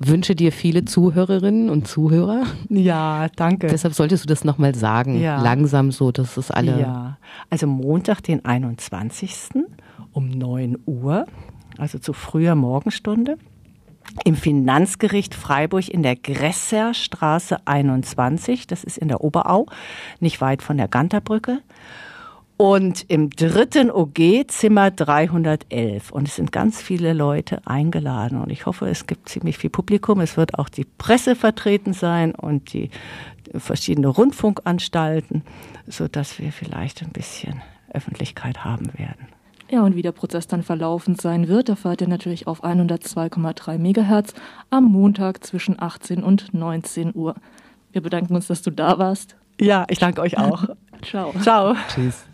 wünsche 0.00 0.34
dir 0.34 0.50
viele 0.50 0.84
Zuhörerinnen 0.86 1.68
und 1.68 1.86
Zuhörer. 1.86 2.44
Ja, 2.68 3.28
danke. 3.36 3.68
Deshalb 3.68 3.94
solltest 3.94 4.24
du 4.24 4.28
das 4.28 4.44
nochmal 4.44 4.74
sagen. 4.74 5.20
Ja. 5.20 5.40
Langsam 5.40 5.92
so, 5.92 6.10
dass 6.10 6.36
es 6.36 6.50
alle. 6.50 6.80
Ja, 6.80 7.18
also 7.50 7.66
Montag, 7.66 8.22
den 8.22 8.44
21. 8.44 9.50
um 10.12 10.30
9 10.30 10.78
Uhr, 10.86 11.26
also 11.76 11.98
zu 11.98 12.14
früher 12.14 12.54
Morgenstunde. 12.54 13.36
Im 14.24 14.34
Finanzgericht 14.34 15.34
Freiburg 15.34 15.88
in 15.88 16.02
der 16.02 16.16
Gresserstraße 16.16 17.58
21, 17.66 18.66
das 18.66 18.82
ist 18.82 18.98
in 18.98 19.08
der 19.08 19.22
Oberau, 19.22 19.66
nicht 20.18 20.40
weit 20.40 20.62
von 20.62 20.78
der 20.78 20.88
Ganterbrücke. 20.88 21.60
Und 22.60 23.06
im 23.08 23.30
dritten 23.30 23.90
OG 23.90 24.48
Zimmer 24.48 24.90
311. 24.90 26.12
Und 26.12 26.28
es 26.28 26.36
sind 26.36 26.52
ganz 26.52 26.82
viele 26.82 27.14
Leute 27.14 27.66
eingeladen. 27.66 28.38
Und 28.38 28.50
ich 28.50 28.66
hoffe, 28.66 28.86
es 28.90 29.06
gibt 29.06 29.30
ziemlich 29.30 29.56
viel 29.56 29.70
Publikum. 29.70 30.20
Es 30.20 30.36
wird 30.36 30.58
auch 30.58 30.68
die 30.68 30.84
Presse 30.84 31.36
vertreten 31.36 31.94
sein 31.94 32.34
und 32.34 32.74
die 32.74 32.90
verschiedene 33.54 34.08
Rundfunkanstalten, 34.08 35.42
so 35.86 36.06
dass 36.06 36.38
wir 36.38 36.52
vielleicht 36.52 37.00
ein 37.00 37.12
bisschen 37.12 37.62
Öffentlichkeit 37.94 38.62
haben 38.62 38.92
werden. 38.98 39.28
Ja, 39.70 39.82
und 39.82 39.96
wie 39.96 40.02
der 40.02 40.12
Prozess 40.12 40.46
dann 40.46 40.62
verlaufen 40.62 41.14
sein 41.14 41.48
wird, 41.48 41.70
erfahrt 41.70 42.02
ihr 42.02 42.08
natürlich 42.08 42.46
auf 42.46 42.62
102,3 42.62 43.78
Megahertz 43.78 44.34
am 44.68 44.84
Montag 44.84 45.42
zwischen 45.44 45.80
18 45.80 46.22
und 46.22 46.52
19 46.52 47.12
Uhr. 47.14 47.36
Wir 47.90 48.02
bedanken 48.02 48.34
uns, 48.34 48.48
dass 48.48 48.60
du 48.60 48.70
da 48.70 48.98
warst. 48.98 49.34
Ja, 49.58 49.86
ich 49.88 49.98
danke 49.98 50.20
euch 50.20 50.36
auch. 50.36 50.66
Ciao. 51.02 51.32
Ciao. 51.40 51.74
Tschüss. 51.88 52.26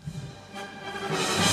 Bye. 1.09 1.46